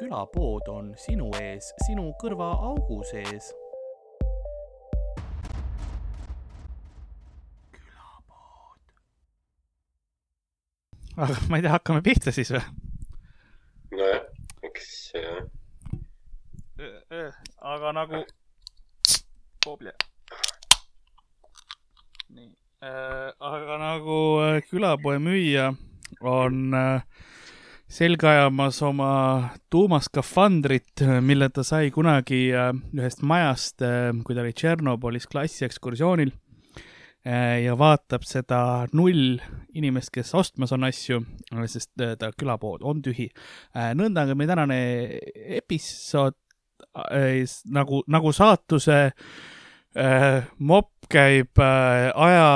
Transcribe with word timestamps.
külapood 0.00 0.68
on 0.72 0.94
sinu 0.96 1.28
ees, 1.40 1.74
sinu 1.86 2.10
kõrvaaugu 2.22 3.02
sees. 3.10 3.50
aga 11.20 11.34
ma 11.52 11.58
ei 11.58 11.64
tea, 11.64 11.74
hakkame 11.74 12.00
pihta 12.04 12.32
siis 12.32 12.48
või? 12.54 12.62
nojah, 13.92 14.22
eks 14.64 14.86
äh, 15.20 15.42
aga 17.72 17.92
nagu. 17.98 18.22
nii 22.30 22.48
äh,, 22.48 23.28
aga 23.36 23.78
nagu 23.84 24.18
äh, 24.46 24.62
külapoe 24.70 25.18
müüja 25.20 25.74
on 26.24 26.72
äh, 26.72 27.02
selga 27.90 28.30
ajamas 28.30 28.78
oma 28.86 29.12
tuumaskafandrit, 29.70 31.02
mille 31.26 31.48
ta 31.50 31.64
sai 31.66 31.90
kunagi 31.90 32.44
äh, 32.54 32.70
ühest 32.94 33.24
majast 33.26 33.82
äh,, 33.82 34.12
kui 34.24 34.36
ta 34.36 34.44
oli 34.44 34.54
Tšernobõlis 34.54 35.26
klassiekskursioonil 35.30 36.30
äh, 36.30 37.64
ja 37.64 37.74
vaatab 37.78 38.26
seda 38.28 38.60
null 38.94 39.40
inimest, 39.74 40.12
kes 40.14 40.30
ostmas 40.38 40.74
on 40.76 40.86
asju, 40.86 41.18
sest 41.66 41.90
ta 41.98 42.30
külapood 42.38 42.84
on 42.86 43.02
tühi. 43.02 43.26
nõnda 43.74 44.22
on 44.22 44.30
ka 44.30 44.38
meie 44.38 44.50
tänane 44.52 44.78
episood 45.58 46.38
nagu, 47.74 48.04
nagu 48.10 48.32
saatuse 48.34 49.00
mopp 50.58 51.10
käib 51.10 51.58
aja 51.58 52.46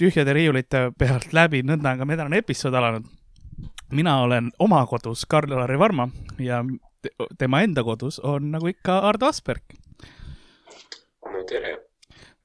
tühjade 0.00 0.32
riiulite 0.36 0.86
pealt 0.98 1.36
läbi, 1.36 1.60
nõnda 1.68 1.92
on 1.92 2.00
ka 2.00 2.08
meie 2.08 2.20
tänane 2.20 2.40
episood 2.40 2.80
alanud. 2.80 3.04
Mina 3.92 4.20
olen 4.22 4.50
oma 4.58 4.86
kodus 4.86 5.26
Karl-Lari 5.26 5.78
Varma 5.78 6.08
ja 6.38 6.62
te 7.02 7.10
tema 7.38 7.60
enda 7.64 7.84
kodus 7.84 8.18
on 8.20 8.50
nagu 8.54 8.68
ikka 8.68 8.98
Ardo 9.08 9.26
Asperg. 9.26 9.76
no 11.24 11.44
tere. 11.48 11.76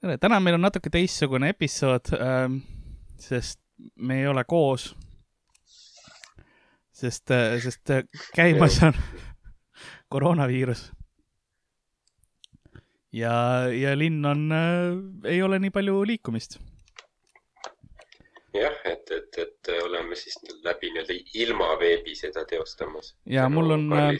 tere, 0.01 0.17
täna 0.17 0.39
meil 0.39 0.57
on 0.59 0.65
natuke 0.67 0.89
teistsugune 0.89 1.49
episood 1.55 2.13
äh,, 2.13 2.47
sest 3.19 3.59
me 3.95 4.21
ei 4.21 4.27
ole 4.27 4.43
koos. 4.43 4.95
sest 6.91 7.31
äh,, 7.31 7.59
sest 7.63 7.89
äh, 7.89 8.03
käimas 8.35 8.81
on 8.83 8.93
koroonaviirus 10.11 10.89
ja, 13.13 13.67
ja 13.73 13.95
linn 13.97 14.25
on 14.25 14.51
äh,, 14.51 15.31
ei 15.31 15.41
ole 15.43 15.59
nii 15.59 15.71
palju 15.73 16.03
liikumist. 16.05 16.59
Jah, 18.53 18.77
et, 18.85 19.11
et, 19.11 19.37
et 19.43 19.71
oleme 19.83 20.15
siis 20.17 20.37
läbi 20.63 20.91
nii-öelda 20.93 21.17
ilma 21.43 21.73
veebi 21.79 22.15
seda 22.17 22.45
teostamas. 22.49 23.15
ja 23.25 23.49
mul 23.49 23.75
on 23.75 23.93
äh,. 23.93 24.15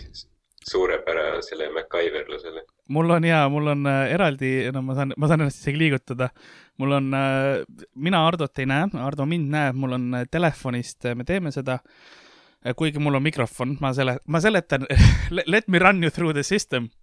suurepärasele 0.69 1.69
MacGyverlusele. 1.73 2.63
mul 2.89 3.09
on 3.09 3.23
ja, 3.23 3.49
mul 3.49 3.67
on 3.67 3.87
äh, 3.87 4.13
eraldi, 4.13 4.71
no 4.73 4.81
ma 4.81 4.95
saan, 4.95 5.13
ma 5.17 5.27
saan 5.27 5.41
ennast 5.45 5.61
isegi 5.61 5.77
liigutada. 5.77 6.29
mul 6.77 6.91
on 6.99 7.13
äh,, 7.13 7.65
mina 7.95 8.23
Hardot 8.25 8.59
ei 8.59 8.69
näe, 8.69 8.87
Hardo 8.93 9.25
mind 9.25 9.51
näeb, 9.51 9.75
mul 9.75 9.97
on 9.97 10.13
äh, 10.13 10.25
telefonist 10.31 11.05
äh,, 11.05 11.15
me 11.15 11.23
teeme 11.23 11.51
seda 11.51 11.79
äh,. 11.79 12.75
kuigi 12.75 12.99
mul 12.99 13.15
on 13.15 13.23
mikrofon, 13.23 13.77
ma 13.81 13.93
sele-, 13.93 14.19
ma 14.27 14.41
seletan 14.41 14.87
let 15.45 15.67
me 15.67 15.79
run 15.79 16.03
you 16.03 16.11
through 16.11 16.33
the 16.33 16.43
system 16.43 16.89
Äh, 16.89 16.98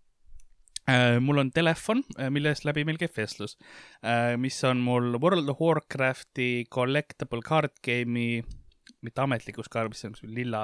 mul 1.20 1.38
on 1.38 1.50
telefon, 1.50 2.02
äh, 2.18 2.30
millest 2.30 2.64
läbi 2.66 2.84
meil 2.86 2.98
käib 3.00 3.14
vestlus, 3.16 3.56
äh, 4.06 4.36
mis 4.38 4.58
on 4.64 4.78
mul 4.84 5.16
World 5.18 5.48
of 5.50 5.60
Warcrafti 5.60 6.66
collectible 6.70 7.42
card 7.42 7.74
game'i, 7.82 8.42
mitte 9.02 9.22
ametlikus 9.22 9.68
kaart, 9.70 9.90
mis 9.90 10.04
on 10.06 10.14
üks 10.14 10.22
lilla 10.30 10.60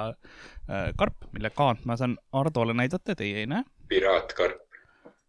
karp, 0.99 1.27
mille 1.35 1.51
kaant 1.53 1.83
ma 1.87 1.97
saan 1.99 2.15
Hardole 2.33 2.73
näidata, 2.75 3.15
teie 3.15 3.43
ei 3.43 3.47
näe. 3.47 3.63
piraatkarp. 3.87 4.63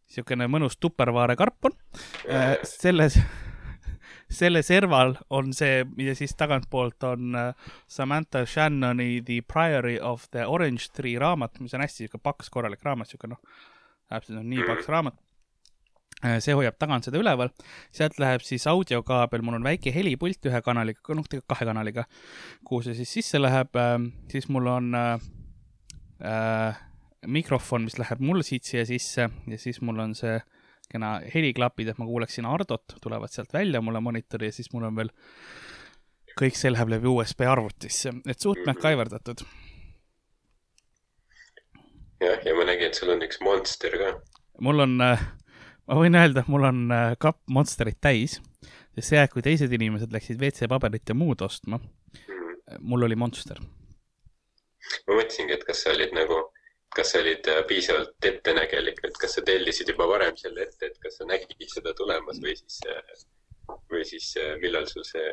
niisugune 0.09 0.47
mõnus 0.51 0.79
tupperware 0.81 1.37
karp 1.37 1.69
on. 1.69 1.75
selles, 2.63 3.19
selle 4.41 4.63
serval 4.63 5.17
on 5.31 5.53
see 5.53 5.85
ja 5.99 6.15
siis 6.15 6.35
tagantpoolt 6.39 7.03
on 7.11 7.39
Samantha 7.87 8.47
Shannoni 8.47 9.23
The 9.27 9.43
Priory 9.43 9.99
of 10.01 10.31
the 10.31 10.47
Orange 10.47 10.91
Tree 10.95 11.19
raamat, 11.19 11.61
mis 11.61 11.75
on 11.75 11.83
hästi 11.83 12.05
sihuke 12.07 12.23
paks 12.23 12.51
korralik 12.51 12.83
raamat, 12.83 13.11
sihuke 13.11 13.31
noh 13.35 13.43
täpselt 14.15 14.41
on 14.41 14.49
nii 14.51 14.65
paks 14.69 14.89
raamat. 14.93 15.21
see 16.41 16.55
hoiab 16.57 16.79
tagant 16.81 17.05
seda 17.05 17.19
üleval, 17.21 17.51
sealt 17.93 18.17
läheb 18.23 18.41
siis 18.47 18.65
audiokaabel, 18.71 19.43
mul 19.45 19.59
on 19.59 19.67
väike 19.67 19.93
helipult 19.93 20.47
ühe 20.49 20.61
kanaliga, 20.65 21.03
noh 21.13 21.27
tegelikult 21.29 21.51
kahe 21.53 21.69
kanaliga, 21.69 22.07
kuhu 22.65 22.81
see 22.87 22.97
siis 22.97 23.13
sisse 23.19 23.41
läheb, 23.43 23.77
siis 24.33 24.49
mul 24.49 24.71
on 24.73 24.95
äh, 24.97 26.79
mikrofon, 27.27 27.85
mis 27.85 27.99
läheb 28.01 28.23
mul 28.25 28.43
siit 28.47 28.65
siia 28.65 28.85
sisse. 28.89 29.29
Ja 29.51 29.59
siis 29.61 29.81
mul 29.85 30.01
on 30.01 30.15
see 30.17 30.39
kena 30.91 31.19
heliklapid, 31.35 31.91
et 31.91 32.01
ma 32.01 32.07
kuuleksin 32.09 32.49
Hardot, 32.49 32.99
tulevad 33.03 33.33
sealt 33.33 33.53
välja 33.53 33.81
mulle 33.83 34.01
monitori 34.05 34.51
ja 34.51 34.55
siis 34.55 34.71
mul 34.73 34.89
on 34.89 34.97
veel 34.97 35.13
kõik 36.39 36.59
see 36.59 36.73
läheb 36.73 36.91
läbi 36.97 37.11
USB 37.11 37.47
arvutisse, 37.49 38.13
et 38.29 38.41
suht 38.41 38.65
MacGyverdatud 38.67 39.45
jah, 42.25 42.41
ja 42.47 42.55
ma 42.57 42.67
nägin, 42.69 42.91
et 42.91 42.99
sul 42.99 43.13
on 43.15 43.23
üks 43.27 43.41
monster 43.45 43.95
ka. 44.01 44.11
mul 44.65 44.85
on, 44.85 44.97
äh, 45.05 45.23
ma 45.89 45.99
võin 45.99 46.19
öelda, 46.19 46.45
mul 46.51 46.67
on 46.69 46.83
äh, 46.95 47.13
kapp 47.21 47.41
Monsterit 47.51 48.01
täis, 48.05 48.39
sest 48.95 49.11
see 49.11 49.21
aeg, 49.21 49.33
kui 49.35 49.45
teised 49.45 49.73
inimesed 49.73 50.13
läksid 50.15 50.41
WC-paberit 50.41 51.13
ja 51.13 51.17
muud 51.19 51.45
ostma 51.47 51.81
mm., 51.81 52.83
mul 52.89 53.07
oli 53.09 53.19
Monster. 53.19 53.61
ma 55.07 55.19
mõtlesingi, 55.19 55.57
et 55.57 55.67
kas 55.69 55.85
sa 55.85 55.95
olid 55.95 56.15
nagu, 56.17 56.41
kas 56.97 57.15
sa 57.15 57.21
olid 57.23 57.51
äh, 57.53 57.65
piisavalt 57.69 58.31
ettenägelik, 58.33 59.03
et 59.05 59.21
kas 59.21 59.37
sa 59.39 59.45
tellisid 59.47 59.93
juba 59.93 60.09
varem 60.11 60.37
selle 60.41 60.69
ette, 60.69 60.93
et 60.93 60.99
kas 61.03 61.21
sa 61.21 61.29
nägid 61.29 61.69
seda 61.73 61.95
tulemas 61.99 62.41
või 62.45 62.57
siis, 62.61 62.81
või 63.93 64.07
siis 64.09 64.33
millal 64.63 64.89
sul 64.91 65.07
see 65.09 65.29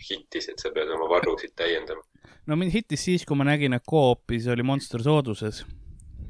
hittis, 0.00 0.48
et 0.48 0.62
sa 0.62 0.72
pead 0.74 0.88
oma 0.94 1.08
varusid 1.10 1.52
täiendama? 1.58 2.04
no 2.46 2.56
mind 2.56 2.74
hittis 2.74 3.04
siis, 3.08 3.26
kui 3.26 3.38
ma 3.38 3.46
nägin, 3.48 3.74
et 3.76 3.86
Coopis 3.88 4.48
oli 4.50 4.64
Monster 4.66 5.02
sooduses 5.04 5.64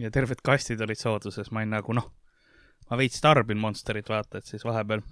ja 0.01 0.11
terved 0.15 0.41
kastid 0.45 0.81
olid 0.85 0.99
sooduses, 1.01 1.51
ma 1.53 1.63
olin 1.63 1.75
nagu 1.77 1.97
noh, 1.97 2.09
ma 2.91 2.99
veits 3.01 3.21
tarbin 3.23 3.61
Monsterit, 3.61 4.09
vaata, 4.11 4.41
et 4.41 4.49
siis 4.49 4.65
vahepeal, 4.67 5.03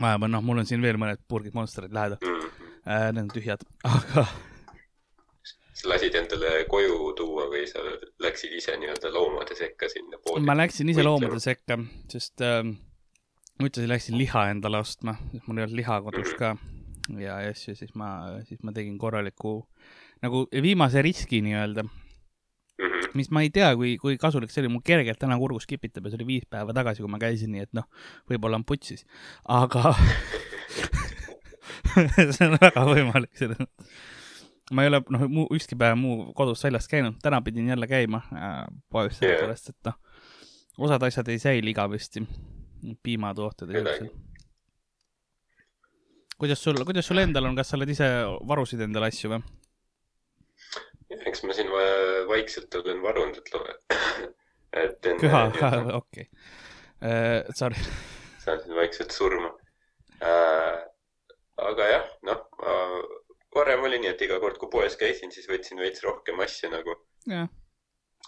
vahepeal 0.00 0.32
noh, 0.34 0.44
mul 0.44 0.62
on 0.62 0.68
siin 0.68 0.84
veel 0.84 1.00
mõned 1.00 1.22
purgid 1.28 1.56
Monsterit 1.56 1.94
lähedal 1.94 2.20
äh,. 2.22 3.10
Need 3.12 3.24
on 3.26 3.32
tühjad, 3.32 3.64
aga. 3.88 4.26
sa 5.76 5.92
lasid 5.92 6.16
endale 6.18 6.64
koju 6.70 7.12
tuua 7.18 7.48
või 7.52 7.66
sa 7.70 7.82
läksid 8.24 8.56
ise 8.58 8.76
nii-öelda 8.80 9.12
loomade 9.14 9.56
sekka 9.58 9.90
sinna 9.92 10.20
poodi? 10.22 10.44
ma 10.46 10.56
läksin 10.58 10.92
ise 10.92 11.04
loomade 11.06 11.40
sekka, 11.42 11.78
sest 12.12 12.44
äh, 12.44 12.62
ma 12.64 13.68
ühtlasi 13.68 13.90
läksin 13.90 14.18
liha 14.20 14.48
endale 14.54 14.82
ostma, 14.84 15.16
sest 15.32 15.48
mul 15.48 15.60
ei 15.60 15.68
olnud 15.68 15.80
liha 15.80 16.02
kodus 16.06 16.34
ka 16.40 16.56
ja 17.16 17.38
asju, 17.48 17.76
siis 17.78 17.94
ma, 17.96 18.10
siis 18.48 18.60
ma 18.66 18.74
tegin 18.76 18.98
korraliku 19.00 19.62
nagu 20.24 20.44
viimase 20.52 21.02
riski 21.04 21.40
nii-öelda 21.46 21.86
mis 23.16 23.30
ma 23.34 23.42
ei 23.44 23.50
tea, 23.54 23.70
kui, 23.78 23.96
kui 24.00 24.18
kasulik 24.20 24.52
see 24.52 24.62
oli, 24.64 24.72
mul 24.72 24.84
kergelt 24.86 25.20
täna 25.20 25.38
kurgus 25.40 25.66
kipitab 25.68 26.06
ja 26.06 26.12
see 26.12 26.20
oli 26.20 26.28
viis 26.32 26.46
päeva 26.50 26.74
tagasi, 26.76 27.04
kui 27.04 27.12
ma 27.12 27.20
käisin, 27.22 27.52
nii 27.54 27.66
et 27.66 27.72
noh, 27.76 27.86
võib-olla 28.30 28.60
on 28.60 28.66
putsis, 28.68 29.04
aga 29.44 29.94
see 32.36 32.48
on 32.48 32.58
väga 32.60 32.84
võimalik, 32.88 33.32
selles 33.38 33.60
mõttes. 33.62 33.98
ma 34.72 34.84
ei 34.84 34.92
ole, 34.92 35.02
noh, 35.14 35.26
muu, 35.32 35.48
ükski 35.56 35.78
päev 35.80 35.98
muu 36.00 36.30
kodust 36.38 36.66
väljast 36.68 36.90
käinud, 36.92 37.18
täna 37.24 37.40
pidin 37.44 37.70
jälle 37.72 37.88
käima 37.90 38.22
äh, 38.32 38.62
poes 38.92 39.18
sellepärast, 39.20 39.74
et 39.74 39.90
noh, 39.90 40.00
osad 40.88 41.08
asjad 41.08 41.28
ei 41.32 41.42
säili 41.42 41.74
igavesti, 41.74 42.24
piimatooted 43.02 43.74
ja 43.74 43.84
siuksed 43.84 44.26
kuidas 46.38 46.62
sul, 46.62 46.76
kuidas 46.86 47.06
sul 47.06 47.18
endal 47.18 47.48
on, 47.48 47.56
kas 47.58 47.72
sa 47.72 47.74
oled 47.74 47.90
ise 47.90 48.06
varusid 48.46 48.82
endale 48.84 49.10
asju 49.10 49.32
või? 49.32 49.40
Eks 51.16 51.42
ma 51.46 51.56
siin 51.56 51.70
vaikselt 52.28 52.74
olen 52.80 53.02
varunud, 53.02 53.40
et 54.72 55.06
enne. 55.12 55.20
köha, 55.20 55.82
okei. 55.96 56.28
Äh, 57.02 57.44
sorry. 57.54 57.80
saan 58.44 58.60
siin 58.62 58.74
vaikselt 58.74 59.10
surma 59.14 59.52
äh,. 60.22 60.84
aga 61.58 61.86
jah, 61.90 62.04
noh, 62.22 62.44
varem 63.54 63.82
oli 63.86 63.98
nii, 64.02 64.12
et 64.14 64.22
iga 64.26 64.38
kord, 64.42 64.58
kui 64.60 64.70
poes 64.72 64.96
käisin, 65.00 65.32
siis 65.34 65.48
võtsin 65.50 65.80
veits 65.82 66.04
rohkem 66.04 66.38
asju 66.44 66.70
nagu. 66.72 66.94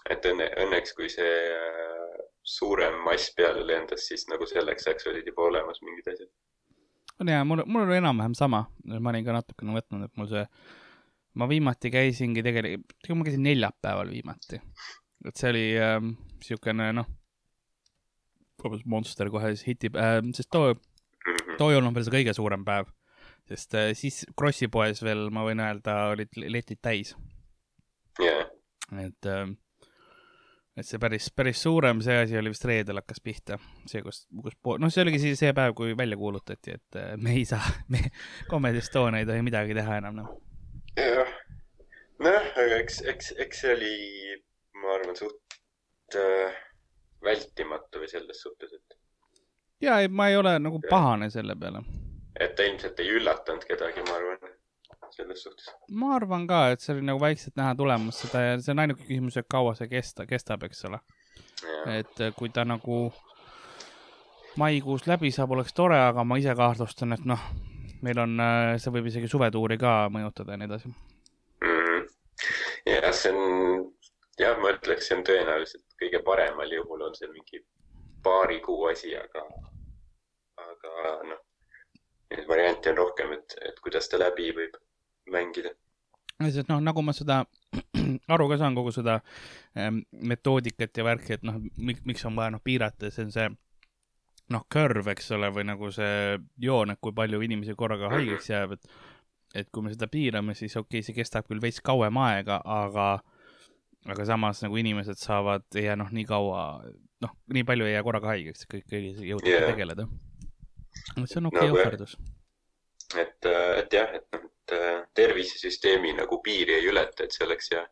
et 0.09 0.25
õnne, 0.25 0.47
õnneks, 0.65 0.95
kui 0.97 1.09
see 1.13 1.31
äh, 1.55 2.21
suurem 2.43 2.99
mass 3.05 3.31
peale 3.37 3.63
lendas, 3.67 4.07
siis 4.09 4.25
nagu 4.31 4.47
selleks 4.49 4.87
ajaks 4.87 5.07
olid 5.11 5.27
juba 5.29 5.47
olemas 5.49 5.81
mingid 5.85 6.11
asjad. 6.13 6.29
on 7.21 7.29
hea, 7.29 7.43
mul, 7.45 7.63
mul 7.65 7.85
oli 7.87 7.99
enam-vähem 8.01 8.35
sama, 8.37 8.65
ma 8.91 9.13
olin 9.13 9.25
ka 9.25 9.35
natukene 9.37 9.77
võtnud, 9.77 10.07
et 10.07 10.17
mul 10.17 10.29
see 10.31 10.45
ma 11.39 11.47
viimati 11.49 11.91
käisingi 11.93 12.43
tegelikult, 12.43 13.09
ma 13.15 13.27
käisin 13.27 13.45
neljapäeval 13.47 14.11
viimati. 14.11 14.61
et 15.27 15.37
see 15.37 15.51
oli 15.53 15.65
äh, 15.79 15.99
siukene 16.43 16.91
noh, 16.97 17.09
Monster 18.85 19.29
kohe 19.33 19.55
siis 19.55 19.67
hitib 19.71 19.95
äh,, 19.97 20.19
sest 20.37 20.51
too, 20.53 20.75
too 21.57 21.71
ei 21.71 21.79
olnud 21.79 21.95
veel 21.95 22.05
see 22.05 22.17
kõige 22.19 22.35
suurem 22.37 22.65
päev. 22.67 22.91
sest 23.49 23.75
äh, 23.77 23.91
siis 23.97 24.23
Krossi 24.37 24.69
poes 24.71 25.01
veel, 25.03 25.29
ma 25.33 25.45
võin 25.47 25.63
öelda, 25.63 25.97
olid 26.13 26.37
letid 26.47 26.81
täis 26.81 27.15
yeah.. 28.21 28.47
et 29.01 29.29
äh, 29.29 29.49
et 30.77 30.87
see 30.87 30.99
päris, 31.01 31.27
päris 31.35 31.61
suurem, 31.63 31.99
see 32.03 32.15
asi 32.23 32.37
oli 32.39 32.51
vist 32.53 32.65
reedel 32.67 33.01
hakkas 33.01 33.19
pihta, 33.23 33.57
see, 33.89 34.03
kus, 34.05 34.23
kus, 34.43 34.55
noh, 34.79 34.91
see 34.93 35.03
oligi 35.03 35.19
siis 35.21 35.41
see 35.41 35.51
päev, 35.55 35.75
kui 35.77 35.95
välja 35.97 36.17
kuulutati, 36.19 36.77
et 36.77 36.99
äh, 36.99 37.11
me 37.21 37.35
ei 37.35 37.43
saa, 37.47 37.63
me, 37.91 38.05
Comedy 38.49 38.81
Estonia 38.81 39.21
ei 39.21 39.27
tohi 39.29 39.43
midagi 39.45 39.75
teha 39.77 39.99
enam, 40.01 40.21
noh. 40.23 40.31
Jah, 40.97 41.33
nojah, 42.19 42.47
aga 42.63 42.79
eks, 42.83 43.01
eks, 43.13 43.33
eks 43.45 43.63
see 43.63 43.73
oli, 43.75 43.93
ma 44.81 44.95
arvan, 44.97 45.17
suht 45.17 46.17
äh, 46.17 46.59
vältimatu 47.23 48.03
või 48.03 48.11
selles 48.11 48.41
suhtes, 48.43 48.73
et. 48.75 48.97
ja, 49.81 49.99
ei, 50.01 50.09
ma 50.11 50.29
ei 50.31 50.39
ole 50.39 50.57
nagu 50.59 50.81
pahane 50.89 51.29
selle 51.33 51.55
peale. 51.59 51.83
et 52.39 52.55
ta 52.55 52.67
ilmselt 52.67 52.99
ei 52.99 53.13
üllatanud 53.17 53.65
kedagi, 53.69 54.03
ma 54.09 54.17
arvan 54.19 54.55
selles 55.15 55.43
suhtes. 55.43 55.71
ma 55.91 56.15
arvan 56.15 56.47
ka, 56.47 56.63
et 56.71 56.83
see 56.83 56.95
oli 56.95 57.07
nagu 57.07 57.21
vaikselt 57.21 57.57
näha 57.59 57.75
tulemas 57.79 58.21
seda 58.25 58.45
ja 58.45 58.53
see 58.59 58.75
on 58.75 58.85
ainuke 58.85 59.05
küsimus, 59.07 59.37
et 59.39 59.49
kaua 59.51 59.75
see 59.79 59.89
kesta, 59.91 60.27
kestab, 60.29 60.63
eks 60.67 60.85
ole. 60.89 61.01
et 61.97 62.23
äh, 62.23 62.33
kui 62.37 62.49
ta 62.49 62.65
nagu 62.67 63.03
maikuus 64.59 65.07
läbi 65.07 65.31
saab, 65.31 65.53
oleks 65.55 65.73
tore, 65.73 65.99
aga 66.09 66.23
ma 66.27 66.37
ise 66.39 66.55
kahtlustan, 66.57 67.15
et 67.15 67.23
noh, 67.25 67.43
meil 68.05 68.19
on, 68.23 68.37
äh, 68.39 68.75
see 68.81 68.93
võib 68.93 69.09
isegi 69.11 69.29
suvetuuri 69.31 69.77
ka 69.81 69.95
mõjutada 70.13 70.55
ja 70.55 70.61
nii 70.61 70.69
edasi 70.69 70.91
mm. 70.91 72.07
jah, 72.89 73.11
see 73.13 73.33
on, 73.33 73.85
jah, 74.41 74.57
ma 74.61 74.73
ütleks, 74.75 75.07
see 75.07 75.17
on 75.17 75.25
tõenäoliselt 75.27 75.85
kõige 76.01 76.23
paremal 76.25 76.73
juhul 76.73 77.05
on 77.07 77.15
see 77.17 77.29
mingi 77.31 77.61
paari 78.23 78.59
kuu 78.65 78.85
asi, 78.89 79.13
aga, 79.17 79.45
aga 80.65 81.13
noh, 81.29 81.39
neid 82.31 82.47
variante 82.49 82.91
on 82.91 82.99
rohkem, 83.01 83.33
et, 83.37 83.55
et 83.69 83.79
kuidas 83.83 84.09
ta 84.09 84.19
läbi 84.21 84.51
võib 84.57 84.77
mängida. 85.31 85.73
sest 86.41 86.69
noh, 86.69 86.81
nagu 86.81 87.03
ma 87.05 87.13
seda 87.13 87.43
aru 88.33 88.49
ka 88.49 88.57
saan, 88.61 88.77
kogu 88.77 88.93
seda 88.95 89.19
ähm, 89.77 90.01
metoodikat 90.11 90.97
ja 90.97 91.05
värki, 91.05 91.37
et 91.37 91.45
noh, 91.45 91.59
miks 91.77 92.25
on 92.25 92.37
vaja 92.39 92.55
noh 92.55 92.63
piirata, 92.63 93.11
see 93.13 93.27
on 93.27 93.35
see 93.35 93.49
noh, 94.51 94.65
curve, 94.71 95.13
eks 95.13 95.31
ole, 95.37 95.49
või 95.55 95.65
nagu 95.67 95.91
see 95.95 96.37
joon, 96.61 96.93
et 96.93 97.01
kui 97.01 97.15
palju 97.15 97.41
inimesi 97.45 97.75
korraga 97.77 98.11
haigeks 98.13 98.51
jääb, 98.51 98.77
et 98.77 98.93
et 99.55 99.67
kui 99.67 99.83
me 99.83 99.91
seda 99.91 100.07
piirame, 100.07 100.53
siis 100.55 100.77
okei 100.79 101.01
okay,, 101.01 101.05
see 101.05 101.15
kestab 101.17 101.47
küll 101.49 101.59
veits 101.63 101.81
kauem 101.83 102.17
aega, 102.23 102.61
aga 102.63 103.07
aga 104.09 104.25
samas 104.25 104.61
nagu 104.63 104.77
inimesed 104.79 105.19
saavad, 105.19 105.65
ei 105.75 105.85
jää 105.89 105.97
noh, 105.99 106.09
nii 106.15 106.23
kaua, 106.29 106.61
noh, 107.21 107.33
nii 107.53 107.65
palju 107.67 107.89
ei 107.89 107.95
jää 107.97 108.05
korraga 108.07 108.31
haigeks, 108.31 108.65
kõik, 108.71 108.87
kõigega 108.89 109.27
jõutakse 109.27 109.57
yeah. 109.57 109.67
tegeleda. 109.69 110.07
see 111.25 111.41
on 111.41 111.51
okei 111.51 111.67
okay 111.67 111.69
no, 111.69 111.75
ohverdus. 111.75 112.15
et, 113.19 113.51
et 113.83 113.99
jah, 113.99 114.15
et 114.17 114.25
noh, 114.33 114.47
et 114.71 114.75
äh, 114.77 115.03
tervisesüsteemi 115.17 116.15
nagu 116.17 116.41
piiri 116.41 116.79
ei 116.79 116.89
ületa, 116.89 117.25
et 117.25 117.35
see 117.35 117.45
oleks 117.45 117.71
hea. 117.75 117.85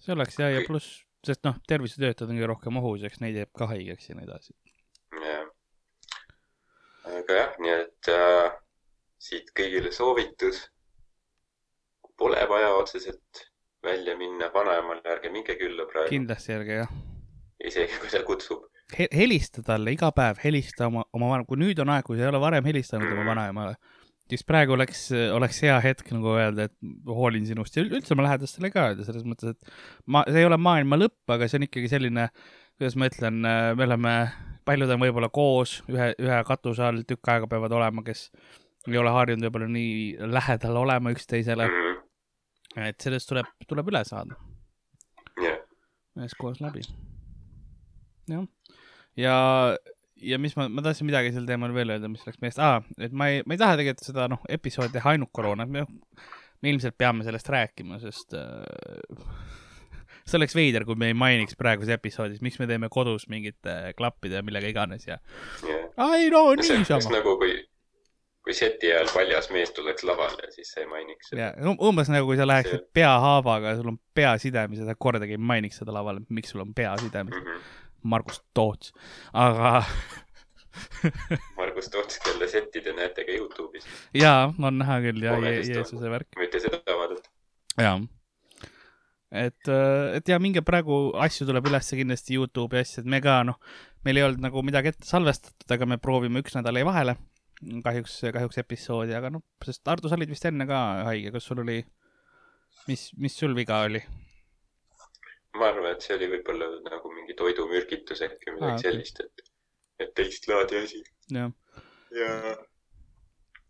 see 0.00 0.16
oleks 0.16 0.38
hea 0.40 0.50
ja 0.56 0.66
pluss, 0.66 1.02
sest 1.26 1.44
noh, 1.46 1.58
tervisetöötajad 1.68 2.30
on 2.30 2.38
kõige 2.40 2.50
rohkem 2.54 2.82
ohus, 2.82 3.06
eks 3.06 3.22
neid 3.22 3.38
jääb 3.38 3.52
ka 3.58 3.70
haigeks 3.70 4.10
ja 4.10 4.18
nii 4.18 4.26
edasi. 4.26 4.56
Aga 7.08 7.38
jah, 7.38 7.54
nii 7.62 7.72
et 7.76 8.10
äh, 8.12 8.58
siit 9.22 9.54
kõigile 9.56 9.92
soovitus. 9.94 10.66
Pole 12.18 12.42
vaja 12.48 12.74
otseselt 12.76 13.46
välja 13.82 14.14
minna 14.18 14.50
vanaemale, 14.54 15.02
ärge 15.16 15.30
minge 15.32 15.56
külla 15.58 15.88
praegu. 15.90 16.12
kindlasti 16.12 16.54
ärge 16.54 16.76
jah. 16.82 16.92
isegi 17.64 17.98
kui 17.98 18.10
ta 18.10 18.22
kutsub 18.26 18.68
He. 18.92 19.06
helista 19.16 19.62
talle 19.64 19.94
iga 19.94 20.10
päev, 20.12 20.36
helista 20.44 20.86
oma, 20.90 21.04
oma 21.16 21.30
vanem, 21.30 21.46
kui 21.48 21.56
nüüd 21.56 21.78
on 21.80 21.90
aeg, 21.94 22.04
kui 22.04 22.18
sa 22.18 22.26
ei 22.26 22.28
ole 22.28 22.40
varem 22.42 22.66
helistanud 22.68 23.08
mm. 23.08 23.16
oma 23.16 23.30
vanaemale 23.30 23.76
siis 24.32 24.44
praegu 24.48 24.76
oleks, 24.76 25.06
oleks 25.34 25.60
hea 25.64 25.74
hetk 25.84 26.12
nagu 26.14 26.36
öelda, 26.36 26.68
et 26.68 27.08
hoolin 27.08 27.44
sinust 27.48 27.76
ja 27.76 27.84
üldse 27.84 28.14
oma 28.14 28.26
lähedastele 28.28 28.70
ka 28.72 28.88
öelda 28.90 29.06
selles 29.06 29.26
mõttes, 29.28 29.56
et 29.56 29.72
ma, 30.06 30.24
see 30.28 30.40
ei 30.40 30.48
ole 30.48 30.58
maailma 30.60 30.98
lõpp, 31.00 31.20
aga 31.34 31.48
see 31.48 31.60
on 31.60 31.66
ikkagi 31.68 31.90
selline, 31.92 32.28
kuidas 32.78 32.96
ma 33.00 33.10
ütlen, 33.10 33.42
me 33.42 33.86
oleme, 33.88 34.14
paljud 34.64 34.90
on 34.94 35.00
võib-olla 35.02 35.28
koos 35.32 35.78
ühe, 35.90 36.12
ühe 36.22 36.40
katuse 36.48 36.84
all 36.86 37.04
tükk 37.08 37.32
aega 37.34 37.48
peavad 37.50 37.74
olema, 37.78 38.04
kes 38.06 38.28
ei 38.88 38.98
ole 38.98 39.12
harjunud 39.14 39.46
võib-olla 39.46 39.70
nii 39.70 40.28
lähedal 40.32 40.78
olema 40.82 41.12
üksteisele. 41.14 41.68
et 42.76 43.00
sellest 43.00 43.28
tuleb, 43.30 43.48
tuleb 43.68 43.90
üle 43.92 44.04
saada. 44.08 44.38
Üheskoos 46.18 46.60
läbi. 46.60 46.84
jah, 48.28 48.46
ja 49.16 49.36
ja 50.22 50.38
mis 50.38 50.54
ma, 50.56 50.68
ma 50.70 50.84
tahtsin 50.84 51.08
midagi 51.08 51.32
sel 51.34 51.46
teemal 51.48 51.74
veel 51.74 51.94
öelda, 51.94 52.10
mis 52.10 52.22
läks 52.26 52.40
meelest 52.42 52.60
ah,, 52.62 52.84
et 53.02 53.14
ma 53.16 53.28
ei, 53.32 53.42
ma 53.46 53.56
ei 53.56 53.60
taha 53.60 53.78
tegelikult 53.80 54.06
seda 54.06 54.28
noh, 54.30 54.42
episoodi 54.56 54.94
teha 54.94 55.14
ainult 55.14 55.32
koroona, 55.34 55.66
me, 55.66 55.84
me 56.62 56.72
ilmselt 56.72 56.96
peame 56.98 57.26
sellest 57.26 57.50
rääkima, 57.52 57.98
sest 58.02 58.36
äh, 58.38 59.02
see 60.26 60.38
oleks 60.38 60.56
veider, 60.58 60.86
kui 60.88 60.98
me 60.98 61.10
ei 61.12 61.18
mainiks 61.18 61.58
praeguses 61.58 61.96
episoodis, 61.96 62.40
miks 62.44 62.60
me 62.62 62.68
teeme 62.70 62.90
kodus 62.92 63.28
mingite 63.32 63.92
klappide 63.98 64.40
ja 64.40 64.46
millega 64.46 64.70
iganes 64.70 65.06
ja 65.08 65.18
yeah.. 65.66 65.90
ai 65.96 66.30
no 66.30 66.48
niisama. 66.58 67.14
nagu 67.16 67.36
kui, 67.40 67.54
kui 68.46 68.56
seti 68.56 68.92
ajal 68.92 69.10
paljas 69.14 69.50
mees 69.54 69.74
tuleks 69.76 70.06
lavale, 70.08 70.50
siis 70.54 70.72
sa 70.74 70.82
ei 70.82 70.90
mainiks 70.90 71.32
seda. 71.32 71.52
ja 71.52 71.76
umbes 71.76 72.10
nagu, 72.12 72.30
kui 72.30 72.40
sa 72.40 72.48
läheksid 72.48 72.78
see... 72.78 72.88
peahaavaga, 73.00 73.76
sul 73.78 73.94
on 73.94 74.00
peasidemes 74.14 74.82
ja 74.82 74.88
sa 74.90 74.98
kordagi 74.98 75.38
ei 75.38 75.46
mainiks 75.52 75.82
seda 75.82 75.94
laval, 75.94 76.22
miks 76.30 76.54
sul 76.54 76.66
on 76.66 76.74
peasidemes 76.74 77.38
mm. 77.38 77.46
-hmm 77.46 77.80
Margus 78.02 78.42
Toots, 78.54 78.92
aga 79.32 79.84
Margus 81.58 81.90
Toots, 81.90 82.18
kelle 82.24 82.48
setti 82.48 82.80
te 82.80 82.94
näete 82.96 83.24
ka 83.24 83.36
Youtube'is. 83.36 83.86
jaa, 84.14 84.50
on 84.58 84.78
näha 84.80 84.98
küll 85.04 85.22
ja 85.22 85.36
Jeesuse 85.38 86.10
värk. 86.10 86.32
võite 86.38 86.62
seda 86.62 86.82
vaadata. 86.88 87.30
jaa. 87.78 87.96
Et, 89.32 89.68
äh, 89.68 90.16
et 90.18 90.28
ja 90.28 90.38
minge 90.42 90.62
praegu 90.66 91.12
asju 91.24 91.48
tuleb 91.48 91.66
ülesse 91.70 91.96
kindlasti 91.98 92.36
Youtube'i 92.36 92.82
asju, 92.84 93.02
et 93.02 93.10
me 93.14 93.22
ka 93.24 93.40
noh, 93.48 93.58
meil 94.06 94.20
ei 94.20 94.26
olnud 94.26 94.44
nagu 94.44 94.64
midagi 94.66 94.92
ette 94.92 95.08
salvestatud, 95.08 95.68
aga 95.72 95.88
me 95.88 96.00
proovime 96.02 96.42
üks 96.44 96.56
nädal 96.58 96.78
jäi 96.78 96.88
vahele. 96.88 97.16
kahjuks, 97.62 98.16
kahjuks 98.34 98.58
episoodi, 98.58 99.14
aga 99.14 99.30
noh, 99.30 99.44
sest 99.62 99.86
Ardo, 99.88 100.10
sa 100.10 100.16
olid 100.18 100.32
vist 100.32 100.44
enne 100.48 100.66
ka 100.66 100.80
haige, 101.06 101.30
kas 101.30 101.44
sul 101.46 101.62
oli, 101.62 101.78
mis, 102.88 103.04
mis 103.22 103.36
sul 103.38 103.54
viga 103.54 103.84
oli? 103.86 104.02
ma 105.60 105.68
arvan, 105.68 105.92
et 105.92 106.04
see 106.04 106.16
oli 106.16 106.28
võib-olla 106.32 106.68
nagu 106.86 107.10
mingi 107.12 107.36
toidumürgitus 107.36 108.22
äkki 108.24 108.54
või 108.54 108.58
midagi 108.58 108.72
ah, 108.72 108.82
sellist, 108.86 109.20
et, 109.20 109.42
et 110.00 110.14
teist 110.16 110.48
laadi 110.48 110.78
asi. 110.80 111.02
ja, 111.36 111.50
ja, 112.16 112.32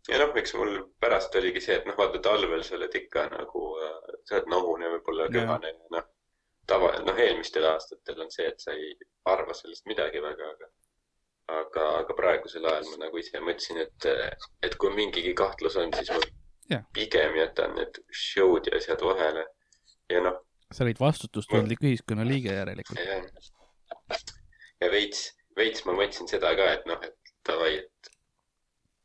ja 0.09 0.19
noh, 0.19 0.33
eks 0.39 0.55
mul 0.59 0.77
pärast 0.99 1.35
oligi 1.39 1.61
see, 1.63 1.79
et 1.79 1.87
noh, 1.89 1.97
vaata 1.97 2.21
talvel 2.23 2.63
sa 2.63 2.77
oled 2.79 2.95
ikka 3.01 3.27
nagu 3.33 3.65
äh,, 3.81 3.99
sa 4.27 4.39
oled 4.39 4.51
nohune, 4.51 4.91
võib-olla 4.97 5.29
köhane 5.31 5.73
ja 5.73 5.91
noh, 5.97 6.07
tava, 6.67 6.93
noh, 7.07 7.19
eelmistel 7.19 7.67
aastatel 7.71 8.25
on 8.25 8.31
see, 8.33 8.47
et 8.51 8.63
sa 8.63 8.75
ei 8.75 8.93
arva 9.31 9.55
sellest 9.57 9.87
midagi 9.89 10.21
väga, 10.23 10.49
aga 10.55 10.71
aga, 11.51 11.87
aga 11.99 12.15
praegusel 12.17 12.65
ajal 12.69 12.87
ma 12.91 13.05
nagu 13.05 13.19
ise 13.19 13.41
mõtlesin, 13.43 13.81
et, 13.83 14.07
et 14.63 14.77
kui 14.79 14.93
mingigi 14.95 15.33
kahtlus 15.37 15.75
on, 15.81 15.91
siis 15.97 16.11
ma 16.13 16.21
yeah. 16.71 16.85
pigem 16.95 17.35
jätan 17.39 17.75
need 17.77 17.99
show'd 18.15 18.69
ja 18.69 18.79
asjad 18.79 19.03
vahele. 19.03 19.45
Ja 20.11 20.23
noh. 20.23 20.39
Sa 20.73 20.85
olid 20.85 20.99
vastutustundlik 20.99 21.83
ühiskonnaliige 21.85 22.55
järelikult. 22.55 22.99
ja 24.81 24.91
veits, 24.91 25.27
veits 25.57 25.85
ma 25.87 25.95
mõtlesin 25.97 26.31
seda 26.31 26.53
ka, 26.57 26.71
et 26.77 26.87
noh, 26.89 27.03
et 27.03 27.35
davai, 27.47 27.75
et, 27.83 28.12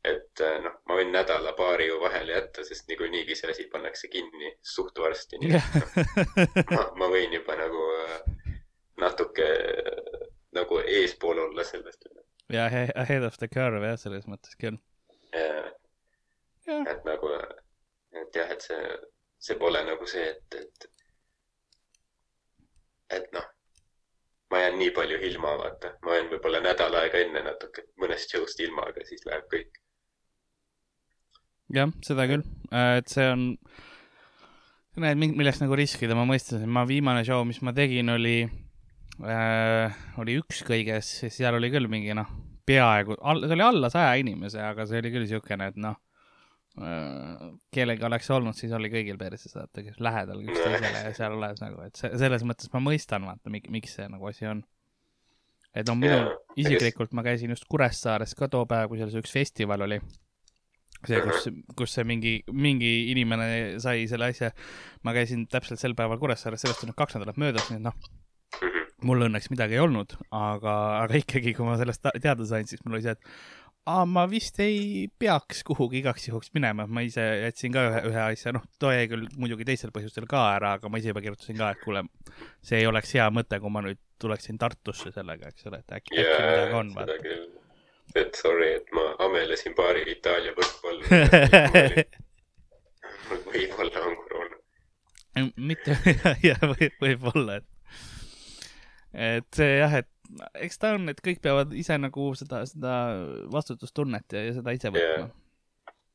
et 0.09 0.43
äh, 0.45 0.57
noh, 0.63 0.75
ma 0.89 0.97
võin 0.99 1.11
nädala-paari 1.13 1.89
ju 1.89 1.99
vahele 2.01 2.35
jätta, 2.35 2.65
sest 2.67 2.87
niikuinii 2.89 3.35
see 3.35 3.51
asi 3.53 3.67
pannakse 3.71 4.09
kinni 4.11 4.53
suht 4.75 4.99
varsti. 4.99 5.39
nii 5.41 5.55
et 5.57 5.77
noh, 5.79 5.89
ma, 6.75 6.85
ma 7.03 7.11
võin 7.13 7.33
juba 7.37 7.57
nagu 7.59 7.85
äh, 8.05 8.15
natuke 9.01 9.49
äh, 9.49 10.27
nagu 10.57 10.81
eespool 10.85 11.39
olla 11.45 11.63
sellest. 11.63 12.07
ja 12.49 12.65
ahead 12.95 13.23
of 13.23 13.37
the 13.37 13.47
curve 13.47 13.85
jah, 13.85 13.97
selles 14.01 14.27
mõttes 14.27 14.57
küll. 14.59 14.79
et 15.33 17.05
nagu, 17.05 17.33
et 18.13 18.35
jah, 18.35 18.51
et 18.55 18.65
see, 18.65 18.97
see 19.39 19.57
pole 19.57 19.83
nagu 19.85 20.07
see, 20.09 20.25
et, 20.29 20.61
et 20.63 20.89
et 23.09 23.31
noh, 23.33 23.45
ma 24.49 24.59
jään 24.59 24.79
nii 24.79 24.91
palju 24.91 25.17
ilma, 25.29 25.57
vaata, 25.57 25.93
ma 26.05 26.15
jään 26.15 26.29
võib-olla 26.33 26.61
nädal 26.65 26.97
aega 27.01 27.21
enne 27.25 27.43
natuke 27.45 27.85
mõnest 28.01 28.33
show'st 28.33 28.61
ilma, 28.65 28.87
aga 28.91 29.05
siis 29.05 29.25
läheb 29.29 29.47
kõik. 29.53 29.79
Jah, 31.75 31.93
seda 32.05 32.27
küll, 32.29 32.45
äh, 32.71 32.97
et 33.01 33.11
see 33.11 33.27
on, 33.29 33.45
näed, 34.99 35.21
millest 35.21 35.63
nagu 35.63 35.77
riskida, 35.79 36.17
ma 36.17 36.27
mõistasin, 36.29 36.69
ma 36.69 36.85
viimane 36.89 37.23
show, 37.27 37.45
mis 37.47 37.61
ma 37.65 37.73
tegin, 37.75 38.11
oli 38.15 38.37
äh,, 38.43 40.03
oli 40.21 40.39
üks 40.41 40.63
kõiges, 40.67 41.15
seal 41.29 41.59
oli 41.59 41.71
küll 41.73 41.89
mingi 41.91 42.17
noh, 42.17 42.29
peaaegu, 42.69 43.17
see 43.19 43.57
oli 43.57 43.65
alla 43.65 43.89
saja 43.93 44.13
inimese, 44.21 44.61
aga 44.63 44.85
see 44.89 45.01
oli 45.01 45.13
küll 45.15 45.29
siukene, 45.29 45.71
et 45.73 45.79
noh 45.81 45.97
Äh, 46.79 47.47
kellega 47.73 48.07
oleks 48.07 48.29
olnud, 48.31 48.55
siis 48.55 48.71
oli 48.75 48.87
kõigil 48.93 49.17
perses, 49.19 49.51
vaata, 49.57 49.81
kes 49.83 49.97
lähedal 49.99 50.43
üksteisele 50.45 51.01
ja 51.09 51.13
seal 51.17 51.33
olles 51.35 51.59
nagu, 51.59 51.81
et 51.83 51.97
see, 51.99 52.11
selles 52.21 52.45
mõttes 52.47 52.69
ma 52.71 52.79
mõistan, 52.85 53.25
vaata, 53.27 53.51
miks 53.51 53.97
see 53.97 54.05
nagu 54.07 54.29
asi 54.29 54.47
on. 54.47 54.61
et 55.75 55.89
no 55.89 55.95
minul 55.99 56.29
isiklikult, 56.57 57.11
ma 57.13 57.25
käisin 57.25 57.51
just 57.51 57.67
Kuressaares 57.69 58.31
ka 58.37 58.47
too 58.47 58.63
päev, 58.69 58.87
kui 58.89 59.01
seal 59.01 59.11
see 59.11 59.21
üks 59.25 59.33
festival 59.33 59.83
oli. 59.89 59.99
See, 61.07 61.19
kus, 61.25 61.49
kus 61.79 61.93
see 61.97 62.07
mingi, 62.07 62.33
mingi 62.51 62.93
inimene 63.13 63.79
sai 63.83 64.07
selle 64.11 64.31
asja. 64.33 64.51
ma 65.07 65.15
käisin 65.15 65.45
täpselt 65.51 65.81
sel 65.81 65.95
päeval 65.97 66.19
Kuressaares, 66.21 66.65
sellest 66.65 66.83
on 66.83 66.91
nüüd 66.91 66.99
kaks 66.99 67.17
nädalat 67.17 67.39
möödas, 67.39 67.69
nii 67.69 67.79
et 67.79 67.87
noh. 67.87 67.95
mul 69.07 69.29
õnneks 69.29 69.47
midagi 69.53 69.77
ei 69.77 69.83
olnud, 69.83 70.17
aga, 70.35 70.75
aga 71.05 71.21
ikkagi, 71.21 71.55
kui 71.55 71.67
ma 71.67 71.77
sellest 71.79 72.03
teada 72.19 72.47
sain, 72.47 72.67
siis 72.67 72.83
mul 72.83 72.97
oli 72.97 73.05
see, 73.05 73.15
et 73.15 73.59
aa, 73.89 74.05
ma 74.09 74.25
vist 74.29 74.59
ei 74.63 75.07
peaks 75.21 75.63
kuhugi 75.67 76.01
igaks 76.01 76.27
juhuks 76.27 76.51
minema, 76.55 76.85
ma 76.87 77.03
ise 77.05 77.23
jätsin 77.45 77.73
ka 77.75 77.85
ühe, 77.87 78.03
ühe 78.11 78.21
asja, 78.25 78.53
noh, 78.55 78.65
too 78.81 78.91
jäi 78.93 79.07
küll 79.11 79.29
muidugi 79.39 79.67
teistel 79.69 79.93
põhjustel 79.95 80.27
ka 80.29 80.43
ära, 80.57 80.75
aga 80.79 80.91
ma 80.91 80.99
ise 81.01 81.13
juba 81.13 81.23
kirjutasin 81.25 81.57
ka, 81.59 81.71
et 81.73 81.81
kuule, 81.85 82.03
see 82.65 82.81
ei 82.81 82.89
oleks 82.89 83.15
hea 83.15 83.29
mõte, 83.33 83.61
kui 83.61 83.73
ma 83.73 83.85
nüüd 83.85 84.01
tuleksin 84.19 84.59
Tartusse 84.59 85.13
sellega, 85.15 85.53
eks 85.53 85.69
ole, 85.71 85.79
et 85.79 85.97
äkki, 85.99 86.19
yeah, 86.19 86.35
äkki 86.35 86.51
midagi 86.51 86.79
on. 86.81 86.93
küll. 87.23 87.58
Et 88.15 88.35
sorry, 88.35 88.71
et 88.79 88.93
ma 88.95 89.05
amelesin 89.25 89.75
paari 89.77 90.05
Itaalia 90.11 90.53
võrkpalli. 90.57 92.05
Võib-olla 93.49 94.05
on 94.07 94.15
koroona. 94.23 94.55
mitte, 95.55 95.97
jah, 96.47 96.63
võib, 96.71 96.95
võib-olla, 97.01 97.59
et, 97.59 97.67
et 99.13 99.59
see 99.59 99.75
jah, 99.77 99.99
et 100.01 100.09
eks 100.65 100.81
ta 100.81 100.95
on, 100.97 101.09
et 101.11 101.21
kõik 101.25 101.41
peavad 101.43 101.73
ise 101.77 101.97
nagu 102.01 102.31
seda, 102.37 102.63
seda 102.69 102.95
vastutustunnet 103.53 104.37
ja, 104.37 104.47
ja 104.49 104.57
seda 104.57 104.73
ise 104.77 104.91
võtma. 104.93 105.29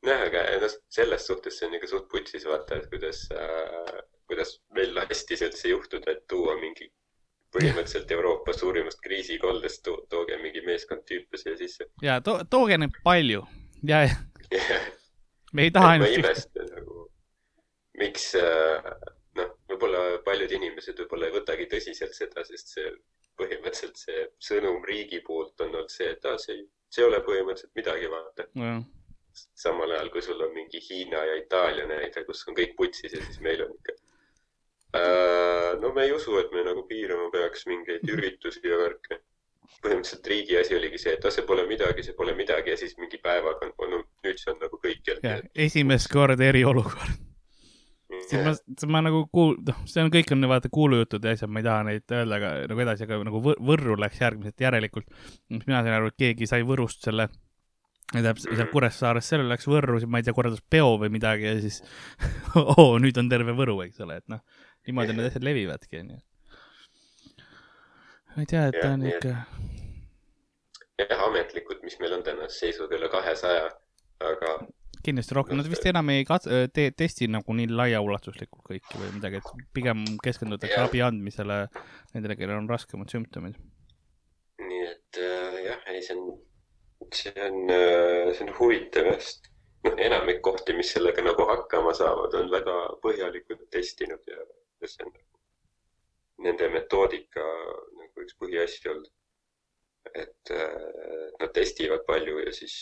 Jah, 0.05 0.27
aga 0.27 0.43
noh, 0.61 0.75
selles 0.93 1.25
suhtes 1.27 1.57
see 1.59 1.69
on 1.69 1.79
ikka 1.79 1.89
suht 1.91 2.11
putsis, 2.13 2.45
vaata, 2.49 2.81
et 2.81 2.91
kuidas 2.93 3.25
äh,, 3.33 3.95
kuidas 4.29 4.59
meil 4.77 4.93
lastis 4.97 5.43
üldse 5.47 5.71
juhtuda, 5.71 6.13
et 6.13 6.27
tuua 6.31 6.59
mingi 6.61 6.91
põhimõtteliselt 7.55 8.11
Euroopa 8.17 8.53
suurimast 8.57 9.01
kriisikoldest 9.05 9.85
to, 9.87 9.97
tooge 10.11 10.39
mingi 10.43 10.63
meeskond 10.67 11.05
tüüpe 11.09 11.41
siia 11.41 11.57
sisse. 11.61 11.89
ja 12.03 12.21
to, 12.25 12.41
tooge 12.51 12.79
neid 12.81 12.97
palju 13.07 13.45
ja, 13.87 14.05
ja 14.05 14.81
me 15.53 15.69
ei 15.69 15.75
taha 15.75 15.97
ainult. 15.97 16.19
imesta 16.19 16.67
nagu, 16.71 17.09
miks 18.01 18.31
äh, 18.41 18.93
noh, 19.39 19.53
võib-olla 19.71 20.05
paljud 20.27 20.55
inimesed 20.59 21.03
võib-olla 21.05 21.31
ei 21.31 21.37
võtagi 21.39 21.69
tõsiselt 21.71 22.17
seda, 22.17 22.47
sest 22.49 22.75
see 22.77 22.91
põhimõtteliselt 23.41 23.99
see 23.99 24.27
sõnum 24.49 24.83
riigi 24.87 25.21
poolt 25.27 25.61
on 25.65 25.73
olnud 25.73 25.93
see, 25.93 26.11
et 26.15 26.27
aa, 26.31 26.39
see, 26.43 26.61
see 26.93 27.03
ei 27.03 27.09
ole 27.09 27.21
põhimõtteliselt 27.27 27.75
midagi, 27.79 28.11
vaata 28.13 28.47
no.. 28.61 28.75
samal 29.65 29.95
ajal, 29.97 30.11
kui 30.15 30.23
sul 30.23 30.43
on 30.47 30.55
mingi 30.55 30.83
Hiina 30.89 31.25
ja 31.31 31.39
Itaalia 31.41 31.89
näide, 31.91 32.25
kus 32.29 32.45
on 32.49 32.59
kõik 32.59 32.77
putsis 32.79 33.15
ja 33.15 33.23
siis 33.23 33.41
meil 33.45 33.67
on. 33.67 33.75
No 35.83 35.93
me 35.95 36.07
ei 36.07 36.13
usu, 36.15 36.37
et 36.39 36.53
me 36.55 36.65
nagu 36.67 36.85
piirama 36.89 37.31
peaks 37.35 37.67
mingeid 37.71 38.05
üritusi 38.17 38.63
ja 38.69 38.81
värke. 38.81 39.21
põhimõtteliselt 39.85 40.29
riigi 40.31 40.57
asi 40.57 40.77
oligi 40.77 40.99
see, 41.01 41.13
et 41.17 41.25
aa, 41.25 41.33
see 41.35 41.45
pole 41.45 41.65
midagi, 41.69 42.05
see 42.07 42.15
pole 42.17 42.33
midagi 42.37 42.71
ja 42.73 42.77
siis 42.81 42.95
mingi 43.01 43.19
päevaga 43.21 43.69
on, 43.69 43.91
no 43.91 44.01
nüüd 44.25 44.41
see 44.41 44.53
on 44.53 44.61
nagu 44.63 44.81
kõikjal. 44.81 45.21
esimest 45.67 46.09
korda 46.13 46.47
eriolukord 46.47 47.25
siis 48.29 48.45
ma, 48.45 48.53
siis 48.57 48.91
ma 48.91 49.01
nagu 49.05 49.25
kuul-, 49.35 49.57
noh, 49.67 49.81
see 49.89 50.05
on, 50.05 50.11
kõik 50.15 50.33
on 50.35 50.49
vaata 50.51 50.71
kuulujutud 50.73 51.25
ja 51.25 51.35
asjad, 51.37 51.53
ma 51.53 51.61
ei 51.61 51.67
taha 51.67 51.87
neid 51.89 52.15
öelda, 52.17 52.39
aga 52.39 52.53
nagu 52.71 52.85
edasi, 52.85 53.07
aga 53.07 53.21
nagu 53.29 53.43
Võrru 53.45 53.97
läks 54.01 54.21
järgmiselt 54.23 54.67
järelikult. 54.67 55.09
mina 55.51 55.83
sain 55.83 55.97
aru, 55.97 56.13
et 56.13 56.21
keegi 56.21 56.49
sai 56.51 56.65
Võrust 56.67 57.05
selle, 57.07 57.29
tähendab 58.13 58.41
seal 58.43 58.71
Kuressaares, 58.73 59.29
sellele 59.31 59.55
läks 59.55 59.69
Võrru, 59.71 59.99
siis 60.01 60.11
ma 60.11 60.21
ei 60.21 60.27
tea, 60.27 60.37
korraldas 60.37 60.65
peo 60.71 60.95
või 61.01 61.13
midagi 61.15 61.49
ja 61.49 61.57
siis 61.65 61.81
oo, 62.61 62.95
nüüd 63.03 63.19
on 63.21 63.31
terve 63.33 63.57
Võru, 63.57 63.81
eks 63.87 64.05
ole, 64.05 64.21
et 64.23 64.29
noh, 64.33 64.45
niimoodi 64.89 65.17
need 65.17 65.31
asjad 65.31 65.47
levivadki, 65.47 66.01
onju. 66.03 66.21
ma 68.35 68.45
ei 68.45 68.51
tea, 68.51 68.65
et 68.71 68.79
ta 68.81 68.93
on 68.93 69.05
ikka. 69.09 69.35
jah, 71.03 71.27
ametlikult, 71.29 71.83
mis 71.87 71.99
meil 72.03 72.17
on 72.19 72.25
tänase 72.27 72.67
seisuga 72.67 72.99
üle 72.99 73.11
kahesaja, 73.13 73.69
aga 74.31 74.57
kindlasti 75.05 75.37
rohkem, 75.37 75.59
nad 75.61 75.69
vist 75.69 75.85
enam 75.91 76.11
ei 76.15 76.25
kat-, 76.29 76.49
te-, 76.73 76.91
testi 76.97 77.29
nagu 77.29 77.57
nii 77.57 77.69
laiaulatuslikult 77.73 78.65
kõiki 78.71 79.01
või 79.01 79.11
midagi, 79.19 79.41
et 79.43 79.67
pigem 79.77 80.05
keskendutakse 80.25 80.81
abi 80.81 81.03
andmisele 81.05 81.65
nendele, 82.15 82.39
kellel 82.41 82.63
on 82.63 82.71
raskemad 82.71 83.13
sümptomid. 83.13 83.59
nii 84.65 84.85
et 84.89 85.21
äh, 85.21 85.59
jah, 85.67 85.89
ei, 85.93 86.01
see 86.07 86.17
on, 86.17 86.39
see 87.13 87.35
on 87.49 87.59
see 88.35 88.47
on 88.47 88.55
huvitav 88.59 89.11
sest 89.19 89.51
noh, 89.85 89.97
enamik 90.01 90.41
kohti, 90.45 90.77
mis 90.77 90.93
sellega 90.95 91.25
nagu 91.25 91.47
hakkama 91.49 91.93
saavad, 91.97 92.35
on 92.41 92.51
väga 92.53 92.77
põhjalikult 93.05 93.67
testinud 93.75 94.31
ja, 94.31 94.41
ja 94.83 94.91
see 94.91 95.07
on 95.07 95.15
nende 96.45 96.69
metoodika 96.73 97.45
nagu 98.01 98.25
üks 98.25 98.37
põhiasju 98.41 98.93
olnud. 98.95 99.13
et 100.15 100.51
äh, 100.53 101.31
nad 101.41 101.53
testivad 101.57 102.03
palju 102.07 102.43
ja 102.45 102.53
siis 102.53 102.75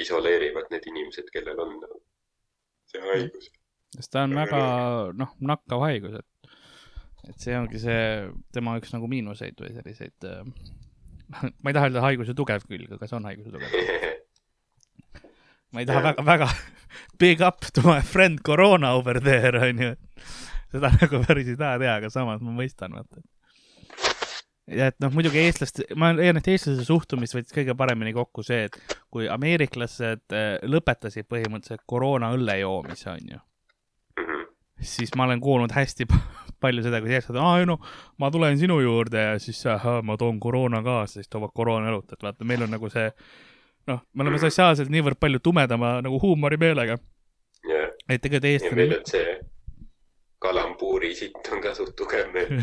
isoleerivad 0.00 0.70
need 0.72 0.86
inimesed, 0.88 1.28
kellel 1.34 1.58
on 1.60 1.74
see 2.88 3.02
haigus. 3.04 3.50
sest 3.96 4.12
ta 4.14 4.24
on 4.26 4.36
väga, 4.36 4.62
noh, 5.18 5.34
nakkav 5.52 5.84
haigus, 5.84 6.16
et, 6.22 6.54
et 7.28 7.44
see 7.44 7.58
ongi 7.58 7.82
see 7.82 8.30
tema 8.56 8.78
üks 8.80 8.94
nagu 8.96 9.10
miinuseid 9.12 9.60
või 9.60 9.74
selliseid 9.76 10.28
äh,, 10.30 10.40
ma 11.60 11.72
ei 11.72 11.76
taha 11.76 11.90
öelda 11.90 12.06
haiguse 12.06 12.36
tugev 12.38 12.64
külg, 12.68 12.88
aga 12.96 13.08
see 13.08 13.18
on 13.20 13.28
haiguse 13.28 13.52
tugev 13.52 13.76
ma 15.72 15.84
ei 15.84 15.88
taha 15.88 16.06
väga, 16.08 16.24
väga 16.28 16.48
big 17.22 17.44
up 17.44 17.60
to 17.72 17.84
my 17.84 18.00
friend 18.00 18.42
Corona 18.42 18.94
over 18.94 19.20
there, 19.20 19.60
onju. 19.60 19.92
Seda 20.72 20.92
nagu 21.00 21.22
päris 21.26 21.52
ei 21.52 21.60
taha 21.60 21.78
teha, 21.82 22.00
aga 22.00 22.10
samas 22.12 22.42
ma 22.44 22.56
mõistan, 22.56 22.96
vaata 22.96 23.22
ja 24.70 24.88
et 24.92 24.98
noh, 25.02 25.12
muidugi 25.14 25.40
eestlaste, 25.42 25.86
ma 25.98 26.12
leian, 26.14 26.38
et 26.38 26.48
eestlase 26.52 26.84
suhtumist 26.86 27.36
võttis 27.36 27.54
kõige 27.56 27.74
paremini 27.78 28.14
kokku 28.16 28.44
see, 28.46 28.68
et 28.68 28.98
kui 29.12 29.28
ameeriklased 29.30 30.36
äh, 30.36 30.54
lõpetasid 30.68 31.28
põhimõtteliselt 31.30 31.84
koroona 31.88 32.32
õlle 32.36 32.58
joomise, 32.62 33.10
onju. 33.12 33.40
Mhm. 34.20 34.48
siis 34.82 35.14
ma 35.16 35.24
olen 35.28 35.40
kuulnud 35.40 35.72
hästi 35.72 36.06
palju 36.62 36.82
seda, 36.84 37.00
kui 37.02 37.14
eestlased, 37.14 37.40
aa 37.42 37.60
ei 37.60 37.68
no, 37.68 37.78
ma 38.22 38.30
tulen 38.30 38.58
sinu 38.58 38.78
juurde 38.82 39.22
ja 39.28 39.38
siis 39.42 39.64
ahah, 39.66 40.02
ma 40.06 40.16
toon 40.18 40.40
koroona 40.40 40.82
kaasa, 40.82 41.20
siis 41.20 41.30
toovad 41.30 41.54
koroona 41.54 41.90
õlut, 41.90 42.12
et 42.12 42.22
vaata, 42.22 42.46
meil 42.46 42.62
on 42.66 42.70
nagu 42.76 42.90
see, 42.92 43.08
noh, 43.90 44.04
me 44.14 44.26
oleme 44.26 44.38
sotsiaalselt 44.42 44.92
niivõrd 44.94 45.18
palju 45.22 45.42
tumedama 45.42 45.96
nagu 46.06 46.20
huumorimeelega 46.22 46.98
yeah.. 47.66 47.90
et 48.08 48.22
tegelikult 48.22 48.52
eestlane. 48.52 48.78
meil 48.84 49.00
on 49.00 49.10
see 49.10 49.26
kalambuuri 50.42 51.14
sitt 51.16 51.48
on 51.52 51.62
ka 51.64 51.74
suht 51.78 51.96
tugev 51.98 52.32
meil. 52.34 52.52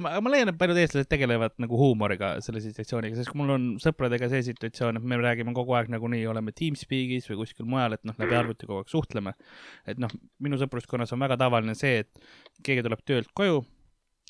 Ma, 0.00 0.14
ma 0.24 0.30
leian, 0.32 0.48
et 0.48 0.56
paljud 0.56 0.78
eestlased 0.80 1.10
tegelevad 1.12 1.52
nagu 1.60 1.76
huumoriga 1.76 2.30
selle 2.42 2.62
situatsiooniga, 2.64 3.18
sest 3.18 3.34
mul 3.36 3.52
on 3.52 3.66
sõpradega 3.82 4.30
see 4.32 4.40
situatsioon, 4.46 4.96
et 4.96 5.04
me 5.10 5.18
räägime 5.20 5.52
kogu 5.54 5.76
aeg 5.76 5.90
nagunii, 5.92 6.22
oleme 6.30 6.54
Teamspeak'is 6.56 7.28
või 7.28 7.42
kuskil 7.42 7.68
mujal, 7.68 7.98
et 7.98 8.08
noh, 8.08 8.16
läbi 8.18 8.38
arvuti 8.38 8.64
kogu 8.64 8.80
aeg 8.80 8.90
suhtleme. 8.90 9.34
et 9.84 10.00
noh, 10.00 10.10
minu 10.42 10.58
sõpruskonnas 10.58 11.12
on 11.14 11.20
väga 11.26 11.36
tavaline 11.44 11.76
see, 11.76 12.00
et 12.00 12.64
keegi 12.64 12.86
tuleb 12.86 13.04
töölt 13.04 13.28
koju, 13.36 13.60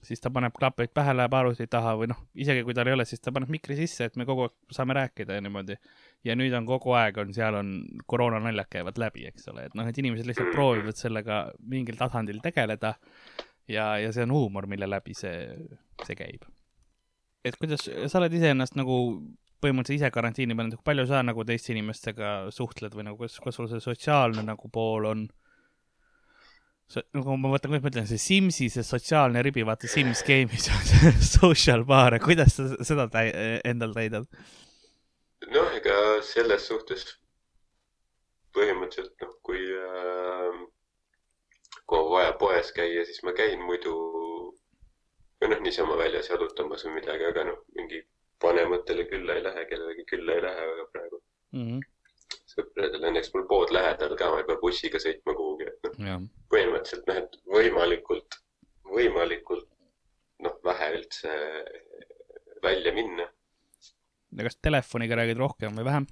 siis 0.06 0.22
ta 0.22 0.30
paneb 0.34 0.54
klapid 0.56 0.92
pähe, 0.94 1.14
läheb 1.16 1.34
arvuti 1.36 1.66
taha 1.70 1.94
või 2.00 2.10
noh, 2.12 2.20
isegi 2.38 2.64
kui 2.66 2.76
tal 2.76 2.90
ei 2.90 2.96
ole, 2.96 3.06
siis 3.08 3.22
ta 3.24 3.32
paneb 3.34 3.52
mikri 3.52 3.76
sisse, 3.78 4.08
et 4.08 4.18
me 4.20 4.26
kogu 4.28 4.46
aeg 4.46 4.76
saame 4.76 4.96
rääkida 4.98 5.38
ja 5.38 5.44
niimoodi. 5.44 5.76
ja 6.24 6.36
nüüd 6.36 6.54
on 6.56 6.66
kogu 6.68 6.94
aeg 6.96 7.18
on, 7.20 7.32
seal 7.36 7.58
on 7.58 7.74
koroonanaljad 8.10 8.70
käivad 8.76 9.00
läbi, 9.00 9.26
eks 9.28 9.48
ole, 9.52 9.66
et 9.68 9.74
noh, 9.78 9.88
et 9.88 9.98
inimesed 9.98 10.28
lihtsalt 10.28 10.52
proovivad 10.54 10.96
sellega 10.96 11.44
mingil 11.68 11.98
tasandil 12.00 12.40
tegeleda 12.44 12.94
ja, 13.68 13.94
ja 13.98 14.12
see 14.12 14.26
on 14.26 14.34
huumor, 14.34 14.68
mille 14.70 14.88
läbi 14.88 15.16
see, 15.16 15.48
see 16.04 16.18
käib. 16.18 16.44
et 17.44 17.56
kuidas, 17.60 17.88
sa 17.88 18.20
oled 18.20 18.32
iseennast 18.32 18.76
nagu 18.80 18.98
põhimõtteliselt 19.64 20.02
ise 20.02 20.12
karantiini 20.12 20.56
pannud, 20.56 20.80
palju 20.84 21.06
sa 21.08 21.22
nagu 21.24 21.44
teiste 21.48 21.72
inimestega 21.72 22.34
suhtled 22.52 22.94
või 22.96 23.08
nagu 23.08 23.20
kas, 23.20 23.38
kas 23.40 23.56
sul 23.58 23.70
see 23.70 23.82
sotsiaalne 23.84 24.44
nagu 24.44 24.70
pool 24.72 25.08
on? 25.12 25.26
Nagu 27.16 27.36
ma 27.40 27.54
mõtlen, 27.54 27.72
kuidas 27.72 27.84
ma 27.84 27.90
ütlen, 27.92 28.08
see 28.10 28.20
Simsi, 28.22 28.68
see 28.72 28.84
sotsiaalne 28.86 29.42
ribi, 29.42 29.64
vaata 29.66 29.90
Sims 29.90 30.22
game'is 30.26 30.68
on 30.74 30.84
see 30.90 31.14
social 31.38 31.84
bar, 31.88 32.18
kuidas 32.22 32.58
sa 32.58 32.68
seda 32.84 33.08
täi, 33.12 33.30
endal 33.64 33.96
täidad? 33.96 34.28
noh, 35.52 35.72
ega 35.76 35.96
selles 36.24 36.64
suhtes 36.70 37.02
põhimõtteliselt 38.56 39.20
noh, 39.20 39.34
kui 39.44 39.60
äh, 39.60 40.62
kui 41.86 41.98
on 41.98 42.10
vaja 42.10 42.32
poes 42.40 42.72
käia, 42.72 43.04
siis 43.04 43.22
ma 43.26 43.32
käin 43.36 43.62
muidu 43.62 43.94
või 45.40 45.50
noh, 45.52 45.60
niisama 45.64 45.96
väljas 46.00 46.30
jalutamas 46.30 46.84
või 46.86 47.00
midagi, 47.00 47.26
aga 47.28 47.44
noh, 47.50 47.58
mingi 47.76 48.00
vanematele 48.42 49.04
külla 49.10 49.36
ei 49.36 49.44
lähe, 49.44 49.64
kellelegi 49.70 50.06
külla 50.08 50.36
ei 50.36 50.44
lähe 50.44 50.68
väga 50.70 50.86
praegu 50.92 51.20
mm. 51.52 51.66
-hmm. 51.66 52.38
sõpradel 52.54 53.08
õnneks 53.10 53.32
mul 53.34 53.46
pood 53.50 53.74
lähedal 53.76 54.16
ka, 54.20 54.30
ma 54.32 54.40
ei 54.40 54.48
pea 54.48 54.60
bussiga 54.62 55.00
sõitma 55.06 55.36
kuhugi, 55.36 55.53
põhimõtteliselt 55.98 57.08
noh, 57.10 57.20
et 57.22 57.38
võimalikult, 57.56 58.38
võimalikult 58.96 59.68
noh, 60.44 60.58
vähe 60.66 60.90
üldse 60.98 61.32
välja 62.64 62.94
minna. 62.96 63.28
ja 64.34 64.46
kas 64.48 64.60
telefoniga 64.62 65.18
räägid 65.20 65.40
rohkem 65.40 65.76
või 65.78 65.88
vähem? 65.90 66.08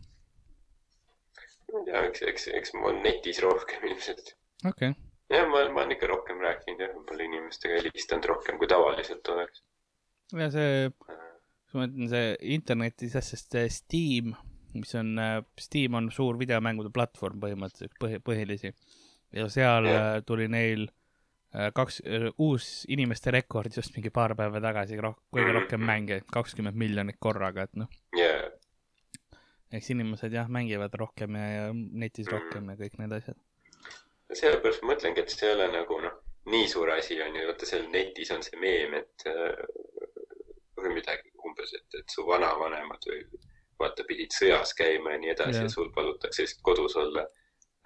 ma 1.73 1.81
ei 1.81 1.89
tea, 1.89 2.05
eks, 2.11 2.27
eks, 2.33 2.51
eks 2.61 2.77
ma 2.77 2.91
olen 2.91 3.03
netis 3.07 3.41
rohkem 3.45 3.85
ilmselt. 3.91 4.37
okei 4.65 4.93
okay 4.93 5.01
jah, 5.33 5.49
ma, 5.49 5.65
ma 5.73 5.83
olen 5.83 5.97
ikka 5.97 6.09
rohkem 6.11 6.41
rääkinud 6.45 6.83
jah, 6.83 6.95
võib-olla 6.97 7.27
inimestega 7.27 7.79
helistanud 7.81 8.29
rohkem 8.31 8.59
kui 8.61 8.71
tavaliselt 8.71 9.29
oleks. 9.33 9.62
ja 10.39 10.49
see, 10.53 10.89
ma 11.77 11.87
ütlen, 11.89 12.11
see 12.12 12.33
internetis 12.57 13.17
sest 13.17 13.57
see 13.57 13.71
Steam, 13.73 14.35
mis 14.77 14.93
on, 14.99 15.15
Steam 15.61 15.99
on 15.99 16.11
suur 16.15 16.41
videomängude 16.41 16.93
platvorm 16.95 17.41
põhimõtteliselt, 17.43 17.97
põhi, 18.01 18.21
põhilisi. 18.25 18.75
Ja 19.33 19.49
seal 19.53 19.89
ja. 19.89 20.03
tuli 20.27 20.49
neil 20.53 20.89
kaks, 21.77 22.01
uus 22.41 22.87
inimeste 22.89 23.31
rekord 23.35 23.75
just 23.77 23.93
mingi 23.97 24.09
paar 24.11 24.33
päeva 24.37 24.61
tagasi, 24.65 24.97
kõige 24.97 25.45
mhm. 25.45 25.57
rohkem 25.59 25.83
mänge, 25.85 26.23
kakskümmend 26.33 26.79
miljonit 26.81 27.19
korraga, 27.21 27.67
et 27.69 27.77
noh 27.77 27.91
yeah.. 28.17 28.49
eks 29.73 29.93
inimesed 29.93 30.33
jah, 30.33 30.49
mängivad 30.49 30.95
rohkem 30.97 31.37
ja, 31.37 31.49
ja 31.57 31.67
netis 31.75 32.29
mm. 32.29 32.33
rohkem 32.39 32.73
ja 32.73 32.79
kõik 32.81 32.97
need 33.03 33.17
asjad. 33.19 33.41
sellepärast 34.33 34.85
ma 34.85 34.95
mõtlengi, 34.95 35.25
et 35.25 35.35
see 35.35 35.51
ei 35.51 35.57
ole 35.59 35.69
nagu 35.75 36.01
noh, 36.01 36.17
nii 36.53 36.69
suur 36.73 36.91
asi 36.97 37.21
on 37.23 37.37
ju, 37.37 37.45
vaata 37.51 37.69
seal 37.69 37.85
netis 37.93 38.33
on 38.33 38.41
see 38.47 38.61
meem, 38.61 38.97
et 39.03 39.29
või 40.83 40.97
midagi 40.97 41.33
umbes, 41.47 41.73
et, 41.77 42.01
et 42.01 42.17
su 42.17 42.25
vanavanemad 42.27 43.09
või 43.09 43.23
vaata, 43.83 44.05
pidid 44.09 44.35
sõjas 44.35 44.75
käima 44.79 45.15
ja 45.15 45.23
nii 45.23 45.33
edasi 45.35 45.61
ja, 45.61 45.69
ja 45.69 45.73
sul 45.73 45.91
palutakse 45.95 46.45
lihtsalt 46.45 46.65
kodus 46.67 46.97
olla. 47.01 47.27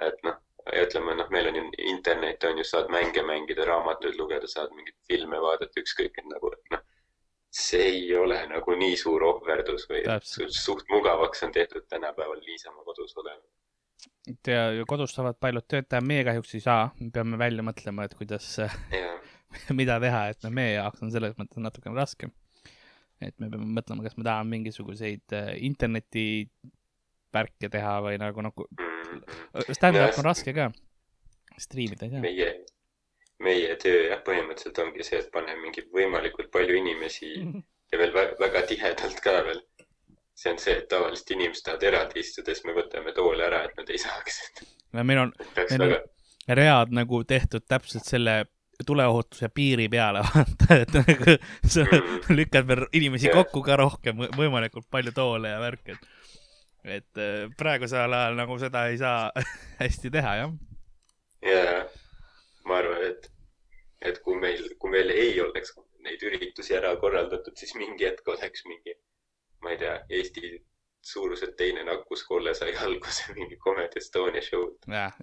et 0.07 0.19
noh, 0.27 0.37
ütleme, 0.75 1.15
noh, 1.15 1.29
meil 1.31 1.49
on 1.51 1.59
ju 1.61 1.65
internet 1.93 2.45
on 2.45 2.59
ju, 2.59 2.65
saad 2.67 2.91
mänge 2.91 3.23
mängida, 3.23 3.65
raamatuid 3.69 4.19
lugeda, 4.19 4.49
saad 4.51 4.73
mingeid 4.75 4.97
filme 5.07 5.39
vaadata, 5.43 5.83
ükskõik, 5.83 6.17
et 6.19 6.31
nagu, 6.31 6.51
et 6.57 6.73
noh, 6.75 6.83
see 7.57 7.85
ei 7.91 8.09
ole 8.19 8.39
nagu 8.51 8.75
nii 8.81 8.97
suur 9.01 9.25
ohverdus 9.31 9.87
või 9.91 10.03
suht 10.53 10.89
mugavaks 10.93 11.45
on 11.47 11.55
tehtud 11.55 11.87
tänapäeval 11.89 12.43
niisama 12.45 12.85
kodus 12.85 13.15
olema. 13.23 13.43
ja 14.47 14.87
kodus 14.89 15.15
saavad 15.17 15.39
paljud 15.41 15.65
tööd 15.69 15.89
teha, 15.89 16.03
meie 16.05 16.25
kahjuks 16.27 16.57
ei 16.59 16.65
saa, 16.65 16.91
me 17.01 17.13
peame 17.15 17.39
välja 17.41 17.65
mõtlema, 17.65 18.05
et 18.05 18.17
kuidas, 18.19 18.49
mida 19.81 20.01
teha, 20.03 20.27
et 20.35 20.43
noh, 20.45 20.53
meie 20.59 20.75
jaoks 20.77 21.07
on 21.07 21.15
selles 21.15 21.39
mõttes 21.39 21.63
natukene 21.63 21.97
raskem. 21.97 22.35
Et 23.23 23.33
me 23.41 23.49
peame 23.49 23.71
mõtlema, 23.79 24.05
kas 24.05 24.19
me 24.19 24.27
tahame 24.27 24.59
mingisuguseid 24.59 25.33
äh, 25.33 25.55
interneti 25.65 26.27
värke 27.33 27.71
teha 27.73 27.95
või 28.05 28.19
nagu, 28.21 28.43
nagu 28.45 28.67
stand-up 29.73 30.19
on 30.21 30.29
raske 30.29 30.55
ka, 30.57 30.71
striimida 31.61 32.07
ei 32.07 32.15
saa. 32.15 32.25
meie, 32.25 32.51
meie 33.45 33.77
töö 33.83 34.09
jah, 34.11 34.23
põhimõtteliselt 34.27 34.83
ongi 34.85 35.07
see, 35.07 35.21
et 35.23 35.31
paneme 35.35 35.67
mingi 35.67 35.87
võimalikult 35.95 36.51
palju 36.55 36.79
inimesi 36.81 37.33
ja 37.93 38.01
veel 38.01 38.15
väga, 38.17 38.37
väga 38.41 38.67
tihedalt 38.71 39.23
ka 39.25 39.39
veel. 39.47 39.63
see 40.37 40.53
on 40.53 40.59
see, 40.61 40.75
et 40.77 40.89
tavaliselt 40.93 41.31
inimesed 41.33 41.65
tahavad 41.65 41.87
eraldi 41.89 42.21
istuda, 42.21 42.53
siis 42.53 42.67
me 42.69 42.77
võtame 42.77 43.15
tooli 43.17 43.47
ära, 43.47 43.63
et 43.65 43.79
nad 43.79 43.89
ei 43.93 44.03
saaks. 44.03 44.43
meil 44.93 45.23
on, 45.23 45.33
meil 45.71 45.87
on 45.87 45.97
read 46.61 46.93
nagu 46.95 47.23
tehtud 47.25 47.65
täpselt 47.69 48.05
selle 48.07 48.45
tuleohutuse 48.87 49.49
piiri 49.49 49.89
peale 49.89 50.21
vaata, 50.27 50.77
et 50.83 50.93
nagu 50.93 51.37
sa 51.65 51.87
lükkad 52.29 52.69
veel 52.69 52.85
inimesi 52.93 53.33
kokku 53.33 53.63
ka 53.65 53.79
rohkem, 53.81 54.27
võimalikult 54.37 54.89
palju 54.93 55.15
toole 55.17 55.55
ja 55.55 55.61
värke, 55.63 55.97
et 55.97 56.16
et 56.87 57.21
äh, 57.21 57.47
praegusel 57.59 58.13
ajal 58.13 58.37
nagu 58.39 58.59
seda 58.63 58.87
ei 58.91 58.99
saa 59.01 59.31
hästi 59.83 60.13
teha, 60.15 60.35
jah. 60.43 60.55
jaa, 61.47 61.81
ma 62.69 62.79
arvan, 62.83 63.03
et, 63.11 63.29
et 64.11 64.23
kui 64.25 64.39
meil, 64.41 64.63
kui 64.79 64.93
meil 64.95 65.11
ei 65.15 65.35
oleks 65.43 65.75
neid 66.07 66.23
üritusi 66.23 66.77
ära 66.79 66.95
korraldatud, 67.03 67.57
siis 67.59 67.75
mingi 67.79 68.07
hetk 68.07 68.29
oleks 68.31 68.65
mingi, 68.71 68.95
ma 69.65 69.75
ei 69.75 69.81
tea, 69.83 69.99
Eesti 70.21 70.55
suuruselt 71.07 71.55
teine 71.59 71.85
nakkuskolle 71.87 72.55
sai 72.55 72.75
alguse 72.83 73.33
mingi 73.39 73.59
Comedy 73.63 74.01
Estonia 74.03 74.43
show'd. 74.43 74.79
jah, 74.91 75.15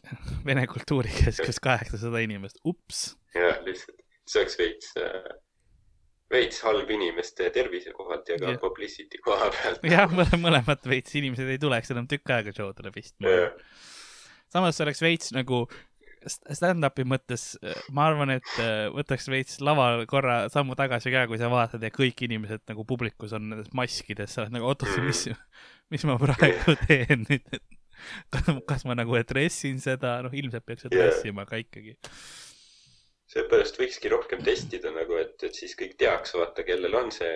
Vene 0.46 0.68
Kultuurikeskus 0.68 1.60
kaheksasada 1.64 2.24
inimest, 2.24 2.60
ups. 2.68 3.06
jah, 3.36 3.60
lihtsalt, 3.66 4.04
see 4.28 4.44
oleks 4.44 4.60
veits 4.60 4.94
äh, 5.00 5.34
veits 6.34 6.60
halb 6.66 6.90
inimeste 6.92 7.48
tervise 7.56 7.94
kohalt 7.96 8.30
ja 8.30 8.40
ka 8.42 8.52
yeah. 8.52 8.60
publicity 8.62 9.22
koha 9.24 9.50
pealt. 9.54 9.88
jah, 9.96 10.12
mõlemat 10.42 10.86
veits, 10.90 11.16
inimesed 11.22 11.54
ei 11.54 11.62
tuleks 11.62 11.94
enam 11.96 12.10
tükk 12.10 12.36
aega 12.38 12.56
show'dele 12.56 12.94
pistma 12.96 13.40
samas 14.54 14.78
see 14.78 14.86
oleks 14.86 15.02
veits 15.04 15.34
nagu 15.36 15.66
stand-up'i 16.24 17.04
mõttes 17.08 17.58
ma 17.96 18.08
arvan, 18.08 18.32
et 18.38 18.50
äh, 18.64 18.86
võtaks 18.94 19.28
veits 19.32 19.60
laval 19.64 20.06
korra 20.08 20.46
sammu 20.54 20.78
tagasi 20.80 21.12
ka, 21.12 21.26
kui 21.28 21.40
sa 21.42 21.50
vaatad 21.52 21.84
ja 21.84 21.92
kõik 21.94 22.24
inimesed 22.28 22.64
nagu 22.72 22.86
publikus 22.88 23.36
on 23.36 23.50
nendes 23.52 23.74
maskides, 23.76 24.32
sa 24.32 24.46
oled 24.46 24.56
nagu 24.56 24.70
oot-oot, 24.70 25.02
mis, 25.04 25.26
mis 25.94 26.08
ma 26.08 26.16
praegu 26.22 26.78
teen 26.86 27.26
nüüd, 27.28 27.44
et 27.58 27.66
kas 28.70 28.88
ma 28.88 28.96
nagu 29.00 29.20
address 29.20 29.68
in 29.68 29.84
seda, 29.84 30.18
noh, 30.24 30.34
ilmselt 30.34 30.66
peaks 30.68 30.88
address 30.88 31.28
ima, 31.28 31.44
aga 31.48 31.60
ikkagi. 31.62 31.98
Seepärast 33.34 33.80
võikski 33.82 34.12
rohkem 34.14 34.44
testida 34.46 34.92
nagu, 34.94 35.18
et, 35.22 35.36
et 35.46 35.56
siis 35.58 35.74
kõik 35.80 35.96
teaks, 36.00 36.36
vaata, 36.38 36.66
kellel 36.68 36.98
on 37.00 37.12
see 37.14 37.32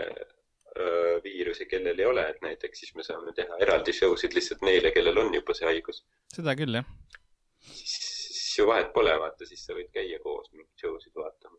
öö, 0.77 1.19
viirus 1.23 1.62
ja 1.63 1.69
kellel 1.69 1.99
ei 1.99 2.10
ole, 2.10 2.25
et 2.33 2.43
näiteks 2.45 2.83
siis 2.83 2.93
me 2.97 3.05
saame 3.05 3.33
teha 3.38 3.57
eraldi 3.65 3.95
show 3.95 4.13
sid 4.19 4.36
lihtsalt 4.38 4.65
neile, 4.67 4.91
kellel 4.95 5.17
on 5.23 5.33
juba 5.33 5.55
see 5.57 5.69
haigus. 5.69 6.03
seda 6.36 6.53
küll, 6.60 6.77
jah. 6.79 6.91
siis 7.71 8.60
ju 8.60 8.67
vahet 8.69 8.91
pole, 8.93 9.15
vaata, 9.23 9.47
siis 9.49 9.63
sa 9.65 9.77
võid 9.77 9.89
käia 9.95 10.19
koos 10.23 10.51
mingeid 10.53 10.83
show 10.86 10.99
sid 11.01 11.17
vaatama. 11.17 11.57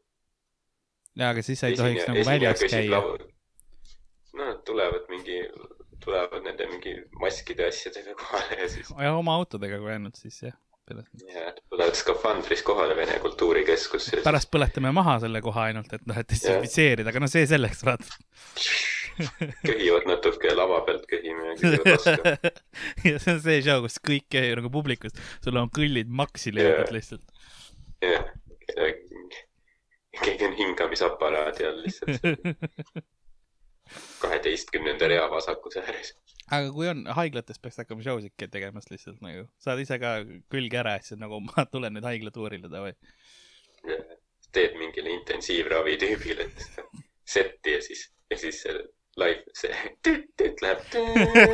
jaa, 1.18 1.32
aga 1.32 1.44
siis 1.46 1.64
sa 1.64 1.72
ei 1.72 1.80
tohiks 1.80 2.06
nagu 2.10 2.28
väljas 2.30 2.64
käia. 2.68 3.02
no 4.38 4.44
nad 4.44 4.62
tulevad 4.68 5.10
mingi, 5.10 5.42
tulevad 6.04 6.46
nende 6.46 6.70
mingi 6.70 6.94
maskide 7.18 7.66
asjadega 7.72 8.14
kohale 8.22 8.62
ja 8.62 8.70
siis. 8.76 8.94
ja 8.94 9.14
oma 9.18 9.34
autodega 9.40 9.82
kui 9.82 9.94
ainult 9.96 10.20
siis 10.20 10.42
jah. 10.46 10.58
Jah, 10.88 11.50
tulevad 11.68 11.96
skafandris 11.98 12.62
kohale 12.66 12.96
Vene 12.96 13.18
Kultuurikeskusse. 13.22 14.22
pärast 14.24 14.50
põletame 14.54 14.92
maha 14.96 15.18
selle 15.24 15.42
koha 15.44 15.68
ainult, 15.70 15.92
et 15.96 16.06
noh, 16.08 16.18
et 16.18 16.30
desinfitseerida, 16.30 17.12
aga 17.12 17.22
no 17.24 17.30
see 17.30 17.44
selleks, 17.50 17.84
vaata 17.86 18.18
köhivad 19.68 20.08
natuke 20.08 20.54
lava 20.54 20.80
pealt 20.86 21.06
köhime 21.10 21.52
ja 21.52 21.56
küsivad 21.58 21.88
vastu. 21.92 22.52
ja 23.08 23.18
see 23.22 23.34
on 23.34 23.40
see 23.44 23.60
show, 23.66 23.82
kus 23.84 23.98
kõik 24.10 24.28
köhivad 24.34 24.62
nagu 24.62 24.72
publikus, 24.72 25.16
sul 25.44 25.60
on 25.60 25.70
kõllid 25.74 26.10
maksi 26.22 26.54
löödud 26.54 26.94
lihtsalt. 26.94 27.24
jah, 28.04 28.26
keegi 30.22 30.48
on 30.48 30.58
hingamisaparaadi 30.58 31.70
all 31.70 31.86
lihtsalt. 31.86 32.26
kaheteistkümnenda 34.22 35.08
rea 35.08 35.28
vasakus 35.30 35.78
ääres. 35.82 36.14
aga 36.50 36.72
kui 36.74 36.88
on, 36.90 37.04
haiglates 37.18 37.60
peaks 37.62 37.80
hakkama 37.82 38.04
show 38.06 38.20
sid 38.24 38.48
tegemas 38.50 38.90
lihtsalt 38.92 39.22
nagu, 39.24 39.46
saad 39.62 39.82
ise 39.84 39.98
ka 40.02 40.18
külge 40.52 40.80
ära 40.82 40.96
ja 40.98 41.04
siis 41.06 41.20
nagu 41.20 41.40
ma 41.48 41.66
tulen 41.72 41.96
nüüd 41.96 42.08
haiglatuurile 42.08 42.70
davai. 42.72 42.94
teed 44.52 44.78
mingile 44.80 45.12
intensiivravi 45.20 45.98
tüübile 46.00 46.48
setti 47.36 47.76
ja 47.76 47.82
siis, 47.84 48.08
ja 48.30 48.38
siis 48.40 48.64
live, 49.18 49.42
see 49.56 49.74
tüt-tüt 50.06 50.62
läheb. 50.62 50.84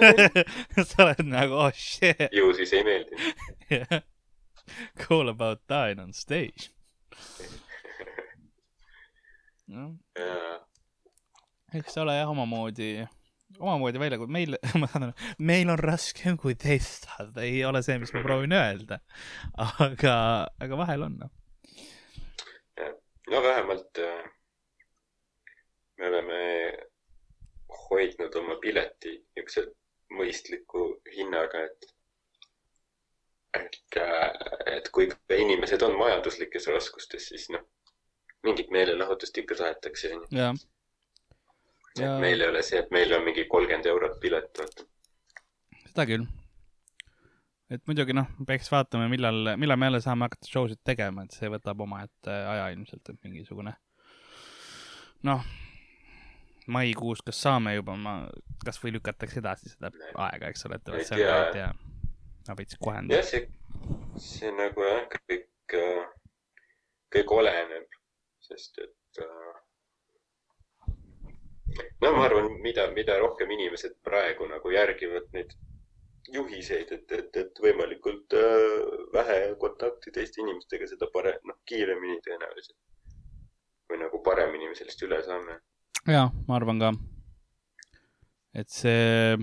sa 0.91 1.09
oled 1.09 1.25
nagu 1.29 1.59
oh 1.67 1.73
shit. 1.73 2.29
ju 2.33 2.53
siis 2.57 2.73
ei 2.77 2.85
meeldinud 2.87 3.73
yeah.. 3.73 4.05
Cool 4.97 5.29
about 5.29 5.61
dying 5.69 6.01
on 6.01 6.13
stage 6.17 6.71
no.. 9.67 9.99
Eks 11.79 11.99
ole 12.03 12.17
jah 12.17 12.31
omamoodi, 12.31 12.91
omamoodi 13.59 14.03
välja, 14.03 14.19
kui 14.21 14.31
meil, 14.33 14.57
ma 14.81 14.89
saan 14.91 15.09
aru, 15.09 15.17
meil 15.51 15.73
on 15.73 15.81
raskem 15.81 16.39
kui 16.41 16.57
teistel, 16.59 17.33
ei 17.43 17.65
ole 17.67 17.83
see, 17.87 17.99
mis 18.03 18.15
ma 18.15 18.25
proovin 18.27 18.57
öelda. 18.57 19.01
aga, 19.59 20.17
aga 20.67 20.81
vahel 20.85 21.07
on 21.09 21.19
noh. 21.25 21.33
no 23.31 23.43
vähemalt 23.43 24.03
äh, 24.05 24.25
me 25.99 26.09
oleme 26.09 26.41
hoidnud 27.91 28.35
oma 28.41 28.57
pileti 28.63 29.17
niisuguse 29.37 29.69
mõistliku 30.15 30.89
hinnaga, 31.15 31.65
et 31.69 31.95
et, 33.55 33.99
et 34.67 34.89
kui 34.95 35.09
inimesed 35.31 35.83
on 35.87 35.95
majanduslikes 35.99 36.67
raskustes, 36.73 37.29
siis 37.31 37.47
noh, 37.55 37.63
mingit 38.47 38.71
meelelahutust 38.75 39.39
ikka 39.43 39.59
tahetakse, 39.61 40.11
onju. 40.17 40.29
Et 42.01 42.21
meil 42.21 42.41
ei 42.41 42.49
ole 42.51 42.63
see, 42.67 42.81
et 42.83 42.91
meil 42.95 43.13
on 43.17 43.25
mingi 43.27 43.47
kolmkümmend 43.51 43.87
eurot 43.91 44.17
pilet, 44.23 44.51
vaata. 44.59 44.87
seda 45.87 46.07
küll. 46.11 46.27
et 47.75 47.85
muidugi 47.91 48.17
noh, 48.17 48.31
peaks 48.47 48.71
vaatama, 48.73 49.09
millal, 49.13 49.55
millal 49.61 49.81
me 49.81 49.91
jälle 49.91 50.03
saame 50.05 50.29
hakata 50.29 50.51
show 50.51 50.69
sid 50.71 50.83
tegema, 50.85 51.25
et 51.25 51.37
see 51.37 51.51
võtab 51.53 51.81
omaette 51.87 52.41
aja 52.55 52.71
ilmselt, 52.75 53.09
et 53.09 53.21
mingisugune 53.27 53.77
noh 55.25 55.45
maikuus, 56.67 57.21
kas 57.25 57.41
saame 57.43 57.75
juba, 57.75 57.97
ma, 57.97 58.15
kas 58.65 58.79
või 58.83 58.95
lükatakse 58.97 59.41
edasi 59.41 59.73
seda 59.73 59.91
aega, 60.27 60.49
eks 60.49 60.67
ole, 60.69 60.79
et 60.81 60.93
oled 60.93 61.09
seal 61.09 61.21
käinud 61.21 61.59
ja 61.59 61.69
ma 62.49 62.57
veits 62.59 62.79
kohendan. 62.81 63.19
jah, 63.19 63.27
see, 63.29 63.43
see 64.21 64.53
nagu 64.57 64.87
jah, 64.87 65.05
kõik, 65.15 65.77
äh, 65.81 66.07
kõik 67.17 67.35
oleneb, 67.37 67.99
sest 68.49 68.81
et 68.85 69.23
äh, 69.25 69.61
no 72.03 72.13
ma 72.17 72.25
arvan, 72.29 72.51
mida, 72.63 72.89
mida 72.97 73.17
rohkem 73.19 73.51
inimesed 73.57 73.97
praegu 74.07 74.49
nagu 74.51 74.73
järgivad 74.75 75.31
neid 75.37 75.55
juhiseid, 76.33 76.93
et, 76.93 77.13
et, 77.13 77.37
et 77.37 77.61
võimalikult 77.61 78.37
äh, 78.39 78.95
vähe 79.13 79.39
kontakti 79.61 80.13
teiste 80.15 80.41
inimestega, 80.43 80.89
seda 80.89 81.09
parem, 81.13 81.41
noh, 81.49 81.59
kiiremini 81.69 82.21
tõenäoliselt. 82.25 82.79
või 83.91 84.01
nagu 84.01 84.23
paremini 84.25 84.71
me 84.71 84.79
sellest 84.79 85.03
üle 85.05 85.19
saame. 85.27 85.59
Jaa, 86.09 86.31
ma 86.49 86.57
arvan 86.57 86.81
ka, 86.81 86.95
et 88.57 88.73
see, 88.73 89.37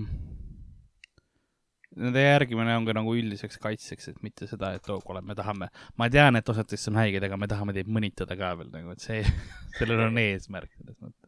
Nende 1.92 2.22
järgimine 2.22 2.72
ongi 2.72 2.94
nagu 2.96 3.12
üldiseks 3.12 3.58
kaitseks, 3.60 4.06
et 4.08 4.22
mitte 4.24 4.46
seda, 4.48 4.70
et 4.78 4.86
oo, 4.88 4.94
kuule, 5.04 5.20
me 5.28 5.34
tahame, 5.36 5.66
ma 6.00 6.06
tean, 6.08 6.38
et 6.38 6.48
osad 6.48 6.70
teist 6.70 6.88
on 6.88 6.96
haiged, 6.96 7.26
aga 7.26 7.36
me 7.36 7.48
tahame 7.50 7.74
teid 7.76 7.90
mõnitada 7.92 8.32
ka 8.40 8.54
veel 8.56 8.70
nagu, 8.72 8.94
et 8.96 9.04
see, 9.04 9.20
sellel 9.76 10.00
on 10.06 10.16
eesmärk 10.22 10.72
selles 10.72 10.96
mõttes 10.96 11.21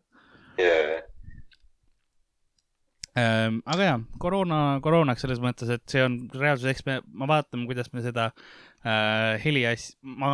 yeah.. 0.59 1.03
Ähm, 3.14 3.61
aga 3.71 3.85
jaa, 3.87 3.99
koroona, 4.19 4.57
koroonaks 4.83 5.23
selles 5.23 5.38
mõttes, 5.43 5.69
et 5.71 5.85
see 5.87 6.01
on 6.03 6.17
reaalsus, 6.35 6.67
eks 6.73 6.83
me, 6.88 6.97
ma 7.14 7.29
vaatan, 7.31 7.62
kuidas 7.69 7.93
me 7.95 8.03
seda 8.03 8.25
äh, 8.83 9.37
heliasja, 9.45 9.95
ma 10.19 10.33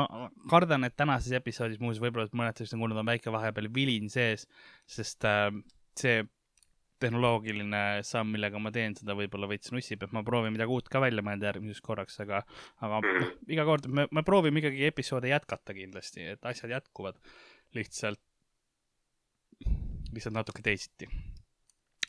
kardan, 0.49 0.87
et 0.89 0.97
tänases 0.97 1.35
episoodis 1.37 1.77
muuseas 1.83 2.01
võib-olla 2.01 2.33
mõned 2.41 2.57
teist 2.57 2.73
on 2.73 2.81
kuulnud, 2.81 3.03
on 3.03 3.11
väike 3.11 3.35
vahepeal 3.35 3.69
vilin 3.75 4.09
sees, 4.09 4.47
sest 4.89 5.29
äh, 5.29 5.51
see 6.01 6.23
tehnoloogiline 7.01 7.83
samm, 8.07 8.33
millega 8.35 8.61
ma 8.61 8.73
teen 8.73 8.97
seda, 8.97 9.17
võib-olla 9.19 9.49
veits 9.51 9.73
nussib, 9.75 10.01
et 10.05 10.17
ma 10.17 10.25
proovin 10.25 10.57
midagi 10.57 10.73
uut 10.73 10.89
ka 10.93 11.05
välja 11.05 11.25
mõelda 11.25 11.51
järgmiseks 11.51 11.85
korraks, 11.85 12.17
aga, 12.25 12.43
aga 12.81 13.01
noh, 13.05 13.31
iga 13.53 13.69
kord 13.69 13.89
me, 13.93 14.09
me 14.09 14.25
proovime 14.25 14.65
ikkagi 14.65 14.89
episoode 14.89 15.33
jätkata 15.33 15.77
kindlasti, 15.77 16.31
et 16.33 16.49
asjad 16.49 16.73
jätkuvad 16.79 17.21
lihtsalt, 17.77 18.21
lihtsalt 20.15 20.37
natuke 20.37 20.63
teisiti. 20.63 21.09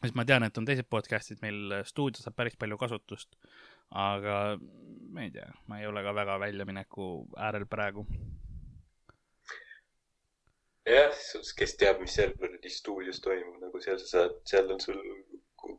sest 0.02 0.16
ma 0.18 0.26
tean, 0.26 0.44
et 0.44 0.58
on 0.58 0.66
teised 0.66 0.90
podcast'id 0.90 1.42
meil 1.46 1.82
stuudio 1.86 2.24
saab 2.24 2.36
päris 2.36 2.58
palju 2.58 2.78
kasutust, 2.82 3.36
aga 3.92 4.58
ma 5.14 5.26
ei 5.26 5.32
tea, 5.32 5.50
ma 5.68 5.80
ei 5.80 5.88
ole 5.88 6.04
ka 6.04 6.16
väga 6.16 6.40
väljamineku 6.42 7.10
äärel 7.38 7.68
praegu 7.70 8.08
jah, 10.90 11.14
kes 11.58 11.76
teab, 11.78 12.02
mis 12.02 12.16
seal 12.18 12.34
kuradi 12.40 12.70
stuudios 12.74 13.22
toimub, 13.22 13.60
nagu 13.62 13.82
seal 13.84 14.00
sa 14.02 14.08
saad, 14.16 14.38
seal 14.50 14.72
on 14.74 14.82
sul 14.82 15.00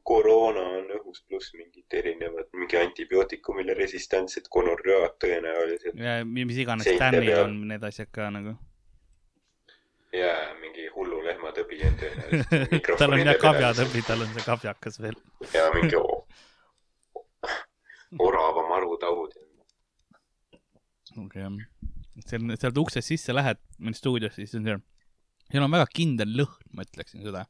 koroona 0.06 0.62
on 0.78 0.90
õhus 0.98 1.22
pluss 1.28 1.54
mingid 1.58 1.96
erinevad, 1.98 2.48
mingi 2.54 2.78
antibiootikumile 2.78 3.74
resistantsed 3.78 4.46
gonorread 4.52 5.16
tõenäoliselt. 5.22 5.98
ja 5.98 6.20
mis 6.26 6.60
iganes 6.62 6.86
Stanley'l 6.86 7.42
on 7.44 7.58
need 7.72 7.86
asjad 7.90 8.10
ka 8.14 8.30
nagu. 8.34 8.54
Ja 10.12 10.32
mingi 10.60 10.86
hullu 10.94 11.22
lehmatõbi 11.24 11.80
on 11.88 11.98
tõenäoliselt 12.00 12.90
tal 13.00 13.16
on 13.16 13.24
jah 13.24 13.38
kabjatõbi, 13.40 14.04
tal 14.06 14.24
on 14.26 14.34
see 14.34 14.44
kabjakas 14.46 15.00
veel. 15.00 15.16
ja 15.54 15.68
mingi 15.76 15.98
orava 18.20 18.66
marutaud. 18.68 19.36
okei 21.16 21.46
okay,, 21.48 21.68
seal, 22.26 22.56
sealt 22.60 22.82
uksest 22.84 23.14
sisse 23.14 23.36
lähed 23.36 23.60
stuudiosse, 23.96 24.44
siis 24.44 24.60
on 24.60 24.68
see 24.68 24.78
seal 25.52 25.66
on 25.66 25.74
väga 25.74 25.88
kindel 25.92 26.36
lõhn, 26.42 26.68
ma 26.76 26.84
ütleksin 26.86 27.24
seda. 27.24 27.46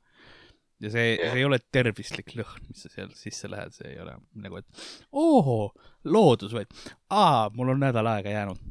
ja 0.82 0.90
see 0.90 1.08
yeah., 1.12 1.32
see 1.32 1.42
ei 1.42 1.46
ole 1.46 1.58
tervislik 1.74 2.34
lõhn, 2.38 2.68
mis 2.68 2.86
sa 2.86 2.92
seal 2.94 3.10
sisse 3.18 3.50
lähed, 3.50 3.74
see 3.74 3.90
ei 3.94 4.00
ole 4.02 4.16
nagu, 4.44 4.62
et 4.62 4.86
oo, 5.10 5.72
loodus, 6.04 6.54
vaid 6.54 6.70
aa, 7.10 7.50
mul 7.56 7.74
on 7.74 7.82
nädal 7.82 8.10
aega 8.14 8.34
jäänud. 8.34 8.62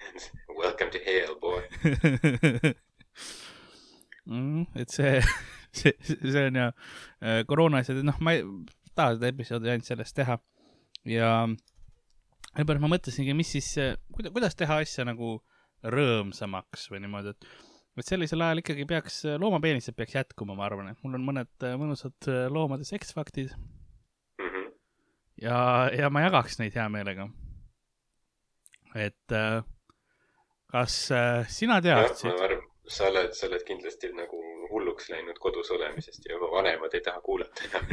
Welcome 0.60 0.90
to 0.92 1.00
hell, 1.04 1.36
boy 1.40 1.64
mm,. 4.26 4.66
et 4.76 4.92
see, 4.92 5.20
see, 5.78 5.94
see 6.04 6.46
on 6.50 6.60
ja 6.62 6.68
äh, 6.70 7.42
koroona 7.48 7.82
asjad, 7.82 8.02
noh, 8.06 8.18
ma 8.20 8.36
ei 8.36 8.44
taha 8.96 9.16
seda 9.16 9.32
episoodi 9.32 9.72
ainult 9.72 9.88
sellest 9.88 10.16
teha 10.16 10.38
ja 11.06 11.30
sellepärast 12.56 12.82
ma 12.82 12.92
mõtlesingi, 12.94 13.36
mis 13.36 13.52
siis, 13.56 13.72
kuidas, 14.14 14.32
kuidas 14.34 14.58
teha 14.58 14.80
asja 14.84 15.04
nagu 15.06 15.38
rõõmsamaks 15.92 16.88
või 16.90 17.04
niimoodi, 17.04 17.34
et 17.36 17.48
et 17.96 18.04
sellisel 18.04 18.42
ajal 18.44 18.60
ikkagi 18.60 18.84
peaks, 18.88 19.22
loomapeenised 19.40 19.96
peaks 19.96 20.16
jätkuma, 20.18 20.56
ma 20.56 20.66
arvan, 20.66 20.90
et 20.92 21.00
mul 21.04 21.16
on 21.16 21.24
mõned 21.24 21.64
äh, 21.64 21.76
mõnusad 21.80 22.28
äh, 22.28 22.44
loomade 22.52 22.84
seksfaktid 22.88 23.54
mm. 23.56 24.50
-hmm. 24.50 24.66
ja, 25.42 25.58
ja 25.96 26.10
ma 26.12 26.26
jagaks 26.26 26.60
neid 26.60 26.76
hea 26.76 26.88
meelega. 26.92 27.28
et 28.94 29.32
äh, 29.32 29.62
kas 30.72 30.98
sina 31.48 31.80
teadsid? 31.80 32.65
Sa 32.88 33.08
oled, 33.10 33.32
sa 33.34 33.46
oled 33.46 33.64
kindlasti 33.66 34.12
nagu 34.14 34.40
hulluks 34.70 35.10
läinud 35.10 35.38
kodus 35.42 35.70
olemisest 35.74 36.26
ja 36.28 36.38
vanemad 36.40 36.94
ei 36.94 37.04
taha 37.04 37.20
kuulata 37.20 37.66
enam 37.68 37.84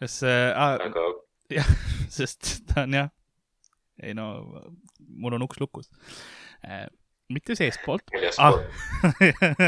kas 0.00 0.22
äh,, 0.22 0.52
aga 0.56 1.06
jah, 1.58 1.72
sest 2.08 2.60
ta 2.70 2.84
on 2.86 2.94
jah, 2.96 3.10
ei 4.02 4.14
no, 4.16 4.26
mul 5.08 5.36
on 5.36 5.48
uks 5.48 5.60
lukus 5.60 5.90
Äh, 6.60 6.86
mitte 7.28 7.54
seestpoolt 7.56 8.02
ah. 8.38 8.58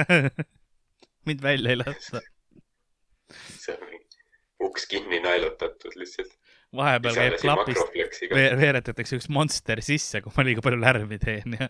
mind 1.27 1.43
välja 1.43 1.71
ei 1.71 1.77
lasta. 1.77 2.21
see 3.33 3.77
on 3.81 4.69
uks 4.69 4.85
kinni 4.87 5.21
naelutatud 5.25 5.97
lihtsalt. 5.97 6.35
Vahepeal 6.77 7.17
käib 7.19 7.39
klapist, 7.43 7.97
veeretatakse 8.33 9.19
üks 9.19 9.29
monster 9.33 9.83
sisse, 9.85 10.23
kui 10.25 10.33
ma 10.37 10.47
liiga 10.47 10.65
palju 10.65 10.81
lärmi 10.81 11.19
teen 11.23 11.59
ja 11.61 11.69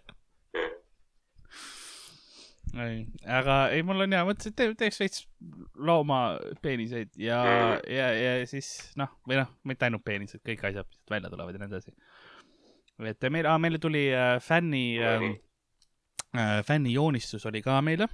ei, 2.73 3.03
aga 3.29 3.57
ei, 3.75 3.83
mul 3.85 4.05
on 4.05 4.15
hea, 4.15 4.23
mõtlesin, 4.27 4.55
et 4.55 4.59
te, 4.59 4.69
teeks 4.81 5.01
veits 5.03 5.25
loomapeeniseid 5.89 7.13
ja 7.21 7.41
mm., 7.43 7.83
ja, 7.93 8.07
ja 8.17 8.35
siis 8.49 8.71
noh, 9.01 9.13
või 9.29 9.43
noh, 9.43 9.51
mitte 9.69 9.89
ainult 9.89 10.05
peenised, 10.07 10.41
kõik 10.47 10.65
asjad, 10.71 10.89
mis 10.89 11.13
välja 11.13 11.33
tulevad 11.33 11.57
ja 11.57 11.63
nii 11.63 11.73
edasi. 11.73 11.97
Et 13.11 13.27
meil, 13.35 13.49
meile 13.61 13.81
tuli 13.83 14.07
äh, 14.15 14.37
fänni 14.45 14.85
äh,, 15.03 15.27
äh, 16.37 16.61
fänni 16.67 16.95
joonistus 16.95 17.45
oli 17.51 17.65
ka 17.65 17.81
meile, 17.85 18.09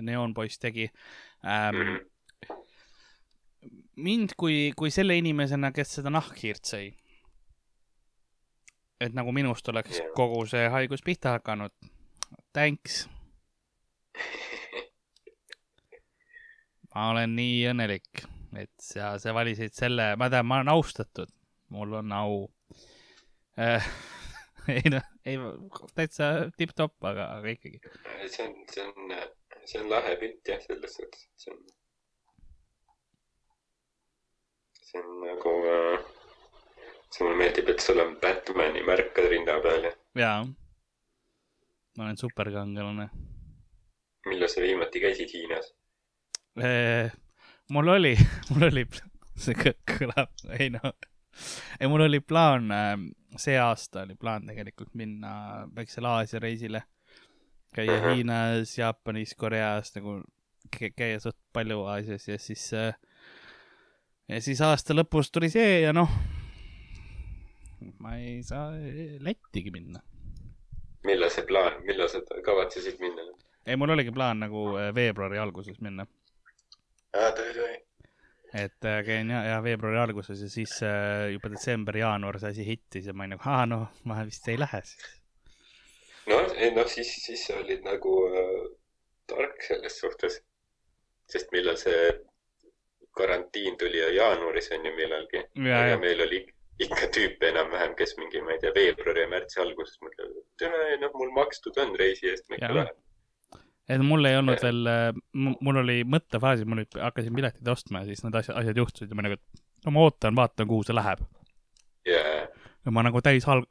Neonpoiss 0.00 0.60
tegi 0.62 0.86
ähm,. 1.44 1.98
Mind 4.00 4.34
kui, 4.40 4.72
kui 4.76 4.90
selle 4.94 5.16
inimesena, 5.20 5.72
kes 5.76 5.96
seda 5.98 6.12
nahkhiirt 6.12 6.72
sõi, 6.72 6.90
et 9.00 9.16
nagu 9.16 9.32
minust 9.36 9.68
oleks 9.72 10.02
kogu 10.16 10.42
see 10.50 10.68
haigus 10.72 11.04
pihta 11.06 11.36
hakanud. 11.38 11.74
Thanks. 12.54 13.06
ma 16.94 17.10
olen 17.12 17.36
nii 17.38 17.58
õnnelik, 17.70 18.24
et 18.58 18.72
sa, 18.82 19.14
sa 19.22 19.34
valisid 19.34 19.74
selle, 19.76 20.12
ma 20.18 20.30
tean, 20.32 20.48
ma 20.48 20.58
olen 20.58 20.72
austatud, 20.72 21.30
mul 21.70 22.00
on 22.00 22.12
au 22.16 22.40
äh, 23.60 23.86
ei 24.76 24.90
noh, 24.92 25.06
ei 25.26 25.38
täitsa 25.94 26.30
tipp-topp, 26.58 26.98
aga, 27.12 27.28
aga 27.38 27.54
ikkagi. 27.54 27.80
see 28.26 28.46
on, 28.46 28.56
see 28.72 28.86
on, 28.86 29.14
see 29.64 29.82
on 29.82 29.90
lahe 29.92 30.16
pilt 30.20 30.50
jah, 30.50 30.60
selles 30.66 30.96
suhtes, 30.98 31.28
et 31.28 31.44
see 31.44 31.54
on, 31.54 31.62
see 34.90 35.02
on 35.02 35.20
nagu 35.22 35.52
äh,, 35.70 36.06
see 37.10 37.24
mulle 37.24 37.38
meeldib, 37.42 37.68
et 37.70 37.84
sul 37.84 38.00
on 38.02 38.16
Batman'i 38.22 38.82
märk 38.86 39.12
ka 39.16 39.26
rinda 39.28 39.58
peal 39.64 39.86
ja. 39.88 39.92
jaa, 40.22 40.40
ma 41.96 42.08
olen 42.08 42.18
superkangelane. 42.18 43.10
millal 44.26 44.50
sa 44.50 44.64
viimati 44.64 45.04
käisid 45.04 45.36
Hiinas? 45.36 45.70
mul 47.70 47.94
oli, 47.94 48.16
mul 48.50 48.68
oli, 48.70 48.84
see 49.44 49.54
kõlab, 49.94 50.34
ei 50.58 50.72
noh 50.74 50.92
ei, 51.80 51.88
mul 51.88 52.00
oli 52.00 52.20
plaan, 52.20 52.70
ähm, 52.74 53.04
see 53.38 53.58
aasta 53.58 54.02
oli 54.02 54.16
plaan 54.18 54.46
tegelikult 54.46 54.94
minna 54.94 55.68
väiksele 55.76 56.08
Aasia 56.08 56.40
reisile. 56.42 56.82
käia 57.74 57.92
uh 57.92 58.02
-huh. 58.02 58.14
Hiinas, 58.14 58.78
Jaapanis, 58.78 59.34
Koreas 59.34 59.94
nagu 59.94 60.22
käia 60.96 61.20
suht 61.20 61.36
palju 61.52 61.84
Aasias 61.84 62.28
ja 62.28 62.38
siis, 62.38 62.72
äh, 62.74 62.94
ja 64.30 64.38
siis 64.44 64.60
aasta 64.62 64.94
lõpus 64.94 65.32
tuli 65.34 65.50
see 65.50 65.80
ja 65.84 65.92
noh, 65.96 66.10
ma 67.98 68.16
ei 68.20 68.40
saa 68.46 68.70
Lättigi 69.26 69.72
minna. 69.74 70.02
millal 71.06 71.32
see 71.34 71.46
plaan, 71.48 71.80
millal 71.86 72.10
sa 72.12 72.22
kavatsesid 72.46 73.00
minna? 73.02 73.26
ei, 73.66 73.76
mul 73.76 73.96
oligi 73.96 74.14
plaan 74.14 74.44
nagu 74.46 74.66
äh, 74.78 74.90
veebruari 74.94 75.40
alguses 75.42 75.80
minna. 75.82 76.06
aa, 77.14 77.30
tõi-tõi 77.38 77.78
et 78.54 78.86
äh, 78.86 79.02
käin 79.06 79.30
ja, 79.30 79.42
ja 79.46 79.62
veebruari 79.62 79.98
alguses 80.04 80.42
ja 80.42 80.50
siis 80.50 80.76
äh, 80.86 81.30
juba 81.34 81.50
detsember-jaanuar 81.52 82.40
see 82.42 82.54
asi 82.54 82.66
hittis 82.66 83.10
ja 83.10 83.14
ma 83.14 83.26
olin 83.26 83.36
nagu, 83.36 83.50
aa 83.50 83.66
noh, 83.66 83.88
ma 84.04 84.22
vist 84.26 84.48
ei 84.50 84.58
lähe 84.60 84.82
siis. 84.86 85.10
no, 86.30 86.40
ei 86.54 86.70
noh, 86.76 86.86
siis, 86.90 87.12
siis 87.26 87.46
sa 87.50 87.58
olid 87.64 87.82
nagu 87.86 88.16
äh, 88.30 88.56
tark 89.30 89.62
selles 89.66 89.98
suhtes. 90.02 90.42
sest 91.30 91.52
millal 91.54 91.76
see 91.78 92.10
karantiin 93.16 93.76
tuli 93.78 93.98
ja 93.98 94.08
jaanuaris 94.14 94.70
on 94.76 94.86
ju 94.86 94.94
millalgi. 94.96 95.44
ja, 95.68 95.84
ja 95.92 95.98
meil 95.98 96.22
oli 96.26 96.44
ikka 96.80 97.10
tüüpe 97.14 97.50
enam-vähem, 97.50 97.94
kes 97.98 98.14
mingi, 98.18 98.40
ma 98.44 98.54
ei 98.54 98.62
tea, 98.62 98.72
veebruari 98.76 99.26
ja 99.26 99.30
märtsi 99.30 99.60
alguses 99.60 99.98
mõtlevad, 100.04 100.38
et 100.64 101.02
noh, 101.02 101.12
mul 101.18 101.32
makstud 101.36 101.76
on 101.82 101.92
reisi 102.00 102.30
eest, 102.30 102.46
ma 102.48 102.60
ikka 102.60 102.76
lähen. 102.78 103.00
Et 103.90 104.02
mul 104.06 104.28
ei 104.28 104.36
olnud 104.38 104.60
veel, 104.62 104.86
äh, 104.86 105.08
mul 105.34 105.80
oli 105.82 105.98
mõttefaasis, 106.06 106.68
mul 106.68 106.84
oli, 106.84 106.88
hakkasin 106.94 107.34
piletid 107.34 107.68
ostma 107.72 108.04
ja 108.04 108.08
siis 108.08 108.22
need 108.22 108.38
asjad, 108.38 108.54
asjad 108.60 108.78
juhtusid 108.78 109.10
ja 109.10 109.18
ma 109.18 109.26
nagu, 109.26 109.38
no 109.84 109.94
ma 109.96 110.04
ootan, 110.06 110.36
vaatan, 110.38 110.68
kuhu 110.70 110.86
see 110.86 110.96
läheb. 110.96 111.24
Yeah.. 112.08 112.46
ja 112.86 112.92
ma 112.96 113.02
nagu 113.04 113.20
täis 113.20 113.44
alg-, 113.50 113.68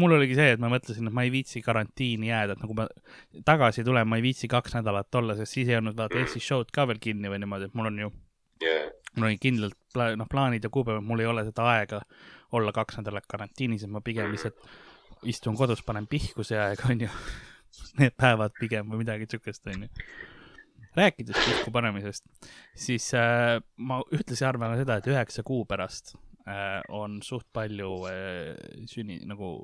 mul 0.00 0.14
oligi 0.16 0.38
see, 0.38 0.54
et 0.54 0.62
ma 0.62 0.70
mõtlesin, 0.72 1.10
et 1.10 1.16
ma 1.16 1.26
ei 1.26 1.32
viitsi 1.34 1.60
karantiini 1.66 2.30
jääda, 2.30 2.54
et 2.54 2.62
nagu 2.62 2.76
ma 2.78 2.86
tagasi 3.44 3.84
tulen, 3.84 4.08
ma 4.08 4.16
ei 4.16 4.24
viitsi 4.24 4.48
kaks 4.48 4.78
nädalat 4.78 5.20
olla, 5.20 5.36
sest 5.36 5.58
siis 5.58 5.68
ei 5.68 5.76
olnud 5.76 5.98
vaata 5.98 6.16
mm. 6.16 6.24
Eesti 6.24 6.40
show'd 6.46 6.72
ka 6.72 6.86
veel 6.88 7.02
kinni 7.02 7.28
või 7.28 7.42
niimoodi, 7.42 7.68
et 7.68 7.76
mul 7.76 7.90
on 7.90 8.00
ju 8.06 8.12
yeah. 8.62 8.90
mul 9.16 9.30
oli 9.30 9.38
kindlalt 9.42 9.76
pla 9.94 10.10
noh, 10.16 10.28
plaanid 10.30 10.64
ja 10.64 10.70
kuupäevad, 10.72 11.04
mul 11.06 11.22
ei 11.22 11.28
ole 11.30 11.44
seda 11.48 11.66
aega 11.74 12.00
olla 12.56 12.72
kaks 12.74 12.98
nädalat 13.00 13.28
karantiinis, 13.30 13.84
et 13.86 13.92
ma 13.92 14.02
pigem 14.04 14.32
lihtsalt 14.32 14.58
istun 15.30 15.56
kodus, 15.58 15.82
panen 15.86 16.08
pihku 16.10 16.44
see 16.46 16.58
aeg, 16.60 16.82
onju. 16.90 17.10
Need 18.00 18.16
päevad 18.18 18.54
pigem 18.58 18.90
või 18.90 19.04
midagi 19.04 19.28
siukest, 19.30 19.66
onju. 19.70 19.88
rääkides 20.98 21.38
pihku 21.38 21.70
panemisest, 21.74 22.26
siis 22.74 23.12
äh, 23.14 23.60
ma 23.78 24.00
ühtlasi 24.10 24.46
arvan 24.46 24.74
seda, 24.80 24.98
et 24.98 25.06
üheksa 25.10 25.44
kuu 25.46 25.62
pärast 25.70 26.16
äh, 26.48 26.80
on 26.88 27.20
suht 27.22 27.46
palju 27.54 27.92
äh, 28.10 28.54
sünni, 28.90 29.20
nagu 29.26 29.58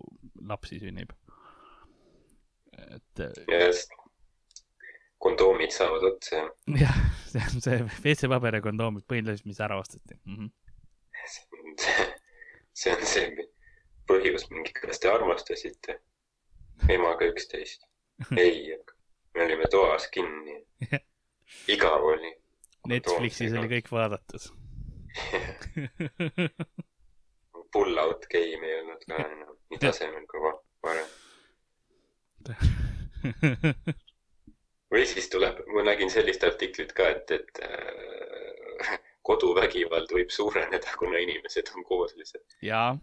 lapsi 0.46 0.78
sünnib. 0.82 1.14
et. 2.76 3.26
just 3.50 4.05
kondoomid 5.26 5.74
saavad 5.74 6.04
otsa. 6.12 6.42
jah, 6.80 6.96
see 7.26 7.42
on 7.42 7.60
see 7.64 7.78
WC-paber 7.82 8.58
ja 8.58 8.62
kondoomid 8.64 9.04
põhiliselt, 9.10 9.46
mis 9.48 9.60
ära 9.60 9.78
osteti 9.80 10.14
mm. 10.24 10.36
-hmm. 10.36 10.50
see 12.80 12.94
on 12.94 13.06
see 13.12 13.26
põhjus, 14.06 14.46
mingi, 14.52 14.72
kas 14.76 15.02
te 15.02 15.10
armastasite 15.10 15.98
emaga 16.92 17.26
üksteist? 17.32 17.80
ei, 18.44 18.76
me 19.34 19.44
olime 19.44 19.66
toas 19.70 20.04
kinni. 20.14 20.56
igav 21.68 22.04
oli. 22.12 22.32
Netflixis 22.88 23.52
oli 23.58 23.68
kõik 23.76 23.90
vaadatud 23.90 24.42
Pull 27.72 27.98
out 27.98 28.26
game 28.30 28.66
ei 28.68 28.76
olnud 28.80 29.02
ka 29.08 29.14
enam 29.24 29.54
nii 29.72 29.80
tasemel 29.82 30.26
kui 30.30 30.40
varem 30.86 31.10
või 34.96 35.06
siis 35.08 35.28
tuleb, 35.32 35.60
ma 35.74 35.84
nägin 35.84 36.10
sellist 36.12 36.44
artiklit 36.46 36.94
ka, 36.96 37.10
et, 37.12 37.30
et 37.36 37.60
äh, 37.66 38.94
koduvägivald 39.26 40.12
võib 40.12 40.32
suureneda, 40.32 40.94
kuna 40.98 41.20
inimesed 41.20 41.72
on 41.76 41.84
koos 41.84 42.16
lihtsalt. 42.16 42.56
jaa. 42.64 42.94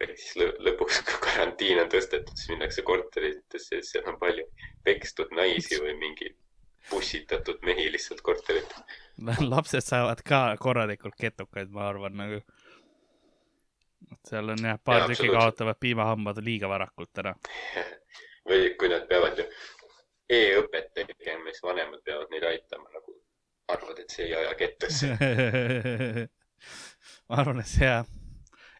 ehk 0.00 0.18
siis 0.20 0.34
lõ 0.40 0.50
lõpuks, 0.68 1.00
kui 1.08 1.22
karantiin 1.28 1.80
on 1.84 1.92
tõstetud, 1.92 2.34
siis 2.36 2.52
minnakse 2.52 2.84
korteritesse, 2.84 3.80
seal 3.88 4.10
on 4.12 4.18
palju 4.20 4.44
pekstud 4.84 5.32
naisi 5.38 5.80
või 5.80 5.96
mingi 6.02 6.34
pussitatud 6.90 7.64
mehi 7.66 7.88
lihtsalt 7.94 8.20
korterites. 8.26 9.00
lapsed 9.54 9.86
saavad 9.86 10.20
ka 10.26 10.42
korralikult 10.60 11.16
ketukaid, 11.20 11.72
ma 11.72 11.88
arvan, 11.88 12.20
nagu. 12.20 12.42
seal 14.28 14.52
on 14.52 14.68
jah, 14.68 14.82
paar 14.84 15.08
tükki 15.08 15.32
kaotavad 15.32 15.80
piimahambad 15.80 16.44
liiga 16.44 16.68
varakult 16.68 17.24
ära 17.24 17.32
või 18.46 18.68
kui 18.78 18.90
nad 18.92 19.06
peavad 19.10 19.40
ju 19.40 19.46
e-õpet 20.32 20.92
tegema, 20.96 21.50
siis 21.52 21.62
vanemad 21.62 22.02
peavad 22.06 22.32
neid 22.34 22.46
aitama 22.48 22.90
nagu, 22.94 23.14
arvavad, 23.72 23.98
et 24.02 24.14
see 24.14 24.26
ei 24.28 24.34
aja 24.38 24.54
kettasse 24.58 25.10
ma 27.28 27.42
arvan, 27.42 27.60
et 27.62 27.70
see 27.70 27.86
jah, 27.86 28.08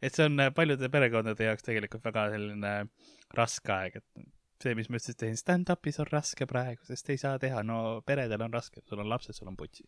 et 0.02 0.16
see 0.16 0.26
on 0.26 0.46
paljude 0.56 0.90
perekondade 0.92 1.46
jaoks 1.46 1.66
tegelikult 1.66 2.06
väga 2.06 2.30
selline 2.34 2.72
raske 3.36 3.74
aeg, 3.74 4.00
et 4.00 4.26
see, 4.62 4.74
mis 4.78 4.90
ma 4.90 4.98
ütlesin, 4.98 5.36
et 5.36 5.42
stand-up'is 5.42 6.00
on 6.02 6.10
raske 6.10 6.48
praegu, 6.50 6.82
sest 6.88 7.12
ei 7.14 7.20
saa 7.20 7.38
teha, 7.42 7.62
no 7.66 8.00
peredel 8.06 8.46
on 8.46 8.56
raske, 8.56 8.82
sul 8.88 9.02
on 9.04 9.10
lapsed, 9.12 9.36
sul 9.38 9.52
on 9.52 9.58
putsi. 9.58 9.86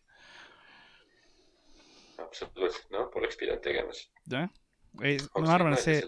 absoluutselt, 2.22 2.86
noh, 2.94 3.10
poleks 3.14 3.38
pidanud 3.40 3.62
tegema 3.64 3.94
siis. 3.96 4.12
jah, 4.30 4.46
ei, 5.02 5.18
ma 5.38 5.54
arvan, 5.56 5.74
et 5.74 5.82
see, 5.82 5.98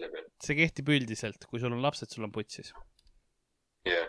see 0.42 0.58
kehtib 0.58 0.94
üldiselt, 0.94 1.50
kui 1.50 1.62
sul 1.62 1.74
on 1.74 1.82
lapsed, 1.82 2.10
sul 2.14 2.26
on 2.28 2.34
putsis. 2.34 2.70
jah. 2.70 2.86
yeah 3.96 4.08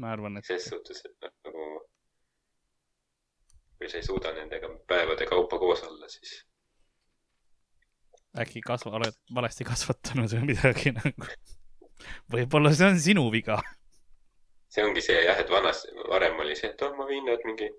ma 0.00 0.12
arvan, 0.14 0.38
et. 0.40 0.48
ses 0.48 0.68
suhtes, 0.72 1.02
et 1.06 1.16
noh, 1.24 1.32
nagu 1.46 1.66
kui 3.80 3.88
sa 3.88 3.96
ei 3.96 4.04
suuda 4.04 4.32
nendega 4.36 4.68
päevade 4.88 5.26
kaupa 5.28 5.58
koos 5.58 5.82
olla, 5.88 6.08
siis. 6.12 6.32
äkki 8.40 8.60
kasva, 8.66 8.92
oled 8.98 9.16
valesti 9.34 9.64
kasvatanud 9.66 10.32
või 10.36 10.50
midagi 10.52 10.92
nagu. 11.00 11.28
võib-olla 12.32 12.74
see 12.76 12.90
on 12.92 13.00
sinu 13.06 13.24
viga. 13.32 13.56
see 14.68 14.84
ongi 14.86 15.04
see 15.04 15.22
jah, 15.24 15.40
et 15.40 15.52
vanas, 15.52 15.86
varem 16.12 16.38
oli 16.44 16.56
see, 16.58 16.72
et 16.74 16.84
oh, 16.86 16.92
ma 16.98 17.08
viin 17.08 17.24
nad 17.28 17.40
mingi, 17.48 17.70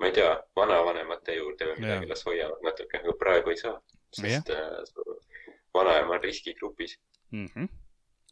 ma 0.00 0.08
ei 0.08 0.16
tea, 0.16 0.32
vanavanemate 0.56 1.36
juurde 1.36 1.68
või 1.70 1.84
midagi, 1.84 2.08
las 2.14 2.24
hoiavad 2.28 2.64
natuke, 2.68 3.02
aga 3.04 3.18
praegu 3.20 3.52
ei 3.52 3.60
saa. 3.60 3.76
sest 4.12 4.50
äh, 4.52 5.12
vanaema 5.74 6.18
on 6.18 6.24
riskigrupis 6.24 6.98
mm. 7.30 7.46
-hmm. 7.46 7.68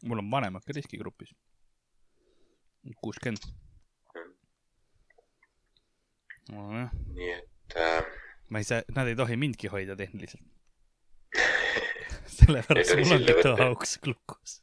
mul 0.05 0.19
on 0.21 0.31
vanemad 0.31 0.65
ka 0.65 0.73
riskigrupis 0.75 1.31
kuuskümmend. 3.01 3.43
nojah. 6.51 6.89
nii 7.15 7.31
et 7.35 7.75
äh.... 7.77 8.05
ma 8.49 8.59
ei 8.59 8.67
saa, 8.67 8.81
nad 8.95 9.07
ei 9.07 9.15
tohi 9.15 9.37
mindki 9.39 9.69
hoida 9.71 9.95
tehniliselt 9.95 10.43
sellepärast 12.37 12.95
mul 12.97 13.13
on 13.15 13.27
mitu 13.27 13.53
auks 13.67 13.97
lukus. 14.05 14.57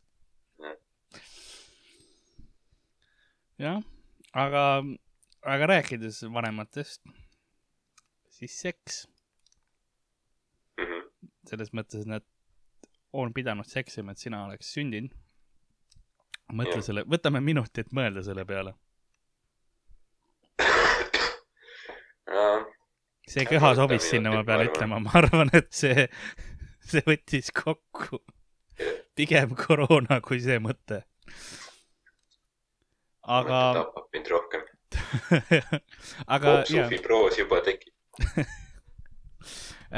jah, 3.59 3.79
aga, 4.33 4.65
aga 5.43 5.71
rääkides 5.73 6.21
vanematest, 6.35 7.03
siis 8.39 8.59
seks 8.61 9.07
mm. 10.79 10.85
-hmm. 10.85 11.31
selles 11.51 11.73
mõttes, 11.73 12.03
et 12.03 12.13
nad 12.17 12.27
on 13.13 13.33
pidanud 13.35 13.67
seksima, 13.67 14.13
et 14.13 14.19
sina 14.19 14.45
oleks 14.45 14.75
sündinud 14.75 15.15
mõtle 16.53 16.83
selle, 16.85 17.05
võtame 17.09 17.41
minuti, 17.45 17.81
et 17.85 17.93
mõelda 17.95 18.23
selle 18.25 18.45
peale. 18.49 18.75
see 23.33 23.45
köha 23.49 23.75
sobis 23.77 24.09
sinna, 24.11 24.33
ma 24.33 24.45
pean 24.47 24.67
ütlema, 24.67 24.97
ma 25.05 25.11
arvan, 25.21 25.49
et 25.57 25.71
see, 25.75 26.09
see 26.89 27.03
võttis 27.07 27.47
kokku 27.55 28.19
pigem 29.19 29.55
koroona 29.59 30.21
kui 30.25 30.41
see 30.43 30.59
mõte. 30.63 31.03
aga. 33.39 33.59
tapab 33.77 34.07
mind 34.15 34.29
rohkem 34.33 34.63
aga. 36.35 36.47
kopsufiproos 36.47 37.35
juba 37.37 37.59
tekib 37.67 37.93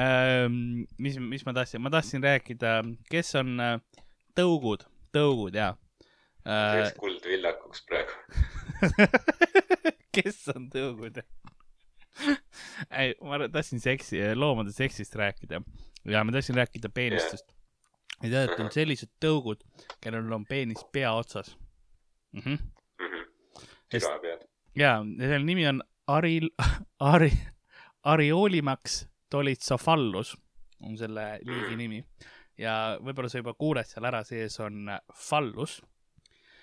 ehm, 0.05 0.55
mis, 0.99 1.15
mis 1.21 1.45
ma 1.47 1.53
tahtsin, 1.55 1.81
ma 1.85 1.93
tahtsin 1.95 2.25
rääkida, 2.25 2.73
kes 3.13 3.29
on 3.39 3.49
äh, 3.63 3.77
tõugud, 4.37 4.81
tõugud 5.15 5.55
jaa 5.61 5.77
kes 6.45 6.95
kuldvillakuks 6.99 7.85
praegu 7.89 8.13
kes 10.17 10.43
on 10.55 10.69
tõugud? 10.73 11.21
ei, 13.01 13.15
ma 13.23 13.39
tahtsin 13.49 13.81
seksi, 13.83 14.21
loomade 14.35 14.73
seksist 14.75 15.15
rääkida 15.19 15.61
ja 16.09 16.25
ma 16.25 16.33
tahtsin 16.33 16.59
rääkida 16.59 16.91
peenistest 16.95 17.53
yeah.. 17.53 18.23
ja 18.23 18.31
tead, 18.33 18.55
et 18.55 18.65
on 18.65 18.73
sellised 18.75 19.13
tõugud, 19.23 19.63
kellel 20.03 20.33
on 20.33 20.47
peenis 20.49 20.83
pea 20.93 21.13
otsas 21.17 21.57
mm. 22.33 22.41
-hmm. 22.41 22.59
Mm 23.01 23.13
-hmm. 23.13 23.27
sügapead. 23.99 24.45
ja, 24.77 25.05
ja 25.19 25.29
selle 25.29 25.45
nimi 25.45 25.69
on 25.69 25.83
Aril, 26.07 26.51
Ari, 27.13 27.33
Ariolimax 28.03 29.05
dolitsofallus 29.33 30.37
on 30.83 30.99
selle 30.99 31.39
liigi 31.43 31.77
nimi 31.77 32.05
ja 32.59 32.99
võib-olla 33.01 33.29
sa 33.29 33.39
juba 33.39 33.55
kuuled 33.55 33.87
seal 33.87 34.05
ära 34.05 34.25
sees 34.25 34.61
on 34.61 34.89
fallus 35.15 35.81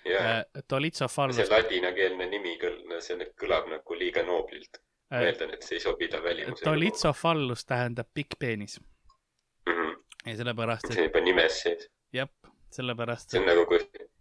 yeah.. 0.09 0.39
Äh, 0.39 0.63
Dolitso 0.69 1.07
Fallus. 1.07 1.39
see 1.39 1.49
ladinakeelne 1.51 2.29
nimi 2.31 2.57
küll, 2.61 2.83
see 3.03 3.29
kõlab 3.39 3.69
nagu 3.71 3.99
liiga 3.99 4.23
nooblilt. 4.27 4.81
ma 5.11 5.21
äh, 5.21 5.29
eeldan, 5.29 5.53
et 5.55 5.63
see 5.63 5.77
ei 5.79 5.83
sobi 5.83 6.09
ta 6.11 6.23
välimusele. 6.23 6.65
Dolitso 6.67 7.13
Fallus 7.13 7.65
tähendab 7.65 8.09
pikk 8.13 8.39
peenis 8.39 8.79
mm. 8.79 9.73
-hmm. 9.73 9.95
ja 10.25 10.37
sellepärast, 10.43 10.89
et. 10.89 10.93
see 10.93 11.05
on 11.05 11.09
juba 11.09 11.25
nimes 11.29 11.61
sees. 11.61 11.89
jah, 12.13 12.29
sellepärast. 12.71 13.31
see 13.31 13.41
on 13.41 13.47
nagu, 13.47 13.65
kui, 13.65 13.79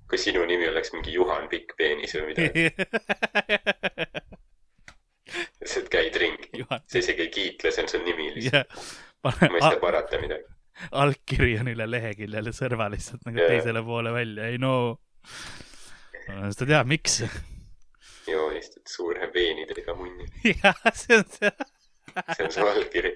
kui 0.09 0.19
sinu 0.19 0.45
nimi 0.47 0.69
oleks 0.69 0.93
mingi 0.93 1.13
Juhan 1.13 1.49
Pikk 1.49 1.77
Peenis 1.77 2.15
või 2.15 2.27
midagi 2.33 2.71
lihtsalt 5.61 5.89
käid 5.91 6.17
ringi. 6.17 6.65
sa 6.87 6.99
isegi 6.99 7.27
ei 7.27 7.33
kiitle, 7.33 7.73
see 7.73 7.83
on 7.83 7.89
su 7.89 8.03
nimi 8.05 8.31
lihtsalt. 8.35 8.87
ma 9.25 9.33
ei 9.43 9.61
saa 9.61 9.81
parata 9.83 10.21
midagi. 10.23 10.45
allkiri 10.93 11.59
on 11.61 11.73
üle 11.73 11.89
leheküljel 11.91 12.51
ja 12.51 12.55
sõrva 12.55 12.89
lihtsalt 12.93 13.25
nagu 13.27 13.41
yeah. 13.41 13.55
teisele 13.55 13.83
poole 13.83 14.13
välja, 14.15 14.51
ei 14.53 14.59
no 14.63 14.75
sa 16.27 16.67
tead, 16.67 16.87
miks? 16.91 17.23
joonistad 18.31 18.83
suure 18.91 19.31
veenidega 19.35 19.95
munni. 19.95 20.27
jah, 20.63 20.77
see 20.95 21.19
on 21.19 21.25
see. 21.31 21.51
see 22.35 22.45
on 22.45 22.53
su 22.53 22.67
allkiri. 22.67 23.13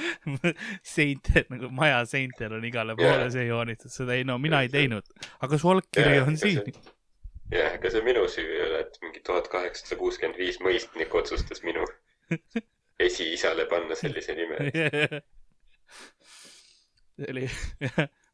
seintel, 0.94 1.44
nagu 1.50 1.68
maja 1.76 2.04
seintel 2.08 2.54
on 2.56 2.64
igale 2.64 2.94
poole 2.96 3.26
see 3.34 3.44
joonistatud, 3.48 3.92
seda 3.92 4.16
ei, 4.16 4.24
no 4.24 4.38
mina 4.40 4.62
ei 4.64 4.70
teinud, 4.72 5.04
aga 5.44 5.58
su 5.60 5.72
allkiri 5.74 6.20
on 6.22 6.38
siin. 6.40 6.62
jah, 7.52 7.74
ega 7.74 7.90
see 7.92 8.04
minu 8.06 8.22
süü 8.30 8.46
ei 8.46 8.62
ole, 8.68 8.84
et 8.86 8.96
mingi 9.02 9.20
tuhat 9.26 9.50
kaheksasada 9.52 9.98
kuuskümmend 10.00 10.38
viis 10.40 10.60
mõistnik 10.64 11.12
otsustas 11.20 11.60
minu 11.66 11.84
esiisale 13.08 13.66
panna 13.68 13.98
sellise 13.98 14.38
nime 14.38 14.56
see 17.20 17.28
oli 17.34 17.44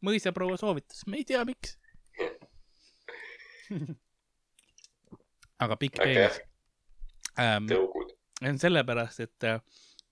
mõisaproua 0.06 0.60
soovitus, 0.60 1.02
me 1.10 1.22
ei 1.22 1.26
tea, 1.26 1.42
miks 1.48 1.74
aga 5.64 5.78
pikk 5.80 6.02
peenis 6.02 6.40
ähm,. 7.40 7.68
tõugud. 7.70 8.12
on 8.44 8.58
sellepärast, 8.60 9.20
et 9.24 9.48
äh, 9.48 9.60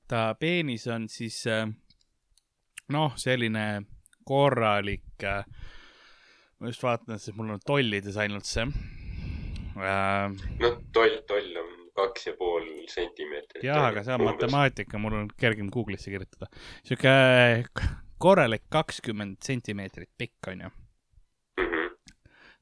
ta 0.09 0.27
peenis 0.40 0.87
on 0.93 1.09
siis 1.12 1.43
noh, 2.93 3.14
selline 3.21 3.67
korralik 4.25 5.25
äh, 5.25 5.45
ma 6.59 6.71
just 6.71 6.85
vaatan, 6.85 7.17
et 7.17 7.37
mul 7.37 7.55
on 7.57 7.62
tollides 7.67 8.19
ainult 8.21 8.49
see 8.49 8.64
äh,. 8.64 10.29
noh, 10.61 10.79
toll, 10.97 11.19
toll 11.29 11.59
on 11.62 11.73
kaks 11.95 12.29
ja 12.31 12.35
pool 12.38 12.64
sentimeetrit. 12.90 13.64
jah, 13.64 13.88
aga 13.90 14.05
see 14.05 14.14
on 14.14 14.25
umbes. 14.25 14.40
matemaatika, 14.40 15.01
mul 15.03 15.19
on 15.21 15.29
kergem 15.40 15.71
Google'isse 15.75 16.12
kirjutada. 16.12 16.51
sihuke 16.87 17.12
korralik 18.25 18.64
kakskümmend 18.73 19.38
sentimeetrit 19.45 20.11
pikk 20.19 20.53
on 20.53 20.67
ju. 20.67 20.73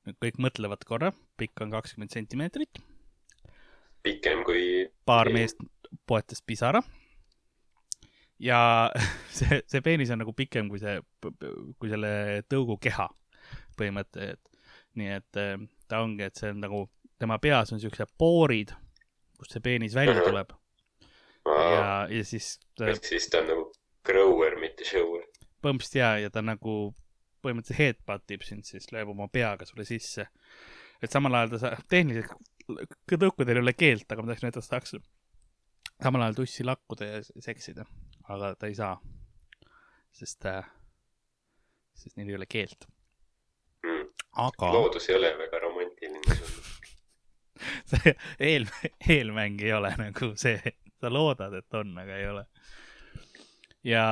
Nüüd 0.07 0.19
kõik 0.23 0.41
mõtlevad 0.43 0.83
korra, 0.87 1.13
pikk 1.39 1.63
on 1.65 1.73
kakskümmend 1.75 2.15
sentimeetrit. 2.15 2.81
pikem 4.03 4.43
kui. 4.45 4.89
paar 5.07 5.31
meest 5.31 5.61
poetas 6.07 6.43
pisara. 6.43 6.83
ja 8.39 8.91
see, 9.39 9.63
see 9.67 9.81
peenis 9.81 10.11
on 10.11 10.23
nagu 10.25 10.35
pikem 10.35 10.69
kui 10.69 10.83
see, 10.83 10.99
kui 11.79 11.93
selle 11.93 12.43
tõugu 12.51 12.79
keha 12.83 13.09
põhimõte, 13.79 14.33
et 14.35 14.99
nii 14.99 15.13
et 15.19 15.41
äh, 15.41 15.55
ta 15.89 16.03
ongi, 16.05 16.27
et 16.27 16.39
see 16.39 16.51
on 16.53 16.61
nagu, 16.63 16.87
tema 17.21 17.39
peas 17.43 17.73
on 17.73 17.81
siuksed 17.81 18.17
poorid, 18.19 18.75
kust 19.39 19.55
see 19.55 19.65
peenis 19.65 19.95
välja 19.97 20.25
tuleb. 20.25 20.53
ja, 21.47 22.09
ja 22.11 22.25
siis 22.27 22.59
ta.... 22.77 22.91
ehk 22.91 23.07
siis 23.07 23.31
ta 23.31 23.43
on 23.43 23.49
nagu 23.53 23.69
grower, 24.07 24.59
mitte 24.61 24.87
shower. 24.89 25.25
põhimõtteliselt 25.63 26.01
ja, 26.03 26.13
ja 26.27 26.35
ta 26.35 26.43
nagu 26.45 26.93
põhimõtteliselt 27.43 27.81
headbutt 27.83 28.35
ib 28.37 28.47
sind 28.47 28.69
siis, 28.69 28.89
lööb 28.95 29.13
oma 29.15 29.29
peaga 29.33 29.67
sulle 29.69 29.87
sisse. 29.89 30.29
et 31.03 31.11
samal 31.11 31.35
ajal 31.35 31.55
ta 31.55 31.63
saab, 31.65 31.83
tehniliselt 31.91 32.33
tõukudel 33.11 33.59
ei 33.59 33.65
ole 33.65 33.75
keelt, 33.75 34.07
aga 34.09 34.23
ma 34.23 34.31
tahaks 34.31 34.47
näidata, 34.47 34.65
et 34.65 34.71
tahaks 34.71 34.97
samal 36.03 36.27
ajal 36.27 36.41
tussi 36.41 36.67
lakkuda 36.67 37.09
ja 37.09 37.23
seksida, 37.43 37.87
aga 38.29 38.55
ta 38.55 38.71
ei 38.71 38.79
saa. 38.79 38.97
sest 40.13 40.45
äh,, 40.47 40.67
sest 41.97 42.17
neil 42.17 42.35
ei 42.35 42.37
ole 42.41 42.47
keelt 42.47 42.87
aga. 44.33 44.73
loodus 44.73 45.09
ei 45.09 45.17
ole 45.17 45.33
väga 45.39 45.59
romantiline 45.59 46.21
see 47.91 48.15
eel, 48.41 48.67
eelmäng 49.09 49.61
ei 49.63 49.73
ole 49.73 49.93
nagu 49.99 50.33
see, 50.41 50.59
sa 51.01 51.11
loodad, 51.13 51.55
et 51.59 51.79
on, 51.79 51.93
aga 51.99 52.17
ei 52.19 52.29
ole. 52.31 52.45
ja. 53.87 54.05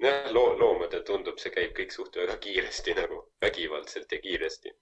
Mm, 0.00 0.06
jah, 0.06 0.30
loo-, 0.34 0.54
loomadel 0.58 1.04
tundub, 1.06 1.38
see 1.38 1.52
käib 1.54 1.74
kõik 1.76 1.94
suht 1.94 2.16
väga 2.18 2.36
kiiresti 2.42 2.96
nagu, 2.98 3.20
vägivaldselt 3.42 4.12
ja 4.12 4.20
kiiresti. 4.20 4.74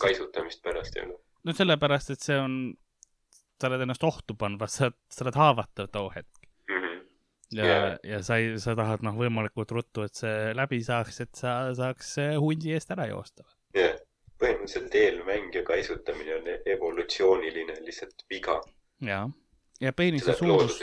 kaisutamist 0.00 0.62
pärast 0.62 0.96
ei 0.96 1.06
ole. 1.06 1.18
no 1.44 1.54
sellepärast, 1.56 2.10
et 2.14 2.22
see 2.22 2.38
on, 2.38 2.74
sa 3.60 3.70
oled 3.70 3.86
ennast 3.86 4.04
ohtu 4.04 4.36
pannud, 4.38 4.62
sa, 4.70 4.90
sa 5.10 5.24
oled 5.24 5.38
haavatav 5.40 5.90
too 5.92 6.10
hetk 6.14 6.46
ja 7.52 7.64
yeah., 7.64 7.98
ja 8.02 8.22
sa 8.22 8.36
ei, 8.42 8.56
sa 8.62 8.74
tahad 8.78 9.04
noh, 9.06 9.14
võimalikult 9.18 9.70
ruttu, 9.74 10.02
et 10.06 10.14
see 10.18 10.52
läbi 10.56 10.80
saaks, 10.84 11.20
et 11.22 11.34
sa 11.38 11.56
saaks 11.78 12.16
hundi 12.42 12.74
eest 12.74 12.90
ära 12.94 13.06
joosta 13.10 13.46
jah, 13.76 13.96
põhimõtteliselt 14.40 14.94
eelmäng 14.98 15.54
ja 15.54 15.62
kaisutamine 15.66 16.38
on 16.40 16.48
evolutsiooniline 16.74 17.78
lihtsalt 17.86 18.26
viga. 18.30 18.60
ja, 19.00 19.24
ja 19.80 19.92
peenise 19.92 20.34
suurus 20.38 20.80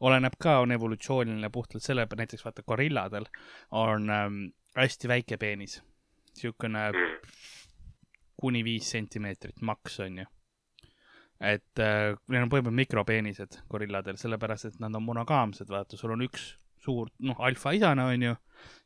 oleneb 0.00 0.38
ka, 0.38 0.58
on 0.62 0.72
evolutsiooniline 0.72 1.50
puhtalt 1.50 1.82
selle 1.82 2.06
näiteks 2.16 2.44
vaata 2.44 2.62
gorilladel 2.62 3.26
on 3.70 4.10
ähm, 4.10 4.40
hästi 4.76 5.08
väike 5.08 5.36
peenis, 5.36 5.82
siukene 6.34 6.90
mm. 6.92 7.30
kuni 8.36 8.64
viis 8.64 8.90
sentimeetrit 8.90 9.60
maks 9.60 10.00
on 10.00 10.18
ju 10.18 10.26
et 11.40 11.82
äh, 11.82 12.16
neil 12.28 12.44
on 12.44 12.50
põhimõtteliselt 12.50 12.80
mikropeenised 12.82 13.60
gorilladel, 13.70 14.16
sellepärast 14.18 14.72
et 14.72 14.80
nad 14.82 14.94
on 14.94 15.04
monogaamsed, 15.06 15.68
vaata, 15.70 15.96
sul 15.96 16.16
on 16.16 16.24
üks 16.26 16.48
suur, 16.82 17.12
noh, 17.22 17.38
alfaisane 17.46 18.02
on 18.02 18.24
ju, 18.26 18.32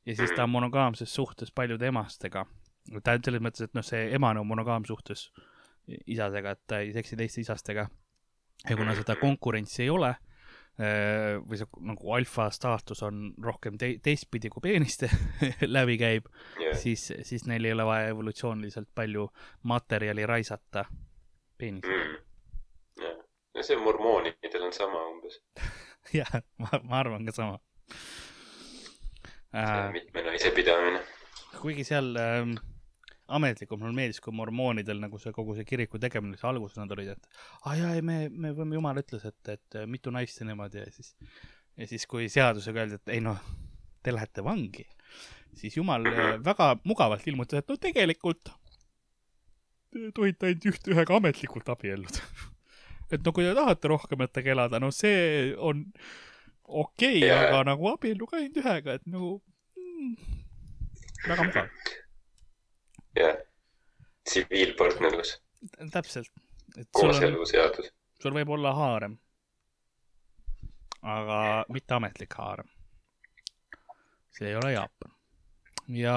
ja 0.06 0.16
siis 0.16 0.34
ta 0.36 0.44
on 0.44 0.52
monogaamses 0.52 1.14
suhtes 1.14 1.52
paljude 1.52 1.88
emastega 1.88 2.44
tähendab 2.90 3.26
selles 3.26 3.42
mõttes, 3.44 3.66
et 3.66 3.74
noh, 3.76 3.84
see 3.86 4.10
emane 4.16 4.40
on 4.42 4.48
monogaamsuhtes 4.50 5.28
isasega, 6.10 6.54
et 6.54 6.62
ta 6.66 6.80
ei 6.82 6.92
seksi 6.94 7.18
teiste 7.18 7.42
isastega. 7.42 7.88
ja 8.68 8.76
kuna 8.76 8.94
seda 8.94 9.16
konkurentsi 9.16 9.82
ei 9.82 9.90
ole 9.90 10.14
või 10.78 11.58
see 11.60 11.68
nagu 11.84 12.14
alfa 12.16 12.46
staatus 12.50 13.02
on 13.04 13.26
rohkem 13.44 13.76
te 13.78 13.90
teistpidi 14.02 14.48
kui 14.50 14.64
peeniste 14.64 15.10
läbi 15.76 15.98
käib 16.00 16.30
yeah., 16.56 16.72
siis, 16.78 17.10
siis 17.28 17.44
neil 17.46 17.68
ei 17.68 17.74
ole 17.76 17.84
vaja 17.84 18.08
evolutsiooniliselt 18.14 18.88
palju 18.94 19.26
materjali 19.68 20.24
raisata 20.26 20.86
peenisele 21.60 21.98
mm.. 21.98 22.16
jah, 23.04 23.20
ja 23.54 23.66
see 23.68 23.76
mormoonidel 23.84 24.66
on 24.66 24.72
sama 24.72 25.04
umbes 25.12 25.38
jah, 26.18 26.40
ma, 26.58 26.80
ma 26.82 26.98
arvan 27.02 27.28
ka 27.28 27.36
sama. 27.36 27.60
see 29.52 29.62
äh, 29.62 29.92
mitme 29.92 30.24
naise 30.26 30.50
pidamine. 30.56 31.02
kuigi 31.60 31.84
seal 31.86 32.16
ähm, 32.16 32.56
ametlikult 33.36 33.80
mulle 33.80 33.96
meeldis, 33.96 34.20
kui 34.22 34.34
mormoonidel 34.36 35.00
nagu 35.02 35.20
see 35.22 35.34
kogu 35.34 35.56
see 35.58 35.66
kiriku 35.68 36.00
tegemine, 36.02 36.38
see 36.40 36.48
alguses 36.48 36.80
nad 36.80 36.92
olid, 36.94 37.14
et 37.14 37.42
aa 37.64 37.76
jaa, 37.78 37.92
ei 37.98 38.04
me, 38.06 38.18
me 38.30 38.52
võime, 38.56 38.78
jumal 38.78 39.02
ütles, 39.02 39.26
et, 39.28 39.52
et 39.56 39.82
mitu 39.90 40.12
naist 40.14 40.40
ja 40.40 40.48
niimoodi 40.48 40.82
ja 40.82 40.88
siis, 40.92 41.14
ja 41.78 41.88
siis, 41.90 42.06
kui 42.10 42.28
seadusega 42.32 42.84
öeldi, 42.84 43.00
et 43.00 43.14
ei 43.16 43.22
noh, 43.24 43.40
te 44.02 44.14
lähete 44.14 44.44
vangi, 44.44 44.86
siis 45.58 45.76
jumal 45.78 46.06
äh, 46.10 46.34
väga 46.44 46.74
mugavalt 46.88 47.26
ilmutas, 47.30 47.62
et 47.62 47.72
no 47.72 47.78
tegelikult 47.80 48.52
te 49.92 50.10
tohite 50.16 50.48
ainult 50.48 50.68
üht 50.72 50.92
ühega 50.92 51.18
ametlikult 51.18 51.68
abielluda 51.72 52.24
et 53.12 53.24
no 53.24 53.34
kui 53.36 53.46
te 53.46 53.54
tahate 53.56 53.90
rohkematega 53.92 54.54
elada, 54.56 54.80
no 54.82 54.92
see 54.94 55.52
on 55.58 55.86
okei 56.64 57.18
okay, 57.18 57.26
yeah., 57.26 57.48
aga 57.48 57.64
nagu 57.72 57.90
abielluge 57.92 58.38
ainult 58.38 58.62
ühega, 58.62 58.96
et 58.96 59.10
nagu 59.10 59.34
mm, 59.76 60.14
väga 61.28 61.48
mugav 61.48 62.00
jah, 63.16 63.36
tsiviilpartnerlus. 64.24 65.42
täpselt. 65.92 66.30
kooseluseadus. 66.90 67.92
sul 68.22 68.34
võib 68.36 68.52
olla 68.56 68.74
haarem, 68.74 69.16
aga 71.02 71.64
mitte 71.68 71.94
ametlik 71.94 72.34
haarem. 72.38 72.68
see 74.30 74.48
ei 74.48 74.56
ole 74.56 74.72
Jaapan. 74.72 75.16
ja 75.88 76.16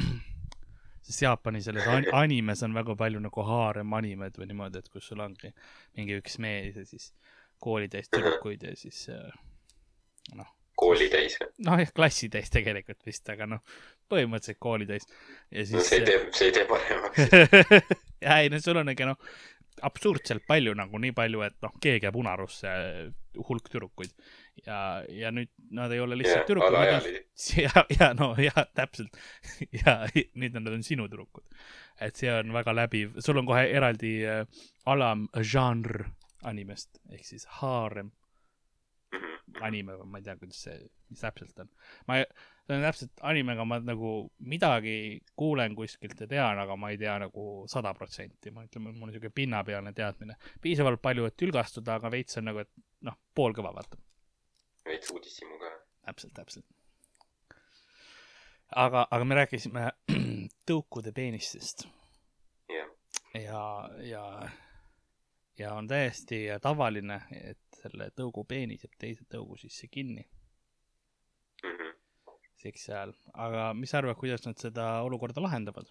sest 1.06 1.22
Jaapani 1.22 1.62
selles 1.62 1.86
animes 2.12 2.62
on 2.62 2.74
väga 2.74 2.96
palju 2.96 3.20
nagu 3.20 3.42
haarem 3.46 3.92
animed 3.92 4.38
või 4.38 4.52
niimoodi, 4.52 4.78
et 4.78 4.88
kus 4.88 5.12
sul 5.12 5.20
ongi 5.20 5.52
mingi 5.96 6.18
üks 6.18 6.38
mees 6.38 6.76
ja 6.76 6.86
siis 6.86 7.12
koolitäis 7.60 8.08
tüdrukuid 8.08 8.62
ja 8.64 8.76
siis 8.76 9.08
äh, 9.12 9.28
noh 10.34 10.56
koolitäis. 10.80 11.38
noh, 11.66 11.78
jah, 11.82 11.94
klassitäis 11.96 12.52
tegelikult 12.52 13.06
vist, 13.06 13.28
aga 13.32 13.48
noh, 13.54 13.64
põhimõtteliselt 14.10 14.60
koolitäis. 14.62 15.08
ja 15.50 15.64
siis. 15.64 15.76
no 15.76 15.86
see 15.86 16.02
ei 16.02 16.08
tee, 16.08 16.20
see 16.36 16.50
ei 16.50 16.58
tee 16.58 16.66
paremaks 16.70 17.24
ja 18.26 18.42
ei, 18.42 18.52
no 18.52 18.60
sul 18.62 18.80
on 18.82 18.92
ikka 18.92 19.12
noh, 19.12 19.32
absurdselt 19.86 20.44
palju 20.48 20.74
nagu 20.76 21.00
nii 21.00 21.14
palju, 21.16 21.42
et 21.46 21.56
noh, 21.64 21.72
keegi 21.82 22.06
jääb 22.08 22.18
unarusse, 22.20 22.70
hulk 23.48 23.68
tüdrukuid. 23.72 24.12
ja, 24.66 24.78
ja 25.08 25.30
nüüd 25.34 25.50
nad 25.76 25.92
ei 25.94 26.00
ole 26.02 26.18
lihtsalt 26.18 26.48
tüdrukud. 26.50 27.08
ja, 27.64 27.84
ja 27.96 28.12
no 28.18 28.32
ja 28.38 28.66
täpselt. 28.76 29.16
ja 29.82 30.02
nüüd 30.34 30.58
nad 30.58 30.72
on 30.72 30.84
sinu 30.86 31.08
tüdrukud. 31.08 31.46
et 32.00 32.16
see 32.16 32.32
on 32.32 32.52
väga 32.56 32.74
läbiv, 32.76 33.18
sul 33.20 33.40
on 33.40 33.48
kohe 33.48 33.66
eraldi 33.68 34.14
äh, 34.24 34.64
alamžanr 34.88 36.06
animest 36.48 37.02
ehk 37.12 37.26
siis 37.26 37.44
haarem 37.60 38.08
anime 39.66 39.96
või 39.98 40.08
ma 40.10 40.20
ei 40.20 40.26
tea, 40.26 40.36
kuidas 40.40 40.62
see, 40.66 40.78
mis 41.10 41.22
täpselt 41.22 41.58
on. 41.62 41.70
ma, 42.08 42.20
see 42.70 42.78
on 42.78 42.84
täpselt 42.84 43.22
animega 43.26 43.64
ma 43.66 43.80
nagu 43.82 44.12
midagi 44.52 44.94
kuulen 45.38 45.74
kuskilt 45.78 46.20
ja 46.22 46.28
tean, 46.30 46.58
aga 46.62 46.76
ma 46.78 46.92
ei 46.92 46.98
tea 47.00 47.16
nagu 47.24 47.46
sada 47.70 47.92
protsenti, 47.96 48.52
ma 48.54 48.64
ütlen, 48.66 48.86
mul 48.90 49.08
on 49.08 49.14
siuke 49.14 49.32
pinnapealne 49.34 49.92
teadmine. 49.96 50.36
piisavalt 50.62 51.02
palju, 51.02 51.26
et 51.26 51.38
tülgastuda, 51.40 51.98
aga 51.98 52.12
veits 52.14 52.38
on 52.38 52.46
nagu, 52.50 52.62
et 52.62 52.70
noh, 53.06 53.16
poolkõva 53.34 53.74
vaata. 53.74 53.98
veits 54.86 55.10
uudishimu 55.14 55.58
ka. 55.62 55.72
täpselt, 56.06 56.34
täpselt. 56.38 56.66
aga, 58.70 59.06
aga 59.10 59.24
me 59.24 59.40
rääkisime 59.42 59.88
tõukude 60.70 61.12
peenistest 61.12 61.88
yeah.. 62.70 62.90
ja, 63.34 63.64
ja, 64.06 64.24
ja 65.58 65.74
on 65.74 65.88
täiesti 65.90 66.46
tavaline, 66.62 67.22
et 67.42 67.69
selle 67.82 68.10
tõugu 68.16 68.44
peenis 68.48 68.84
jääb 68.84 68.96
teise 69.00 69.26
tõugu 69.32 69.58
sisse 69.60 69.88
kinni 69.90 70.24
mm. 71.62 71.76
-hmm. 71.76 71.94
seks 72.62 72.86
seal, 72.90 73.14
aga 73.34 73.70
mis 73.74 73.90
sa 73.90 74.00
arvad, 74.00 74.18
kuidas 74.20 74.46
nad 74.46 74.58
seda 74.62 74.90
olukorda 75.06 75.42
lahendavad 75.44 75.86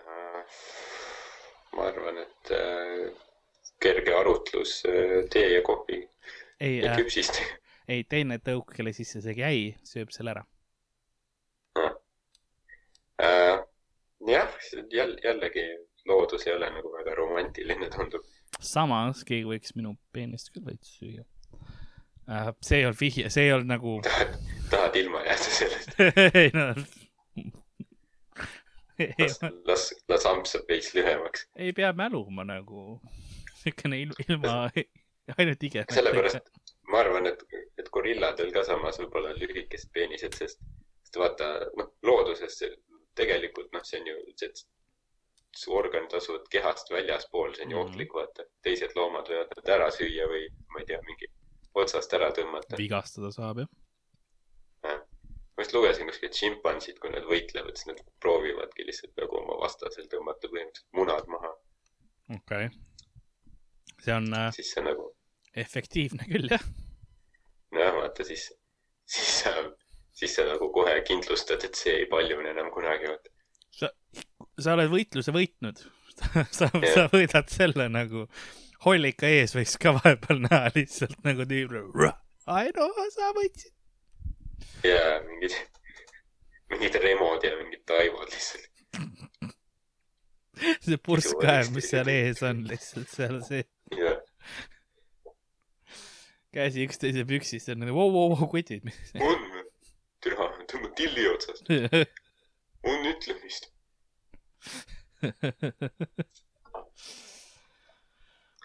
uh,? 0.00 0.42
ma 1.76 1.88
arvan, 1.92 2.20
et 2.24 2.52
uh, 2.56 3.24
kerge 3.80 4.14
arutlus 4.14 4.82
uh, 4.88 5.24
tee 5.32 5.48
ja 5.54 5.62
kohvi 5.62 6.02
ei, 6.60 6.78
ja 6.82 6.96
küpsist 6.96 7.40
äh,. 7.42 7.56
ei, 7.88 8.04
teine 8.04 8.38
tõuk, 8.50 8.74
kelle 8.76 8.92
sisse 8.92 9.22
see 9.24 9.36
jäi, 9.38 9.74
sööb 9.84 10.14
selle 10.14 10.36
ära 10.36 10.46
uh.. 11.78 11.92
Uh, 13.18 13.58
jah, 14.30 14.50
jälle, 14.94 15.18
jällegi 15.24 15.64
loodus 16.08 16.46
ei 16.46 16.54
ole 16.54 16.70
nagu 16.70 16.92
väga 16.92 17.14
romantiline, 17.18 17.88
tundub 17.90 18.24
samas 18.60 19.24
keegi 19.28 19.48
võiks 19.48 19.74
minu 19.78 19.96
peenist 20.12 20.52
küll 20.54 20.66
veits 20.66 20.94
süüa 20.98 21.24
uh,. 21.24 22.52
see 22.64 22.80
ei 22.80 22.88
olnud 22.88 23.00
vihje, 23.00 23.30
see 23.32 23.48
ei 23.48 23.54
olnud 23.56 23.72
nagu 23.72 23.98
tahad, 24.06 24.38
tahad 24.72 25.00
ilma 25.02 25.24
jääda 25.26 25.56
sellest? 25.60 26.00
ei 26.42 26.52
no 26.56 26.72
las, 29.18 29.38
las, 29.64 29.82
las 30.10 30.26
amps 30.26 30.56
saab 30.56 30.70
veits 30.70 30.94
lühemaks. 30.94 31.46
ei 31.56 31.72
pea 31.72 31.92
mäluma 31.92 32.44
nagu, 32.44 32.98
niisugune 33.62 34.00
ilma, 34.02 34.56
ainult 35.36 35.62
ige. 35.70 35.84
sellepärast 35.94 36.50
ma 36.88 37.02
arvan, 37.02 37.28
et, 37.30 37.44
et 37.78 37.90
gorilladel 37.94 38.52
ka 38.54 38.64
samas 38.66 38.98
võib-olla 39.00 39.34
lühikesed 39.36 39.90
peenised, 39.94 40.36
sest, 40.40 40.60
sest 41.04 41.20
vaata, 41.20 41.50
noh, 41.78 41.92
looduses 42.06 42.62
tegelikult, 43.18 43.70
noh, 43.74 43.84
see 43.84 44.00
on 44.00 44.10
ju, 44.10 44.18
see 44.40 44.52
su 45.58 45.74
organid 45.74 46.14
asuvad 46.14 46.46
kehast 46.52 46.90
väljaspool, 46.94 47.54
see 47.54 47.66
on 47.66 47.70
ju 47.70 47.76
-hmm. 47.76 47.90
ohtlik, 47.90 48.14
vaata. 48.14 48.46
teised 48.62 48.94
loomad 48.96 49.28
võivad 49.30 49.52
nad 49.56 49.74
ära 49.76 49.90
süüa 49.98 50.30
või 50.30 50.46
ma 50.74 50.82
ei 50.82 50.88
tea, 50.90 51.00
mingi 51.06 51.30
otsast 51.82 52.12
ära 52.18 52.30
tõmmata. 52.36 52.78
vigastada 52.78 53.30
saab, 53.34 53.64
jah 53.64 53.70
ja.. 54.82 54.98
ma 55.56 55.64
just 55.64 55.74
lugesin 55.74 56.10
kuskilt 56.10 56.38
šimpansid, 56.40 56.98
kui 57.02 57.10
nad 57.14 57.26
võitlevad, 57.28 57.76
siis 57.76 57.90
nad 57.90 58.02
proovivadki 58.22 58.86
lihtsalt 58.86 59.16
nagu 59.20 59.40
oma 59.42 59.58
vastasel 59.64 60.06
tõmmata 60.12 60.50
põhimõtteliselt 60.52 61.00
munad 61.00 61.32
maha. 61.34 61.54
okei 62.36 62.68
okay.. 62.68 62.68
see 64.04 64.14
on 64.14 64.30
äh, 64.34 64.50
siis 64.54 64.72
see 64.74 64.84
nagu 64.86 65.10
efektiivne 65.64 66.28
küll, 66.30 66.50
jah. 66.54 66.68
nojah, 67.74 67.96
vaata 68.02 68.26
siis, 68.30 68.46
siis 69.16 69.34
sa, 69.42 69.54
siis 70.20 70.38
sa 70.38 70.46
nagu 70.48 70.70
kohe 70.74 71.00
kindlustad, 71.08 71.64
et 71.66 71.82
see 71.82 71.96
ei 72.04 72.06
paljune 72.10 72.54
enam 72.54 72.70
kunagi, 72.74 73.10
vaata 73.10 73.34
sa, 73.80 73.90
sa 74.58 74.74
oled 74.74 74.90
võitluse 74.92 75.34
võitnud 75.34 75.82
sa, 76.58 76.68
sa 76.94 77.06
võidad 77.12 77.50
selle 77.52 77.88
nagu, 77.92 78.26
hollika 78.86 79.28
ees 79.30 79.54
võiks 79.56 79.76
ka 79.80 79.94
vahepeal 79.98 80.42
näha 80.46 80.72
lihtsalt 80.74 81.18
nagu 81.26 81.46
tüüp, 81.48 81.76
ai 82.50 82.72
no 82.76 82.88
sa 83.14 83.30
võitsid. 83.36 83.74
jaa, 84.86 85.20
mingid, 85.28 85.54
mingid 86.72 86.98
Remod 87.04 87.46
ja 87.46 87.54
mingid 87.60 87.84
Taivod 87.88 88.34
lihtsalt. 88.34 88.66
see 90.84 90.98
purskkaev, 90.98 91.70
mis 91.76 91.90
seal 91.92 92.10
ees 92.10 92.42
on 92.46 92.64
lihtsalt 92.66 93.10
seal 93.12 93.38
see. 93.46 93.62
käsi 96.54 96.82
üksteise 96.88 97.22
püksis, 97.28 97.68
on 97.70 97.84
nagu 97.84 97.94
vau, 97.94 98.10
vau, 98.10 98.34
vau, 98.34 98.50
kutid. 98.50 98.88
on 99.22 99.48
türa, 100.24 100.48
tõmbad 100.70 100.94
tilli 100.98 101.26
otsast 101.30 101.68
on 102.88 103.10
ütlemist 103.12 103.70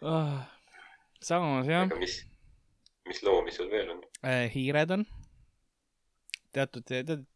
oh, 0.02 0.40
samas 1.28 1.68
jah. 1.68 1.88
aga 1.88 2.00
mis, 2.00 2.20
mis 3.10 3.24
loomi 3.26 3.52
sul 3.52 3.70
veel 3.72 3.90
on 3.96 4.02
äh,? 4.22 4.52
hiired 4.54 4.92
on. 4.98 5.06
teatud, 6.54 6.84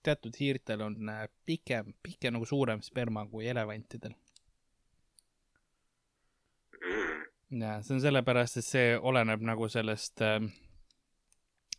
teatud 0.04 0.40
hiirtel 0.40 0.82
on 0.86 1.10
äh, 1.10 1.26
pikem, 1.46 1.94
pikem 2.04 2.38
nagu 2.38 2.46
suurem 2.46 2.82
sperma 2.86 3.26
kui 3.32 3.48
elevantidel 3.50 4.14
mm.. 6.82 7.26
ja 7.64 7.82
see 7.82 7.98
on 7.98 8.06
sellepärast, 8.06 8.62
et 8.62 8.68
see 8.70 8.88
oleneb 8.98 9.42
nagu 9.48 9.70
sellest 9.72 10.22
äh, 10.26 10.42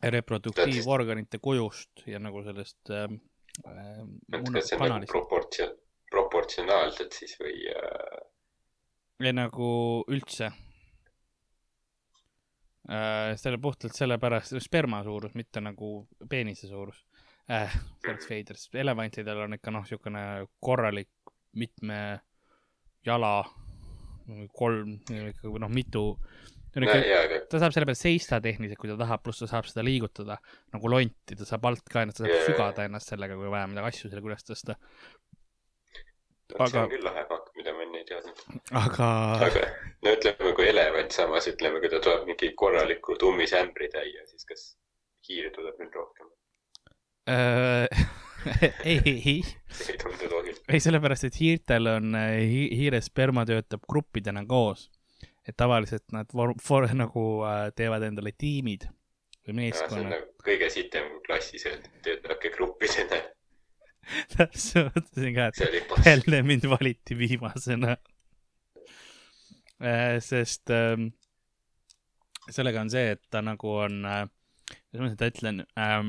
reproduktiivorganite 0.02 1.38
kujust 1.42 2.06
ja 2.06 2.18
nagu 2.22 2.42
sellest 2.46 2.94
äh, 2.94 3.08
Äh, 3.66 4.06
nagu 4.28 5.06
proportsioon, 5.06 5.77
proportsionaalselt 6.48 7.12
siis 7.12 7.36
või 7.40 7.68
äh...? 7.68 8.18
ei 9.20 9.32
nagu 9.34 10.04
üldse 10.08 10.48
äh,. 12.88 13.36
selle 13.36 13.58
puhtalt 13.60 13.94
sellepärast, 13.94 14.56
sperma 14.62 15.02
suurus, 15.04 15.34
mitte 15.34 15.60
nagu 15.60 16.08
peenise 16.28 16.68
suurus 16.68 17.04
äh,. 17.50 17.74
oleks 18.06 18.30
veider, 18.30 18.56
sest 18.56 18.74
elevantidel 18.74 19.44
on 19.44 19.54
ikka 19.58 19.70
noh, 19.70 19.84
niisugune 19.84 20.46
korralik 20.60 21.10
mitme 21.58 22.20
jala, 23.04 23.44
kolm, 24.52 24.98
noh, 25.08 25.70
mitu 25.72 26.16
Ikka, 26.76 27.38
ta 27.48 27.58
saab 27.62 27.72
selle 27.72 27.86
peal 27.88 27.96
seista 27.96 28.38
tehniliselt, 28.44 28.78
kui 28.78 28.90
ta 28.90 28.96
tahab, 29.00 29.22
pluss 29.24 29.40
ta 29.40 29.48
saab 29.48 29.66
seda 29.66 29.82
liigutada 29.86 30.36
nagu 30.74 30.90
lonti, 30.92 31.36
ta 31.38 31.46
saab 31.48 31.64
alt 31.70 31.88
ka 31.88 32.02
ennast, 32.04 32.20
ta 32.20 32.26
saab 32.26 32.34
yeah. 32.34 32.44
sügada 32.46 32.84
ennast 32.86 33.12
sellega, 33.12 33.38
kui 33.38 33.48
vaja 33.50 33.70
midagi 33.70 33.88
asju 33.88 34.10
sellega 34.10 34.30
üles 34.30 34.44
tõsta. 34.46 34.76
Aga. 36.56 36.68
see 36.72 36.82
on 36.82 36.90
küll 36.92 37.06
lahe 37.06 37.24
fakk, 37.28 37.50
mida 37.58 37.74
ma 37.76 37.84
enne 37.86 38.02
ei 38.02 38.08
teadnud. 38.08 38.42
aga. 38.82 39.10
aga 39.48 39.64
no 40.06 40.14
ütleme, 40.16 40.52
kui 40.58 40.68
elevant 40.70 41.16
samas, 41.16 41.48
ütleme, 41.52 41.82
kui 41.82 41.92
ta 41.92 42.02
tuleb 42.04 42.28
mingi 42.30 42.52
korraliku 42.58 43.18
tummisämbritäie, 43.20 44.26
siis 44.32 44.48
kas 44.48 44.66
hiir 45.28 45.50
tuleb 45.54 45.80
nüüd 45.82 45.98
rohkem 46.00 46.30
äh, 47.28 48.06
ei, 48.92 49.00
ei. 49.04 49.40
see 49.68 49.94
ei 49.94 50.02
tundu 50.02 50.30
loogiline. 50.32 50.64
ei, 50.68 50.80
sellepärast, 50.84 51.28
et 51.28 51.40
hiirtel 51.42 51.90
on 51.96 52.14
hi, 52.16 52.68
hiire 52.80 53.02
sperma 53.04 53.44
töötab 53.48 53.84
gruppidena 53.90 54.46
koos 54.48 54.88
et 55.48 55.56
tavaliselt 55.56 56.04
nad 56.12 56.28
for, 56.32 56.52
for, 56.62 56.86
nagu 56.96 57.24
äh, 57.48 57.68
teevad 57.76 58.04
endale 58.04 58.34
tiimid 58.36 58.84
või 59.48 59.62
meeskonna. 59.62 60.10
Nagu 60.12 60.44
kõige 60.44 60.68
sitem, 60.72 61.08
kui 61.14 61.24
klassis 61.24 61.64
töötage 62.04 62.52
gruppidena 62.52 63.22
täpselt, 64.36 64.94
mõtlesin 64.94 65.34
ka, 65.36 65.48
et 65.52 66.06
jälle 66.06 66.42
mind 66.46 66.68
valiti 66.70 67.18
viimasena 67.18 67.96
äh,. 69.82 70.18
sest 70.24 70.72
äh, 70.74 70.96
sellega 72.50 72.84
on 72.84 72.92
see, 72.92 73.16
et 73.16 73.24
ta 73.30 73.42
nagu 73.44 73.74
on 73.84 74.00
äh,, 74.08 74.24
kuidas 74.88 75.04
ma 75.04 75.12
seda 75.12 75.30
ütlen 75.32 75.62
äh,, 75.78 76.00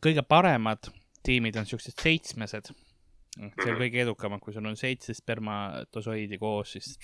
kõige 0.00 0.24
paremad 0.26 0.92
tiimid 1.26 1.58
on 1.60 1.68
siuksed 1.68 1.98
seitsmesed 2.00 2.72
see 3.30 3.72
on 3.72 3.78
kõige 3.78 4.02
edukamad, 4.02 4.40
kui 4.42 4.54
sul 4.54 4.66
on 4.68 4.78
seitse 4.78 5.14
spermatosoidi 5.16 6.38
koos, 6.40 6.74
siis 6.74 6.96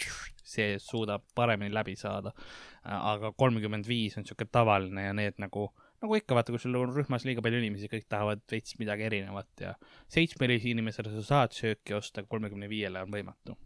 see 0.46 0.76
suudab 0.82 1.24
paremini 1.34 1.74
läbi 1.74 1.96
saada. 1.96 2.32
aga 2.86 3.32
kolmkümmend 3.34 3.86
viis 3.88 4.14
on 4.18 4.24
sihuke 4.26 4.46
tavaline 4.52 5.08
ja 5.08 5.12
need 5.16 5.40
nagu, 5.42 5.68
nagu 6.02 6.18
ikka 6.18 6.36
vaata, 6.38 6.52
kui 6.54 6.62
sul 6.62 6.76
on 6.78 6.94
rühmas 6.94 7.26
liiga 7.28 7.44
palju 7.44 7.60
inimesi, 7.62 7.90
kõik 7.92 8.08
tahavad 8.12 8.42
veits 8.52 8.76
midagi 8.80 9.06
erinevat 9.08 9.62
ja 9.62 9.74
seitsmele 10.12 10.58
inimesele 10.72 11.12
sa 11.14 11.24
saad 11.30 11.56
sööki 11.56 11.96
osta, 11.96 12.24
kolmekümne 12.28 12.68
viiele 12.72 13.02
on 13.04 13.12
võimatu. 13.14 13.56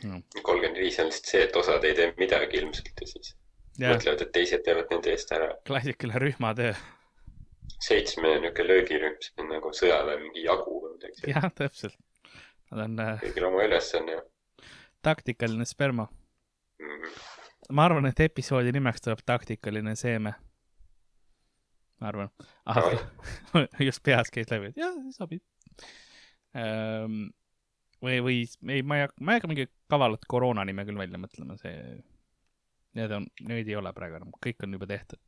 kolmkümmend 0.00 0.78
viis 0.80 0.96
on 0.98 1.10
lihtsalt 1.10 1.28
see, 1.28 1.42
et 1.44 1.56
osad 1.56 1.84
ei 1.84 1.94
tee 1.94 2.14
midagi 2.16 2.56
ilmselt 2.62 3.02
ja 3.02 3.06
siis 3.06 3.34
ja. 3.78 3.90
mõtlevad, 3.92 4.22
et 4.24 4.32
teised 4.32 4.64
teevad 4.64 4.88
nende 4.92 5.12
eest 5.12 5.32
ära. 5.36 5.50
klassikaline 5.68 6.22
rühmatöö 6.22 6.72
seitsme 7.80 8.34
niisugune 8.36 8.68
löögirühm, 8.68 9.18
see 9.24 9.42
on 9.44 9.52
nagu 9.54 9.72
sõjaväe 9.76 10.20
mingi 10.22 10.44
jagu 10.44 10.78
või 10.84 10.94
midagi. 10.96 11.30
jah, 11.32 11.50
täpselt. 11.56 11.98
Nad 12.70 12.84
on 12.86 13.04
äh,. 13.04 13.20
kõigil 13.24 13.46
oma 13.48 13.66
ülesanne. 13.66 14.22
taktikaline 15.02 15.66
sperma 15.66 16.08
mm. 16.08 16.96
-hmm. 16.96 17.39
Ma 17.70 17.86
arvan, 17.88 18.08
et 18.10 18.20
episoodi 18.20 18.72
nimeks 18.74 19.04
tuleb 19.04 19.22
taktikaline 19.26 19.94
seeme. 19.96 20.34
ma 22.00 22.08
arvan. 22.08 22.30
just 23.88 24.02
peas 24.02 24.32
käis 24.34 24.50
läbi, 24.50 24.72
et 24.72 24.80
jah, 24.80 24.96
sobib 25.16 25.42
ähm,. 26.56 27.30
või, 28.02 28.20
või 28.24 28.38
ei, 28.68 28.82
ma 28.82 29.00
ei 29.00 29.06
hakka, 29.06 29.20
ma 29.20 29.32
ei 29.32 29.40
hakka 29.40 29.50
mingit 29.50 29.74
kavalat 29.90 30.24
koroona 30.28 30.64
nime 30.64 30.86
küll 30.88 30.98
välja 30.98 31.20
mõtlema, 31.20 31.58
see, 31.60 32.00
need 32.98 33.12
on, 33.16 33.26
neid 33.48 33.68
ei 33.68 33.76
ole 33.78 33.92
praegu 33.96 34.18
enam, 34.18 34.32
kõik 34.42 34.64
on 34.66 34.78
juba 34.78 34.88
tehtud 34.90 35.20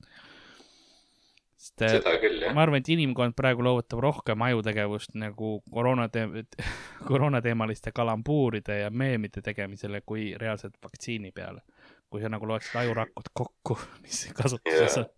sest 1.63 1.83
äh, 1.83 1.95
seda 1.99 2.17
küll, 2.21 2.41
jah. 2.43 2.55
ma 2.57 2.65
arvan, 2.65 2.83
et 2.83 2.91
inimkond 2.93 3.37
praegu 3.39 3.65
loovutab 3.65 4.03
rohkem 4.03 4.43
ajutegevust 4.49 5.15
nagu 5.19 5.55
koroona 5.71 6.09
te-, 6.13 6.45
koroonateemaliste 7.09 7.93
kalambuuride 7.95 8.81
ja 8.83 8.91
meemide 8.91 9.43
tegemisele 9.45 10.03
kui 10.07 10.33
reaalselt 10.39 10.75
vaktsiini 10.83 11.33
peale. 11.33 11.63
Kui 12.13 12.23
sa 12.23 12.31
nagu 12.33 12.49
loeksid 12.49 12.77
ajurakud 12.83 13.31
kokku, 13.41 13.79
mis 14.05 14.25
kasutuses 14.37 15.01
on. 15.01 15.11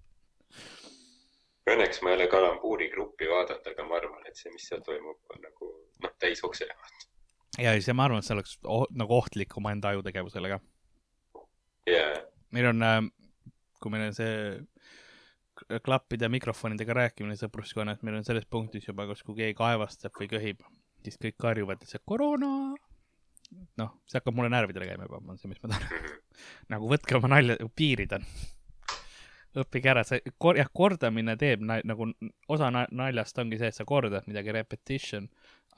Õnneks 1.74 2.02
ma 2.04 2.12
ei 2.12 2.18
ole 2.18 2.28
kalambuuri 2.28 2.90
gruppi 2.92 3.26
vaadanud, 3.30 3.66
aga 3.70 3.86
ma 3.88 3.96
arvan, 3.96 4.26
et 4.28 4.36
see, 4.36 4.52
mis 4.52 4.66
seal 4.68 4.82
toimub, 4.84 5.16
on 5.32 5.40
nagu 5.46 5.70
noh, 6.04 6.12
täis 6.20 6.44
okse. 6.44 6.68
ja, 7.58 7.72
ja 7.72 7.74
see, 7.80 7.96
ma 7.96 8.06
arvan, 8.06 8.20
et 8.20 8.28
see 8.28 8.36
oleks 8.36 8.58
oh, 8.68 8.84
nagu 8.92 9.16
ohtlik 9.16 9.56
omaenda 9.56 9.94
ajutegevusele 9.94 10.52
ka. 10.52 10.60
jaa. 11.88 12.12
meil 12.52 12.68
on, 12.68 12.84
äh, 12.84 13.00
kui 13.80 13.94
meil 13.94 14.10
on 14.10 14.16
see 14.16 15.80
klappide 15.84 16.28
mikrofonidega 16.28 16.96
rääkimine 17.00 17.36
sõpruskonnas, 17.40 18.02
meil 18.04 18.18
on 18.20 18.26
selles 18.26 18.46
punktis 18.50 18.88
juba, 18.88 19.06
kus 19.08 19.24
kui 19.24 19.38
keegi 19.40 19.56
kaevastab 19.58 20.14
või 20.20 20.28
köhib, 20.30 20.64
siis 21.04 21.16
kõik 21.20 21.38
karjuvad 21.40 21.80
lihtsalt 21.80 22.04
koroona. 22.06 22.50
Noh, 23.80 23.94
see 24.08 24.18
hakkab 24.20 24.36
mulle 24.36 24.50
närvidele 24.52 24.88
käima 24.88 25.08
juba, 25.08 25.20
on 25.32 25.40
see, 25.40 25.50
mis 25.50 25.62
ma 25.62 25.74
tahan 25.74 26.12
nagu 26.72 26.90
võtke 26.90 27.18
oma 27.18 27.30
nalja, 27.36 27.56
piirid 27.76 28.14
on. 28.16 28.26
õppige 29.62 29.92
ära, 29.92 30.02
see 30.06 30.34
kor-, 30.42 30.58
jah, 30.58 30.70
kordamine 30.74 31.36
teeb 31.40 31.62
na, 31.62 31.78
nagu, 31.86 32.08
osa 32.50 32.72
na, 32.74 32.86
naljast 32.90 33.38
ongi 33.38 33.60
see, 33.60 33.70
et 33.70 33.76
sa 33.76 33.86
kordad 33.88 34.26
midagi, 34.30 34.54
repetition, 34.54 35.28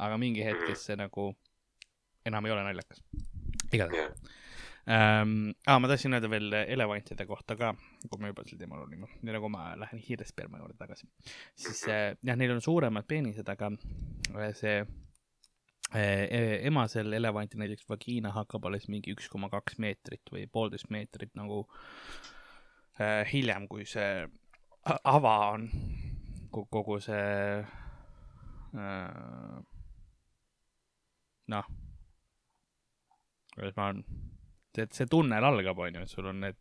aga 0.01 0.17
mingi 0.21 0.45
hetkest 0.47 0.91
see 0.91 0.99
nagu 1.01 1.31
enam 2.27 2.49
ei 2.49 2.57
ole 2.57 2.67
naljakas. 2.67 3.05
igatahes 3.73 4.13
ähm,. 4.89 5.51
Ah, 5.67 5.81
ma 5.83 5.89
tahtsin 5.91 6.15
öelda 6.15 6.31
veel 6.31 6.53
elevantide 6.63 7.27
kohta 7.27 7.57
ka, 7.59 7.73
kui 8.09 8.23
me 8.23 8.31
juba 8.31 8.45
sel 8.47 8.61
teemal 8.61 8.85
olime, 8.85 9.11
nii 9.21 9.35
nagu 9.35 9.51
ma 9.53 9.73
lähen 9.77 10.01
hiiresperma 10.03 10.63
juurde 10.63 10.79
tagasi. 10.79 11.09
siis 11.59 11.83
äh, 11.91 12.15
jah, 12.23 12.39
neil 12.39 12.55
on 12.55 12.63
suuremad 12.63 13.09
peenised, 13.09 13.49
aga 13.51 13.73
äh, 13.75 14.55
see 14.55 14.79
emasel 15.95 17.13
elevantil 17.15 17.61
näiteks 17.63 17.87
vagiina 17.89 18.33
hakkab 18.35 18.65
alles 18.67 18.89
mingi 18.91 19.15
üks 19.15 19.29
koma 19.31 19.49
kaks 19.53 19.79
meetrit 19.79 20.33
või 20.33 20.49
poolteist 20.51 20.91
meetrit 20.91 21.31
nagu 21.39 21.63
äh, 22.99 23.23
hiljem, 23.31 23.69
kui 23.71 23.87
see 23.87 24.27
ava 25.05 25.37
on 25.55 25.69
kogu 26.51 26.99
see 27.05 27.63
äh, 28.75 29.63
noh, 31.55 31.67
kuidas 33.55 33.77
ma 33.79 33.91
see 34.77 35.09
tunnel 35.11 35.45
algab, 35.49 35.79
onju, 35.87 36.03
et 36.05 36.13
sul 36.13 36.31
on 36.33 36.43
need. 36.45 36.59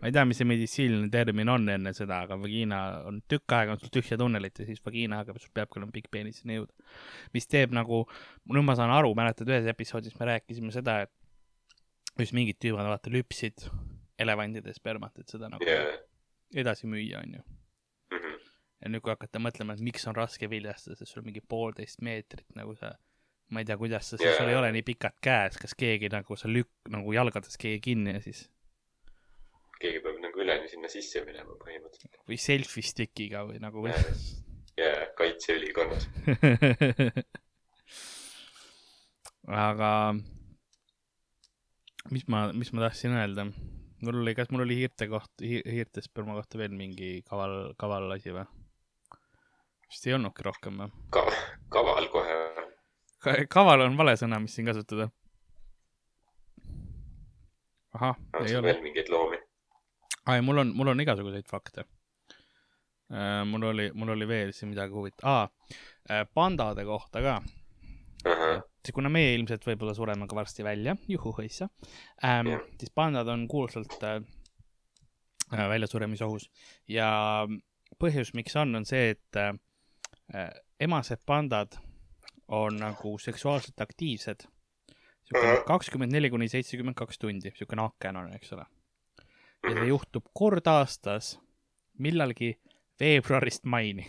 Ma 0.00 0.08
ei 0.08 0.14
tea, 0.14 0.24
mis 0.28 0.38
see 0.40 0.48
meditsiiniline 0.48 1.10
termin 1.12 1.50
on 1.52 1.68
enne 1.72 1.92
seda, 1.96 2.20
aga 2.26 2.38
vagiina 2.40 2.80
on 3.08 3.20
tükk 3.30 3.54
aega 3.56 3.74
on 3.74 3.82
sul 3.82 3.92
tühja 3.94 4.18
tunnelit 4.20 4.60
ja 4.62 4.66
siis 4.68 4.82
vagiina 4.84 5.20
hakkab, 5.22 5.40
sul 5.42 5.52
peabki 5.54 5.80
olema 5.80 5.94
pikk 5.94 6.10
peenis 6.14 6.42
sinna 6.42 6.58
jõuda. 6.58 6.88
mis 7.34 7.50
teeb 7.50 7.74
nagu, 7.76 8.04
nüüd 8.52 8.66
ma 8.66 8.76
saan 8.78 8.94
aru, 8.94 9.14
mäletad, 9.18 9.50
ühes 9.50 9.66
episoodis 9.72 10.18
me 10.20 10.30
rääkisime 10.30 10.74
seda, 10.74 11.00
et 11.06 12.22
just 12.22 12.36
mingid 12.36 12.60
tüübid 12.62 12.90
vaata 12.90 13.12
lüpsid 13.14 13.66
elevantide 14.18 14.74
spermat, 14.74 15.18
et 15.18 15.34
seda 15.34 15.50
nagu 15.50 15.66
yeah. 15.66 15.98
edasi 16.54 16.90
müüa, 16.90 17.22
onju 17.22 17.42
mm. 17.42 18.16
-hmm. 18.16 18.48
ja 18.82 18.92
nüüd, 18.94 19.02
kui 19.02 19.14
hakata 19.14 19.42
mõtlema, 19.42 19.74
et 19.74 19.84
miks 19.90 20.06
on 20.10 20.16
raske 20.18 20.50
viljastada, 20.50 20.96
sest 20.98 21.14
sul 21.14 21.26
mingi 21.26 21.40
poolteist 21.40 22.02
meetrit 22.02 22.46
nagu 22.58 22.74
see 22.78 22.94
ma 23.48 23.62
ei 23.62 23.64
tea, 23.64 23.76
kuidas 23.80 24.10
sa, 24.10 24.18
sul 24.20 24.50
ei 24.50 24.56
ole 24.58 24.70
nii 24.72 24.84
pikad 24.84 25.16
käes, 25.24 25.56
kas 25.60 25.74
keegi 25.78 26.10
nagu 26.12 26.36
sa 26.36 26.50
lükk-, 26.50 26.90
nagu 26.92 27.12
jalgades 27.16 27.56
keegi 27.60 27.80
kinni 27.80 28.12
ja 28.12 28.20
siis? 28.20 28.48
Keegi 29.82 30.02
peab 30.04 30.16
nagu 30.22 30.42
üleni 30.44 30.70
sinna 30.70 30.88
sisse 30.92 31.22
minema 31.26 31.52
põhimõtteliselt. 31.60 32.20
või 32.28 32.38
selfie 32.42 32.84
stick'iga 32.86 33.44
või 33.48 33.58
nagu 33.62 33.84
või? 33.84 33.94
jaa, 34.80 35.08
kaitseülikonnas 35.18 36.04
aga 39.68 39.90
mis 42.14 42.24
ma, 42.30 42.38
mis 42.52 42.72
ma 42.74 42.86
tahtsin 42.86 43.16
öelda? 43.16 43.42
mul 44.04 44.22
oli, 44.22 44.32
kas 44.38 44.48
mul 44.54 44.66
oli 44.66 44.74
hiirte 44.82 45.04
koht 45.10 45.44
hi,, 45.44 45.56
hiirte 45.66 46.04
sperma 46.04 46.32
kohta 46.38 46.54
veel 46.60 46.74
mingi 46.76 47.10
kaval, 47.28 47.54
kaval 47.80 48.04
asi 48.18 48.30
või? 48.36 48.46
vist 49.88 50.06
ei 50.06 50.18
olnudki 50.18 50.46
rohkem 50.46 50.74
või? 50.84 50.90
Kaval, 51.16 51.36
kaval 51.72 52.06
kohe 52.12 52.38
kaval 53.50 53.86
on 53.86 53.96
vale 53.98 54.14
sõna, 54.18 54.38
mis 54.42 54.54
siin 54.54 54.68
kasutada. 54.68 55.08
ahah, 57.98 58.18
ei 58.44 58.56
ole. 58.56 58.66
veel 58.68 58.82
mingeid 58.84 59.08
loomi? 59.10 59.37
Ai, 60.28 60.42
mul 60.44 60.64
on, 60.64 60.72
mul 60.76 60.92
on 60.92 61.04
igasuguseid 61.04 61.48
fakte 61.48 61.84
äh,. 63.12 63.44
mul 63.48 63.68
oli, 63.72 63.90
mul 63.94 64.14
oli 64.16 64.28
veel 64.28 64.52
siin 64.56 64.72
midagi 64.72 64.94
huvitavat 64.94 65.52
ah,. 66.08 66.26
pandade 66.34 66.84
kohta 66.84 67.22
ka 67.24 67.36
uh. 67.38 68.32
-huh. 68.32 68.62
et 68.88 68.92
kuna 68.94 69.08
meie 69.12 69.34
ilmselt 69.34 69.66
võib-olla 69.66 69.94
sureme 69.94 70.28
ka 70.28 70.36
varsti 70.36 70.64
välja, 70.64 70.96
juhuhõissa 71.08 71.68
ähm,, 72.24 72.52
yeah. 72.54 72.68
siis 72.80 72.92
pandad 72.94 73.28
on 73.28 73.48
kuulsalt 73.48 74.02
äh, 74.02 74.20
äh, 75.54 75.68
väljasuremisohus 75.68 76.50
ja 76.88 77.10
põhjus, 77.98 78.34
miks 78.34 78.56
on, 78.56 78.74
on 78.76 78.86
see, 78.86 79.10
et 79.16 79.36
äh, 79.36 79.54
emased 80.80 81.24
pandad 81.26 81.78
on 82.48 82.76
nagu 82.76 83.18
seksuaalselt 83.18 83.80
aktiivsed. 83.80 84.46
kakskümmend 85.66 86.12
neli 86.12 86.30
kuni 86.30 86.48
seitsekümmend 86.48 86.96
kaks 86.96 87.18
tundi, 87.18 87.50
niisugune 87.50 87.82
aken 87.84 88.16
on, 88.16 88.30
eks 88.32 88.52
ole. 88.56 88.64
Ja 89.64 89.74
see 89.74 89.88
juhtub 89.90 90.28
kord 90.36 90.66
aastas, 90.70 91.36
millalgi 91.98 92.54
veebruarist 93.00 93.64
maini. 93.64 94.06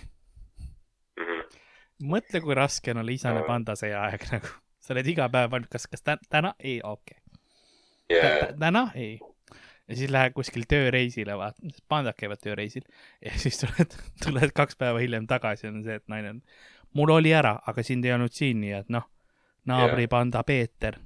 mõtle, 1.99 2.39
kui 2.41 2.55
raske 2.55 2.93
on 2.93 3.01
olla 3.01 3.11
isane 3.11 3.41
panda 3.47 3.75
see 3.75 3.91
aeg 3.95 4.23
nagu. 4.33 4.53
sa 4.79 4.93
oled 4.95 5.07
iga 5.11 5.27
päev 5.29 5.51
valmis, 5.51 5.71
kas, 5.71 5.87
kas 5.91 6.05
täna, 6.05 6.53
ei, 6.59 6.79
okei 6.83 7.17
okay. 7.19 8.17
yeah.. 8.17 8.55
täna, 8.59 8.91
ei 8.95 9.19
ja 9.89 9.97
siis 9.97 10.11
lähed 10.13 10.33
kuskil 10.37 10.63
tööreisile, 10.69 11.35
vaata, 11.37 11.73
pandad 11.89 12.15
käivad 12.17 12.41
tööreisil 12.43 12.85
ja 13.25 13.33
siis 13.41 13.59
tuled, 13.61 13.95
tuled 14.25 14.55
kaks 14.55 14.77
päeva 14.79 15.01
hiljem 15.01 15.27
tagasi, 15.27 15.67
on 15.67 15.83
see, 15.83 15.99
et 15.99 16.07
naine 16.07 16.37
on 16.37 16.43
mul 16.93 17.09
oli 17.09 17.33
ära, 17.33 17.59
aga 17.67 17.83
sind 17.83 18.05
ei 18.05 18.13
olnud 18.15 18.33
siin, 18.33 18.61
nii 18.63 18.73
et 18.79 18.89
noh, 18.93 19.05
naabripanda 19.69 20.43
Peeter. 20.43 20.99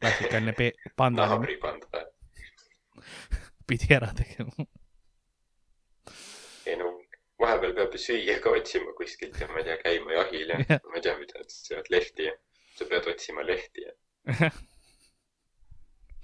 klassikaline 0.00 0.52
pe-, 0.56 0.72
panda. 0.96 1.26
naabripanda. 1.26 1.89
Pidi 3.70 3.94
ära 3.94 4.10
tegema. 4.16 4.66
ei 6.66 6.76
no, 6.80 6.88
vahepeal 7.42 7.74
peab 7.78 7.90
ju 7.94 8.00
süüa 8.02 8.36
ka 8.42 8.48
otsima 8.58 8.90
kuskilt 8.98 9.36
ja 9.40 9.46
ma 9.50 9.56
ei 9.60 9.66
tea, 9.68 9.76
käima 9.84 10.10
jahil 10.18 10.48
ja, 10.54 10.58
ma 10.58 10.94
ei 10.98 11.04
tea, 11.06 11.14
mida 11.18 11.34
nad 11.38 11.50
söövad, 11.54 11.88
lehti 11.94 12.22
ja 12.26 12.34
sa 12.76 12.82
pead 12.90 13.04
otsima 13.14 13.40
lehti 13.46 13.80
ja 13.86 13.92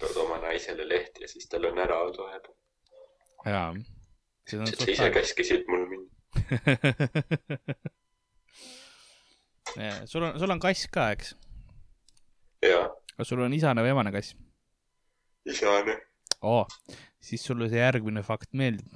tood 0.00 0.16
oma 0.24 0.36
naisele 0.42 0.84
lehti 0.88 1.18
ja 1.24 1.28
siis 1.30 1.46
tal 1.52 1.64
on 1.70 1.78
ära 1.84 1.96
olnud 2.02 2.18
vahepeal. 2.24 2.56
jaa. 3.52 3.70
sa 4.50 4.56
ise 4.96 5.08
käskisid 5.14 5.62
mul 5.70 5.84
minna 5.92 6.10
sul 10.10 10.22
on, 10.22 10.30
sul 10.38 10.50
on 10.50 10.60
kass 10.60 10.86
ka, 10.92 11.02
eks? 11.14 11.28
jaa. 12.66 12.86
kas 13.16 13.26
sul 13.32 13.40
on 13.46 13.54
isane 13.54 13.80
või 13.86 13.92
emane 13.94 14.10
kass? 14.18 14.28
isane. 15.46 15.94
Oo, 16.42 16.64
siis 17.22 17.44
sulle 17.44 17.70
see 17.72 17.80
järgmine 17.80 18.22
fakt 18.26 18.52
meeldib. 18.52 18.92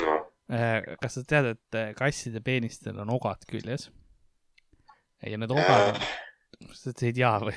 no. 0.00 0.18
Äh, 0.52 0.82
kas 1.00 1.18
sa 1.18 1.24
tead, 1.26 1.54
et 1.54 1.78
äh, 1.78 1.92
kasside 1.96 2.42
peenistel 2.44 2.98
on 3.00 3.10
ogad 3.14 3.46
küljes? 3.50 3.90
ja 5.24 5.38
need 5.40 5.50
ogad 5.50 5.88
on 5.88 5.96
äh., 5.96 6.12
sa 6.76 6.92
ütlesid 6.92 7.18
jaa 7.18 7.38
või? 7.42 7.54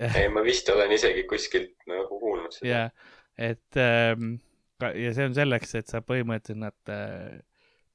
ei, 0.00 0.28
ma 0.32 0.42
vist 0.44 0.68
olen 0.72 0.92
isegi 0.94 1.26
kuskilt 1.30 1.76
nagu 1.90 2.18
kuulnud 2.20 2.54
seda. 2.54 2.70
jah, 2.70 3.12
et 3.38 3.80
ähm, 3.80 4.38
ja 4.82 5.12
see 5.14 5.28
on 5.28 5.36
selleks, 5.36 5.74
et 5.78 5.90
sa 5.90 6.02
põhimõtteliselt 6.04 6.62
nad 6.64 6.92
äh, 6.92 7.38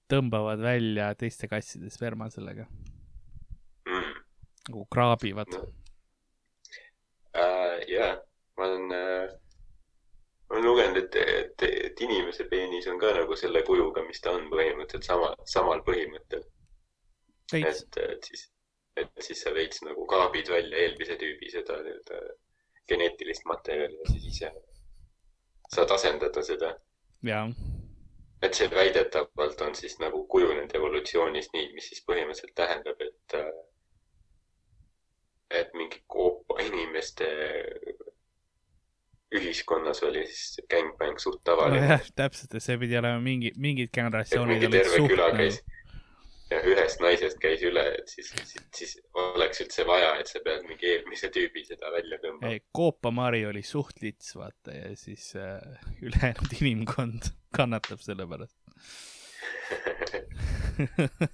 tõmbavad 0.10 0.62
välja 0.64 1.12
teiste 1.20 1.50
kasside 1.52 1.92
sperma 1.94 2.30
sellega 2.34 2.66
mm.. 3.90 4.16
nagu 4.70 4.86
kraabivad 4.94 5.54
no.. 5.58 5.68
Uh, 7.30 7.76
jah, 7.86 8.18
ma 8.58 8.66
olen 8.66 8.96
uh,, 8.96 9.36
olen 10.50 10.66
lugenud, 10.66 10.98
et, 10.98 11.16
et, 11.16 11.64
et 11.86 12.02
inimese 12.02 12.46
peenis 12.50 12.88
on 12.90 13.00
ka 13.00 13.12
nagu 13.14 13.36
selle 13.38 13.62
kujuga, 13.68 14.04
mis 14.08 14.22
ta 14.22 14.34
on 14.38 14.48
põhimõtteliselt 14.50 15.06
sama, 15.06 15.34
samal 15.46 15.84
põhimõttel. 15.86 16.46
et, 17.54 17.98
et 18.06 18.30
siis, 18.32 18.46
et 18.98 19.26
siis 19.26 19.42
sa 19.46 19.54
veits 19.54 19.84
nagu 19.86 20.06
kaabid 20.10 20.50
välja 20.50 20.86
eelmise 20.86 21.18
tüübi 21.22 21.52
seda 21.54 21.78
nii-öelda 21.84 22.22
geneetilist 22.90 23.46
materjali 23.46 23.98
ja 24.00 24.12
siis 24.12 24.26
ise 24.34 24.52
saad 25.76 25.92
asendada 25.94 26.44
seda. 26.46 26.74
et 28.42 28.56
see 28.56 28.70
väidetavalt 28.72 29.62
on 29.62 29.76
siis 29.76 29.98
nagu 30.00 30.24
kujunenud 30.34 30.76
evolutsioonis 30.76 31.50
nii, 31.54 31.72
mis 31.76 31.90
siis 31.92 32.04
põhimõtteliselt 32.08 32.56
tähendab, 32.56 33.02
et, 33.04 33.36
et 35.62 35.74
mingi 35.76 36.02
koopa 36.08 36.62
inimeste 36.64 37.28
ühiskonnas 39.36 40.04
oli 40.04 40.24
siis 40.28 40.62
gängbäng 40.70 41.20
suht 41.22 41.44
tavaline 41.44 41.88
no,. 41.88 42.00
täpselt, 42.16 42.56
et 42.56 42.66
see 42.66 42.78
pidi 42.82 42.98
olema 42.98 43.20
mingi, 43.22 43.52
mingid 43.58 43.92
generatsioonid 43.94 44.66
olid 44.70 44.90
suht 44.96 45.14
nagu 45.20 45.50
ja 46.50 46.60
ühest 46.66 47.02
naisest 47.04 47.38
käis 47.42 47.62
üle, 47.66 47.84
et 48.00 48.10
siis, 48.10 48.32
siis, 48.34 48.64
siis 48.76 48.96
oleks 49.14 49.62
üldse 49.64 49.86
vaja, 49.88 50.16
et 50.22 50.30
sa 50.32 50.42
pead 50.46 50.66
mingi 50.70 50.88
eelmise 50.96 51.30
tüübi 51.34 51.62
seda 51.68 51.92
välja 51.94 52.18
tõmbama. 52.24 52.56
Koopa-Mari 52.76 53.44
oli 53.50 53.62
suht 53.66 54.02
lits, 54.02 54.34
vaata, 54.38 54.74
ja 54.74 54.90
siis 54.98 55.30
äh, 55.38 55.60
ülejäänud 56.02 56.56
inimkond 56.62 57.30
kannatab 57.58 58.02
selle 58.06 58.26
pärast 58.30 58.58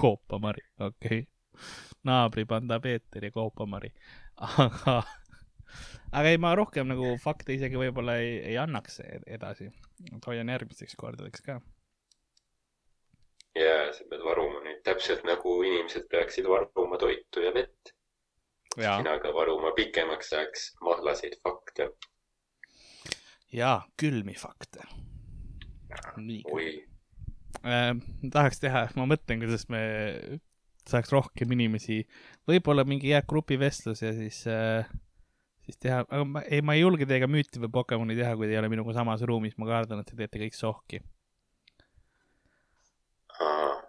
Koopa-Mari, 0.00 0.64
okei 0.80 1.20
okay.. 1.20 1.26
naabripanda 2.08 2.80
Peeter 2.80 3.28
ja 3.28 3.30
Koopa-Mari. 3.34 3.92
aga, 4.40 5.02
aga 6.14 6.30
ei, 6.30 6.38
ma 6.38 6.54
rohkem 6.54 6.88
nagu 6.90 7.14
fakte 7.22 7.56
isegi 7.56 7.78
võib-olla 7.80 8.18
ei, 8.22 8.36
ei 8.52 8.58
annaks 8.60 9.00
edasi. 9.26 9.70
hoian 10.26 10.52
järgmisteks 10.54 10.96
kordadeks 10.96 11.42
ka 11.42 11.60
ja 13.54 13.92
sa 13.94 14.06
pead 14.10 14.22
varuma 14.24 14.62
neid 14.64 14.80
täpselt 14.86 15.22
nagu 15.26 15.60
inimesed 15.62 16.08
peaksid 16.10 16.48
varuma 16.50 16.98
toitu 16.98 17.44
ja 17.44 17.52
vett. 17.54 17.94
sina 18.74 19.18
ka 19.22 19.30
varuma 19.34 19.72
pikemaks 19.76 20.32
ajaks 20.32 20.72
mahlaseid 20.80 21.38
fakte. 21.42 21.90
ja 23.52 23.82
külmi 24.00 24.34
fakte. 24.34 24.82
oi 26.52 26.86
äh,. 27.64 27.94
tahaks 28.32 28.60
teha, 28.60 28.88
ma 28.96 29.06
mõtlen, 29.06 29.44
kuidas 29.44 29.68
me 29.68 29.84
saaks 30.84 31.12
rohkem 31.12 31.52
inimesi, 31.52 32.02
võib-olla 32.48 32.84
mingi 32.84 33.14
hea 33.14 33.22
grupivestlus 33.22 34.02
ja 34.02 34.12
siis 34.12 34.42
äh, 34.50 34.90
siis 35.64 35.80
teha, 35.80 36.04
aga 36.04 36.22
ma 36.28 36.42
ei, 36.44 36.62
ma 36.64 36.76
ei 36.76 36.84
julge 36.84 37.08
teiega 37.08 37.28
müüti 37.30 37.62
või 37.62 37.72
Pokemoni 37.78 38.16
teha, 38.18 38.34
kui 38.38 38.48
te 38.48 38.56
ei 38.56 38.60
ole 38.60 38.70
minuga 38.72 38.94
samas 38.96 39.24
ruumis, 39.26 39.56
ma 39.60 39.68
kardan, 39.70 40.02
et 40.02 40.10
te 40.10 40.18
teete 40.18 40.40
kõik 40.42 40.56
sohki. 40.58 41.02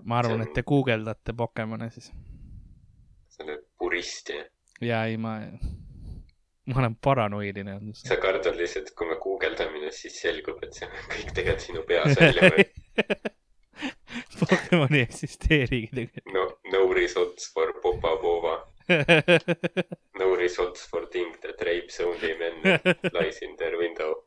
ma 0.06 0.20
arvan 0.22 0.44
et 0.44 0.54
te 0.54 0.62
guugeldate 0.68 1.34
Pokemone 1.34 1.90
siis. 1.94 2.12
sa 3.34 3.44
oled 3.44 3.64
purist, 3.80 4.30
jah? 4.30 4.46
ja 4.82 5.06
ei, 5.10 5.18
ma, 5.18 5.38
ma 6.72 6.82
olen 6.84 6.96
paranoiline. 6.96 7.80
sa 8.02 8.20
kardad 8.22 8.60
lihtsalt, 8.60 8.94
kui 8.98 9.10
me 9.10 9.20
guugeldame, 9.22 9.92
siis 9.96 10.20
selgub, 10.22 10.62
et 10.64 10.78
see 10.78 10.88
on 10.88 11.10
kõik 11.10 11.34
tegelikult 11.34 11.68
sinu 11.70 11.88
peas 11.88 12.20
välja 12.20 12.52
mõeldud 12.52 13.34
Pokemoni 14.40 15.02
ei 15.02 15.04
eksisteerigi 15.04 15.90
tegelikult. 15.92 16.32
no, 16.32 16.46
no 16.72 16.86
results 16.96 17.52
for 17.52 17.74
Popapova 17.84 18.56
no 20.20 20.36
results 20.36 20.86
for 20.86 21.06
thing 21.08 21.34
that 21.42 21.62
rapes 21.66 22.00
only 22.00 22.38
men 22.38 22.80
lies 23.14 23.40
in 23.42 23.56
their 23.58 23.78
window. 23.78 24.26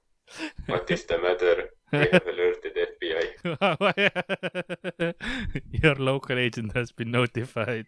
What 0.66 0.90
is 0.90 1.04
the 1.06 1.18
matter? 1.18 1.70
We 1.92 2.08
have 2.12 2.26
alerted 2.26 2.74
FBI. 2.76 3.26
Your 5.82 5.94
local 5.94 6.38
agent 6.38 6.72
has 6.74 6.92
been 6.92 7.10
notified. 7.10 7.86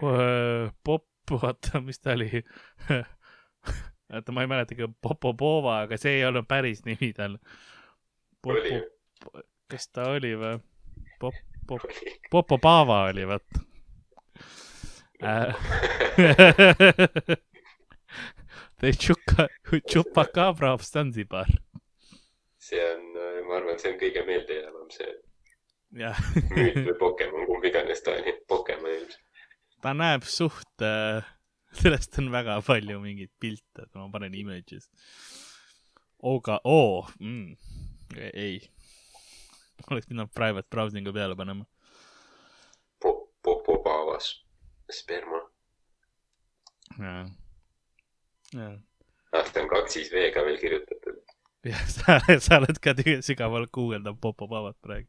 Pop, 0.00 1.06
oota, 1.30 1.80
mis 1.80 1.98
ta 2.00 2.12
oli? 2.12 2.42
oota, 4.12 4.32
ma 4.32 4.42
ei 4.42 4.50
mäletagi, 4.50 4.90
Popopova, 5.00 5.80
aga 5.86 5.96
see 6.00 6.18
ei 6.18 6.26
olnud 6.28 6.48
päris 6.50 6.84
nimi 6.84 7.12
tal. 7.16 7.38
kas 9.70 9.88
ta 9.94 10.10
oli 10.10 10.34
või? 10.36 10.58
Pop, 11.22 11.34
Pop, 11.70 11.86
Popopava 12.30 13.04
oli, 13.12 13.24
vot 13.30 13.60
Äh. 15.22 15.52
The 18.80 18.92
Chuka, 18.92 19.48
Chupacabra 19.88 20.72
of 20.72 20.82
Zanzibar. 20.84 21.46
see 22.58 22.80
on, 22.80 23.16
äh, 23.16 23.42
ma 23.48 23.56
arvan, 23.56 23.78
see 23.80 23.90
on 23.92 23.98
kõige 24.00 24.22
meeldejäävam 24.28 24.88
see 24.94 25.10
müüt 25.96 26.76
või 26.86 26.94
Pokemon, 27.00 27.46
kumb 27.48 27.64
iganes 27.66 28.02
ta 28.04 28.14
oli, 28.14 28.34
Pokemon 28.48 28.92
ilmselt. 28.94 29.46
ta 29.82 29.94
näeb 29.96 30.26
suht 30.28 30.84
äh,, 30.84 31.24
sellest 31.80 32.18
on 32.22 32.30
väga 32.32 32.60
palju 32.66 33.00
mingeid 33.02 33.32
pilte, 33.40 33.86
et 33.86 33.90
ma 33.96 34.06
panen 34.12 34.36
images. 34.38 34.90
Oga, 36.20 36.60
oo 36.68 37.06
mm., 37.18 37.56
ei. 38.32 38.60
oleks 39.90 40.06
pidanud 40.06 40.32
private 40.36 40.68
browsing'u 40.70 41.12
peale 41.16 41.36
panema 41.36 41.64
po,. 43.00 43.16
Popopavas 43.42 44.34
sperma. 44.92 45.40
jaa, 46.98 47.24
jaa. 48.54 48.76
ah, 49.32 49.50
ta 49.52 49.62
on 49.62 49.68
kaks 49.70 49.96
siis 49.98 50.12
V-ga 50.12 50.44
veel 50.46 50.58
kirjutatud. 50.60 51.18
jah, 51.66 51.82
sa, 51.96 52.18
sa 52.38 52.60
oled 52.60 52.80
ka 52.82 52.94
sügaval 53.26 53.68
guugeldab 53.72 54.20
Popopavat 54.20 54.78
praegu. 54.82 55.08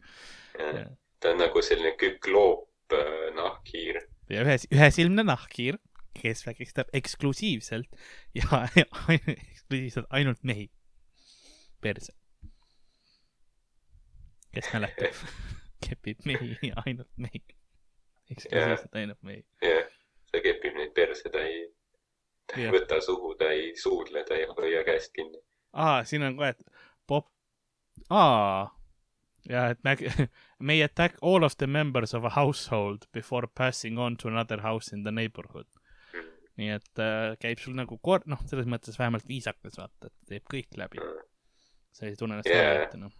ta 1.19 1.33
on 1.33 1.41
nagu 1.41 1.61
selline 1.65 1.95
kükloop 1.97 2.95
äh, 2.97 3.29
nahkhiir. 3.37 4.01
ja 4.29 4.45
ühes, 4.45 4.67
ühesilmne 4.71 5.25
nahkhiir, 5.27 5.79
kes 6.17 6.45
vägistab 6.47 6.91
eksklusiivselt 6.93 7.89
ja, 8.35 8.65
ja 8.81 8.85
eksklusiivselt 9.17 10.09
ainult 10.09 10.43
mehi. 10.43 10.69
perse. 11.81 12.13
kes 14.53 14.67
mäletab 14.73 15.25
kepib 15.85 16.27
mehi 16.29 16.57
ja 16.69 16.83
ainult 16.85 17.09
mehi 17.17 17.41
eksklusiivselt 18.31 18.95
ainult 18.95 19.21
mehi. 19.27 19.43
jah, 19.65 19.87
ta 20.31 20.41
kepib 20.43 20.77
neid 20.77 20.93
perse, 20.97 21.29
ta 21.29 21.43
ei, 21.45 21.63
ta 22.47 22.59
ei 22.59 22.69
võta 22.73 22.99
suhu, 23.03 23.33
ta 23.39 23.51
ei 23.55 23.71
suudle, 23.79 24.23
ta 24.27 24.37
ei 24.37 24.47
hoia 24.49 24.83
käest 24.87 25.13
kinni. 25.15 25.41
aa, 25.73 26.03
siin 26.07 26.25
on 26.27 26.37
kohe, 26.39 26.53
et 26.55 26.85
pop, 27.07 27.27
aa, 28.09 28.69
ja 29.49 29.67
et 29.73 29.83
me, 29.87 29.95
may 30.71 30.83
attack 30.85 31.17
all 31.21 31.47
of 31.47 31.57
the 31.57 31.67
members 31.67 32.13
of 32.17 32.27
a 32.27 32.35
household 32.37 33.07
before 33.11 33.47
passing 33.47 33.99
on 33.99 34.17
to 34.17 34.27
another 34.27 34.61
house 34.61 34.95
in 34.95 35.03
the 35.03 35.11
neighborhood 35.11 35.67
mm.. 36.13 36.29
nii 36.61 36.77
et 36.77 37.03
äh, 37.03 37.33
käib 37.41 37.63
sul 37.63 37.75
nagu 37.77 37.99
kord-, 38.09 38.29
noh, 38.31 38.45
selles 38.51 38.69
mõttes 38.69 38.99
vähemalt 38.99 39.27
viisakas, 39.27 39.79
vaata, 39.81 40.11
et 40.11 40.31
teeb 40.35 40.47
kõik 40.55 40.79
läbi 40.79 41.01
mm.. 41.01 41.27
sa 41.91 42.07
ei 42.07 42.15
tunne 42.19 42.39
ennast 42.39 42.53
yeah. 42.53 42.71
halvasti, 42.71 43.03
noh. 43.03 43.17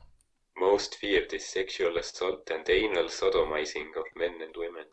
Most 0.62 1.00
feared 1.02 1.32
is 1.34 1.46
sexual 1.50 1.96
assault 1.98 2.52
and 2.54 2.68
anal 2.70 3.08
sodomizing 3.10 3.96
of 3.98 4.10
men 4.20 4.36
and 4.46 4.58
women 4.60 4.86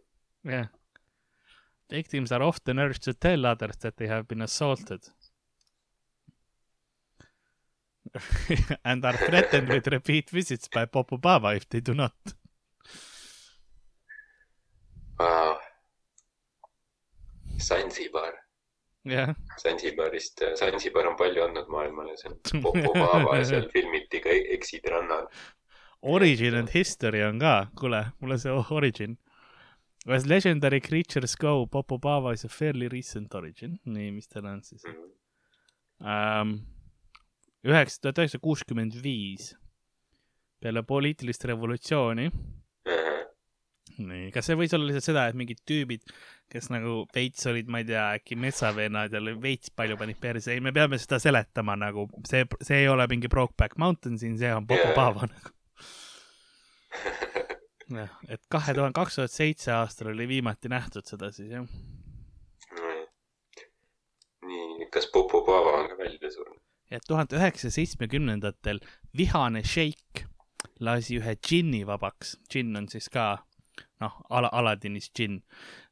Yeah. 0.45 0.67
Victims 1.91 2.33
are 2.33 2.43
often 2.43 2.79
urged 2.79 3.03
to 3.05 3.15
tell 3.15 3.47
others 3.47 3.77
that 3.81 3.97
they 3.97 4.07
have 4.07 4.29
been 4.29 4.43
assaulted. 4.43 5.09
and 8.85 9.05
are 9.05 9.17
threatened 9.17 9.69
with 9.69 9.87
repeat 9.87 10.31
visits 10.31 10.69
by 10.69 10.85
Popo 10.85 11.17
Baba 11.17 11.55
if 11.55 11.69
they 11.69 11.81
do 11.81 11.95
not. 11.95 12.15
Wow. 15.19 15.59
Zanzibar. 17.61 18.33
jah. 19.05 19.35
Zanzibarist, 19.59 20.43
Zanzibar 20.57 21.07
on 21.07 21.17
palju 21.17 21.43
andnud 21.43 21.69
maailmale, 21.73 22.17
see 22.17 22.29
on 22.29 22.63
Popo 22.63 22.93
Baba 22.95 23.39
ja 23.39 23.45
seal 23.45 23.69
filmiti 23.73 24.21
ka 24.21 24.31
Exit 24.31 24.87
rannal. 24.93 25.27
Origin 26.03 26.55
and 26.55 26.69
History 26.71 27.25
on 27.25 27.41
ka, 27.41 27.71
kuule, 27.75 28.05
mulle 28.21 28.39
see 28.39 28.53
Origin 28.71 29.19
As 30.07 30.27
legendary 30.27 30.81
creatures 30.81 31.35
go, 31.35 31.67
Popobava 31.67 32.33
is 32.33 32.45
a 32.45 32.49
fairly 32.49 32.89
recent 32.89 33.35
origin. 33.35 33.79
nii, 33.85 34.13
mis 34.15 34.29
tal 34.31 34.47
on 34.47 34.63
siis 34.63 34.85
um,? 34.87 36.59
üheksa, 37.67 37.99
tuhat 38.03 38.21
üheksasada 38.23 38.45
kuuskümmend 38.45 38.95
viis, 39.03 39.51
peale 40.63 40.85
poliitilist 40.87 41.45
revolutsiooni. 41.51 42.29
nii, 43.99 44.29
kas 44.35 44.47
see 44.47 44.57
võis 44.61 44.75
olla 44.77 44.87
lihtsalt 44.87 45.09
seda, 45.11 45.27
et 45.29 45.39
mingid 45.39 45.61
tüübid, 45.67 46.07
kes 46.53 46.71
nagu 46.71 47.01
veits 47.15 47.49
olid, 47.51 47.67
ma 47.69 47.83
ei 47.83 47.89
tea, 47.91 48.05
äkki 48.21 48.39
metsavennad 48.39 49.13
ja 49.13 49.23
veits 49.43 49.75
palju 49.75 49.99
panid 49.99 50.21
perse, 50.23 50.55
ei, 50.55 50.63
me 50.63 50.73
peame 50.73 51.01
seda 51.03 51.19
seletama 51.23 51.75
nagu, 51.77 52.07
see, 52.31 52.47
see 52.63 52.85
ei 52.85 52.93
ole 52.93 53.09
mingi 53.11 53.31
Brokeback 53.33 53.75
Mountain 53.83 54.21
siin, 54.23 54.39
see 54.39 54.55
on 54.55 54.71
Popobava 54.71 55.27
nagu 55.27 55.57
jah, 57.91 58.19
et 58.29 58.43
kahe 58.53 58.75
tuhande, 58.75 58.95
kaks 58.97 59.21
tuhat 59.21 59.33
seitse 59.33 59.73
aastal 59.73 60.13
oli 60.13 60.29
viimati 60.29 60.69
nähtud 60.73 61.07
seda 61.09 61.33
siis 61.33 61.53
jah 61.53 61.67
nii, 64.49 64.89
kas 64.93 65.11
Popo 65.13 65.43
Pava 65.47 65.77
on 65.81 65.89
ka 65.91 65.99
välja 65.99 66.31
surnud? 66.33 66.61
ja 66.91 67.01
tuhande 67.07 67.37
üheksasaja 67.37 67.77
seitsmekümnendatel 67.81 68.81
vihane 69.17 69.63
šeik 69.65 70.25
lasi 70.81 71.19
ühe 71.19 71.35
džinni 71.37 71.85
vabaks. 71.87 72.37
džinn 72.51 72.77
on 72.77 72.89
siis 72.89 73.09
ka 73.13 73.27
noh, 74.01 74.21
ala, 74.31 74.51
Aladinis 74.53 75.11
džinn. 75.11 75.43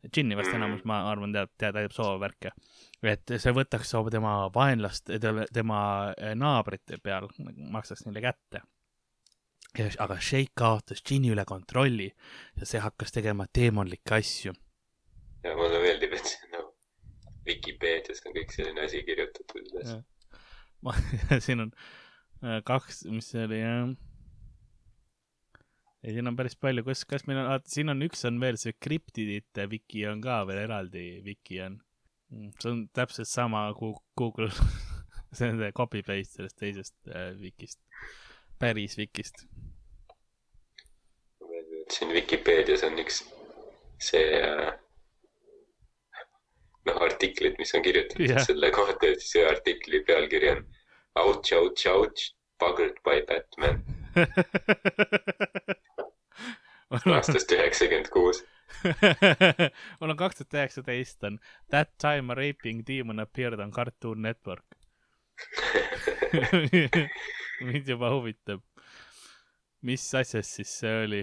džinni 0.08 0.38
vast 0.38 0.52
mm. 0.52 0.60
enamus, 0.60 0.84
ma 0.88 1.02
arvan, 1.10 1.34
teab, 1.34 1.52
teab, 1.58 1.76
teab 1.80 1.96
soovvärke. 1.96 2.54
et 3.02 3.36
see 3.36 3.52
võtaks 3.52 3.92
tema 4.10 4.36
vaenlast, 4.54 5.12
tema 5.52 5.80
naabrite 6.34 6.98
peal, 7.02 7.28
maksaks 7.76 8.06
neile 8.06 8.24
kätte 8.24 8.62
aga 10.02 10.18
Sheik 10.22 10.54
kaotas 10.58 11.02
džinni 11.04 11.32
üle 11.34 11.44
kontrolli 11.48 12.08
ja 12.08 12.68
see 12.68 12.80
hakkas 12.82 13.14
tegema 13.14 13.46
teemonlikke 13.52 14.18
asju. 14.18 14.54
ja 15.44 15.54
mulle 15.58 15.80
meeldib, 15.82 16.16
et 16.16 16.32
see 16.32 16.50
nagu 16.52 16.72
Vikipeedias 17.46 18.24
on 18.26 18.34
kõik 18.34 18.50
selline 18.54 18.82
asi 18.82 19.04
kirjutatud 19.06 19.70
üles. 19.70 19.94
ma, 20.82 20.96
siin 21.44 21.66
on 21.66 21.72
äh, 22.42 22.60
kaks, 22.66 23.04
mis 23.12 23.30
see 23.32 23.46
oli 23.46 23.60
jah. 23.60 23.94
ei, 26.02 26.16
siin 26.16 26.32
on 26.32 26.38
päris 26.38 26.58
palju, 26.58 26.86
kas, 26.88 27.04
kas 27.08 27.26
meil 27.30 27.42
on, 27.44 27.50
siin 27.70 27.92
on 27.92 28.06
üks 28.08 28.26
on 28.28 28.40
veel 28.42 28.58
see 28.60 28.74
kriptidite 28.80 29.68
wiki 29.70 30.06
on 30.10 30.24
ka 30.24 30.42
veel 30.48 30.64
eraldi 30.66 31.08
wiki 31.26 31.62
on. 31.66 31.80
Mm, 32.34 32.52
see 32.58 32.72
on 32.72 32.86
täpselt 32.96 33.30
sama 33.30 33.68
Google 33.78 34.50
see 35.36 35.50
on 35.52 35.60
see 35.60 35.74
copy 35.76 36.02
paste 36.06 36.40
sellest 36.40 36.58
teisest 36.58 36.96
äh, 37.12 37.34
wikist 37.38 37.78
päris 38.58 38.96
Vikist? 38.98 39.46
Siin 41.92 42.12
Vikipeedias 42.14 42.84
on 42.86 42.98
üks 42.98 43.22
see 44.02 44.40
äh, 44.42 44.72
noh, 46.86 47.02
artiklid, 47.08 47.54
mis 47.58 47.74
on 47.74 47.82
kirjutatud 47.86 48.28
yeah. 48.28 48.46
selle 48.46 48.70
kohta 48.74 49.06
siis 49.14 49.30
see 49.36 49.44
artikli 49.48 49.98
pealkiri 50.06 50.48
on 50.56 50.62
Ouch, 51.16 51.52
ouch, 51.56 51.86
ouch, 51.88 52.34
buggered 52.60 52.98
by 53.04 53.22
Batman 53.28 53.76
aastast 57.16 57.52
üheksakümmend 57.56 58.08
kuus 58.12 58.38
mul 60.00 60.12
on 60.12 60.18
kaks 60.18 60.36
tuhat 60.42 60.56
üheksateist 60.58 61.24
on 61.24 61.38
That 61.70 61.90
time 62.02 62.32
a 62.32 62.34
raping 62.36 62.84
demon 62.86 63.20
appeared 63.22 63.60
on 63.60 63.72
Cartoon 63.72 64.22
Network 64.22 64.66
mind 67.60 67.88
juba 67.88 68.10
huvitab, 68.10 68.62
mis 69.86 70.04
asjas 70.14 70.50
siis 70.58 70.72
see 70.80 70.94
oli. 71.04 71.22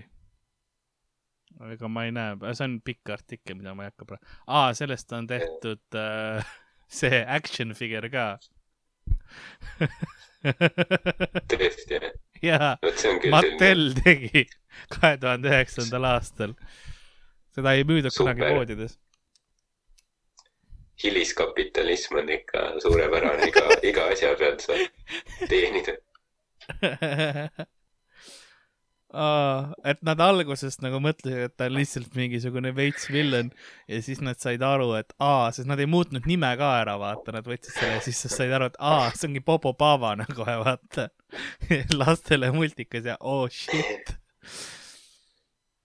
Ega 1.74 1.90
ma 1.92 2.06
ei 2.08 2.14
näe, 2.16 2.36
see 2.54 2.66
on 2.68 2.80
pikk 2.86 3.14
artikkel, 3.16 3.58
mida 3.60 3.74
ma 3.78 3.86
ei 3.86 3.92
hakka 3.94 4.08
praegu, 4.10 4.36
aa, 4.48 4.74
sellest 4.78 5.14
on 5.16 5.28
tehtud 5.30 6.00
äh, 6.00 6.54
see 7.00 7.24
action 7.38 7.74
figure 7.78 8.10
ka 8.14 8.26
tõesti, 11.54 12.00
jah? 12.00 12.12
jaa, 12.44 12.74
Mattel 13.32 13.88
selline... 13.94 14.04
tegi 14.04 14.44
kahe 14.92 15.18
tuhande 15.22 15.52
üheksandal 15.54 16.10
aastal. 16.12 16.56
seda 17.56 17.76
ei 17.78 17.86
müüdud 17.88 18.16
kunagi 18.18 18.50
poodides. 18.50 18.98
hiliskapitalism 21.04 22.20
on 22.22 22.34
ikka 22.34 22.66
suurepärane, 22.84 23.48
iga, 23.52 23.68
iga 23.92 24.10
asja 24.16 24.34
pealt 24.40 24.66
saab 24.66 25.48
teenida 25.50 25.98
et 29.14 30.00
nad 30.06 30.22
alguses 30.26 30.80
nagu 30.82 30.98
mõtlesid, 31.04 31.48
et 31.48 31.56
ta 31.58 31.68
on 31.70 31.76
lihtsalt 31.78 32.16
mingisugune 32.18 32.72
veits 32.74 33.06
villen 33.14 33.52
ja 33.90 34.00
siis 34.02 34.24
nad 34.26 34.40
said 34.42 34.64
aru, 34.66 34.90
et 34.98 35.14
aa, 35.22 35.52
sest 35.54 35.70
nad 35.70 35.82
ei 35.82 35.90
muutnud 35.90 36.26
nime 36.30 36.50
ka 36.58 36.72
ära, 36.82 36.96
vaata, 37.02 37.36
nad 37.36 37.48
võtsid 37.48 37.76
selle 37.76 38.00
ja 38.00 38.04
siis 38.06 38.24
said 38.26 38.54
aru, 38.54 38.72
et 38.72 38.80
aa, 38.82 39.12
see 39.14 39.30
ongi 39.30 39.44
Bobo 39.46 39.76
Baba 39.78 40.16
nagu, 40.20 40.48
vaata. 40.48 41.10
lastele 42.02 42.52
multikas 42.54 43.06
ja 43.10 43.18
oh 43.20 43.46
shit. 43.50 44.16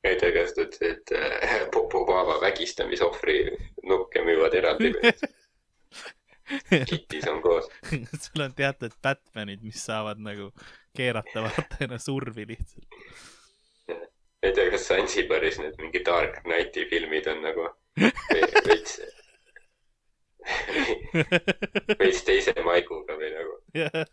ei 0.04 0.16
tea, 0.16 0.32
kas 0.32 0.54
ta 0.56 0.64
ütles, 0.64 0.94
et 0.94 1.12
äh, 1.16 1.66
Bobo 1.72 2.04
Baba 2.08 2.38
vägistamisohvri 2.44 3.42
nukke 3.88 4.24
müüvad 4.24 4.56
eraldi 4.56 4.92
või? 4.96 5.12
kitis 6.88 7.28
on 7.28 7.42
koos 7.44 7.68
sul 7.92 8.44
on 8.44 8.54
teatud 8.56 8.94
Batmanid, 9.04 9.60
mis 9.64 9.84
saavad 9.84 10.20
nagu 10.24 10.52
keerata 10.98 11.44
vaata 11.46 11.78
ennast 11.86 12.10
urvi 12.12 12.46
lihtsalt. 12.52 12.86
ei 14.42 14.52
tea, 14.54 14.70
kas 14.74 14.88
Sansibaris 14.90 15.60
need 15.62 15.78
mingi 15.82 16.02
Dark 16.06 16.42
Knighti 16.44 16.86
filmid 16.90 17.26
on 17.30 17.42
nagu 17.46 17.68
veits, 18.68 19.00
veits 22.02 22.22
teise 22.26 22.54
maiguga 22.66 23.18
või 23.18 23.32
nagu 23.34 23.58
yeah.. 23.76 24.06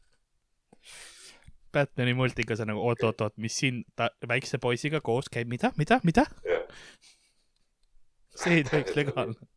Batman'i 1.76 2.14
multikas 2.16 2.62
on 2.64 2.72
nagu 2.72 2.84
oot-oot-oot, 2.88 3.36
mis 3.44 3.58
siin 3.60 3.82
ta 4.00 4.08
väikse 4.28 4.62
poisiga 4.64 5.02
koos 5.04 5.28
käib, 5.32 5.50
mida, 5.52 5.74
mida, 5.80 6.00
mida 6.08 6.24
yeah.? 6.48 6.64
see 8.36 8.62
ei 8.62 8.66
tohiks 8.68 8.96
legaalne. 8.96 9.52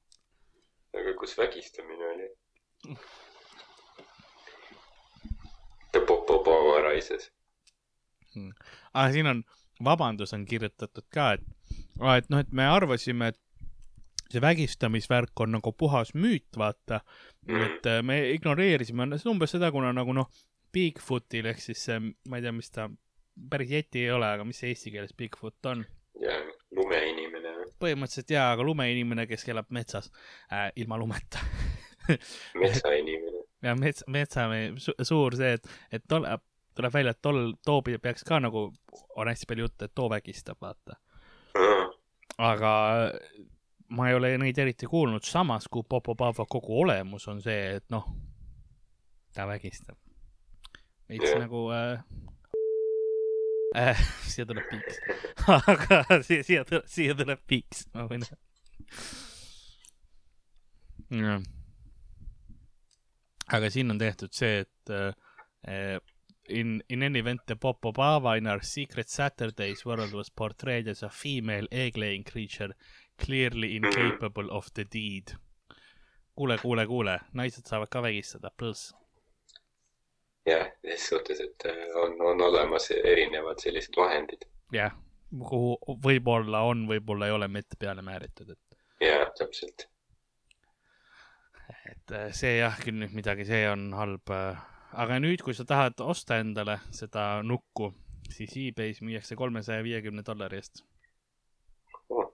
aga 0.99 1.15
kus 1.21 1.39
vägistamine 1.39 2.13
oli? 2.13 2.29
Popo 6.45 6.79
Rises 6.89 7.31
hmm.. 8.35 8.53
aga 8.95 9.13
siin 9.13 9.31
on, 9.31 9.43
vabandus 9.85 10.35
on 10.37 10.47
kirjutatud 10.49 11.07
ka, 11.15 11.33
et, 11.39 11.45
et 12.17 12.33
noh, 12.33 12.43
et 12.43 12.53
me 12.53 12.67
arvasime, 12.69 13.33
et 13.33 13.41
see 14.29 14.43
vägistamisvärk 14.45 15.41
on 15.41 15.57
nagu 15.57 15.73
puhas 15.73 16.13
müüt, 16.15 16.49
vaata 16.57 17.01
mm.. 17.49 17.63
et 17.65 17.87
äh, 17.87 18.03
me 18.05 18.21
ignoreerisime 18.35 19.09
umbes 19.31 19.57
seda, 19.57 19.73
kuna 19.75 19.93
nagu 19.97 20.15
noh, 20.17 20.31
Bigfootil 20.73 21.49
ehk 21.49 21.63
siis 21.65 21.87
see, 21.89 22.01
ma 22.29 22.39
ei 22.39 22.45
tea, 22.45 22.53
mis 22.53 22.69
ta, 22.75 22.91
päris 23.51 23.71
jeti 23.73 24.05
ei 24.05 24.13
ole, 24.13 24.29
aga 24.37 24.45
mis 24.45 24.61
see 24.61 24.75
eesti 24.75 24.93
keeles 24.93 25.17
Bigfoot 25.17 25.71
on? 25.73 25.87
jaa, 26.21 26.43
lumeinimene. 26.77 27.55
põhimõtteliselt 27.81 28.37
jaa, 28.37 28.51
aga 28.53 28.67
lumeinimene, 28.69 29.27
kes 29.31 29.49
elab 29.49 29.73
metsas 29.73 30.13
äh, 30.53 30.69
ilma 30.77 31.01
lumeta 31.01 31.41
metsainimene. 32.61 33.38
Ja 33.63 33.75
mets, 33.79 34.05
metsamehe 34.07 34.73
su, 34.83 34.95
suur 35.03 35.37
see, 35.39 35.57
et, 35.59 35.69
et 35.93 36.05
tol, 36.09 36.27
tuleb 36.79 36.95
välja, 36.95 37.15
et 37.15 37.23
tol, 37.23 37.53
too 37.65 37.83
peaks 37.83 38.25
ka 38.27 38.41
nagu, 38.43 38.69
on 39.17 39.31
hästi 39.31 39.49
palju 39.51 39.67
juttu, 39.67 39.89
et 39.89 39.95
too 39.95 40.09
vägistab, 40.11 40.61
vaata. 40.63 40.99
aga 42.39 42.73
ma 43.89 44.09
ei 44.09 44.15
ole 44.15 44.37
neid 44.39 44.59
eriti 44.59 44.87
kuulnud, 44.87 45.25
samas 45.25 45.69
kui 45.71 45.83
Popo 45.89 46.15
Pava 46.15 46.47
kogu 46.49 46.81
olemus 46.83 47.29
on 47.29 47.43
see, 47.43 47.79
et 47.81 47.87
noh, 47.91 48.07
ta 49.35 49.47
vägistab. 49.49 49.97
veits 51.09 51.35
nagu 51.41 51.71
äh, 51.73 52.05
äh, 53.89 54.07
siia 54.29 54.47
tuleb 54.47 54.69
piiks 54.71 55.01
aga 55.49 56.05
siia, 56.27 56.43
siia 56.45 56.65
tuleb, 56.69 56.85
siia 56.91 57.15
tuleb 57.17 57.41
piiks, 57.49 57.87
ma 57.95 58.07
võin. 58.11 58.27
aga 63.53 63.71
siin 63.71 63.91
on 63.91 63.99
tehtud 63.99 64.33
see, 64.33 64.65
et 64.65 64.93
äh, 64.93 65.99
in, 66.49 66.83
in 66.89 67.03
any 67.03 67.19
event, 67.19 67.41
the 67.47 67.57
Popo 67.57 67.93
Bava 67.93 68.37
in 68.39 68.47
our 68.47 68.63
Secret 68.63 69.09
Saturdays 69.09 69.85
world 69.85 70.13
was 70.13 70.31
portrayed 70.31 70.89
as 70.89 71.03
a 71.03 71.09
female 71.09 71.67
egg-laying 71.71 72.25
creature, 72.25 72.75
clearly 73.19 73.77
incapable 73.77 74.51
of 74.51 74.73
the 74.75 74.85
deed. 74.85 75.33
kuule, 76.39 76.59
kuule, 76.63 76.87
kuule, 76.87 77.19
naised 77.35 77.67
saavad 77.67 77.91
ka 77.91 78.03
vägistada, 78.03 78.51
pluss. 78.57 78.95
jah, 80.47 80.69
selles 80.83 81.09
suhtes, 81.09 81.41
et 81.41 81.67
äh, 81.67 81.97
on, 82.03 82.15
on 82.23 82.41
olemas 82.41 82.91
erinevad 82.91 83.59
sellised 83.59 83.97
vahendid. 83.97 84.47
jah, 84.73 84.95
kuhu 85.51 85.97
võib-olla 86.05 86.63
on, 86.71 86.87
võib-olla 86.89 87.27
ei 87.27 87.35
ole 87.35 87.49
mett 87.49 87.75
peale 87.79 88.03
määritud, 88.07 88.55
et. 88.55 88.79
jah, 89.03 89.27
täpselt. 89.39 89.89
Et 91.69 92.13
äh, 92.17 92.29
see 92.37 92.59
jah, 92.59 92.77
küll 92.83 92.99
nüüd 93.01 93.15
midagi, 93.17 93.47
see 93.49 93.65
on 93.71 93.91
halb 93.97 94.33
äh, 94.33 94.61
aga 94.97 95.19
nüüd, 95.23 95.43
kui 95.45 95.57
sa 95.57 95.67
tahad 95.69 96.01
osta 96.05 96.39
endale 96.43 96.79
seda 96.95 97.43
nukku, 97.45 97.93
siis 98.33 98.55
e-base 98.63 99.05
müüakse 99.05 99.37
kolmesaja 99.37 99.85
viiekümne 99.85 100.25
dollari 100.27 100.61
eest 100.63 100.83
oh.. 102.09 102.33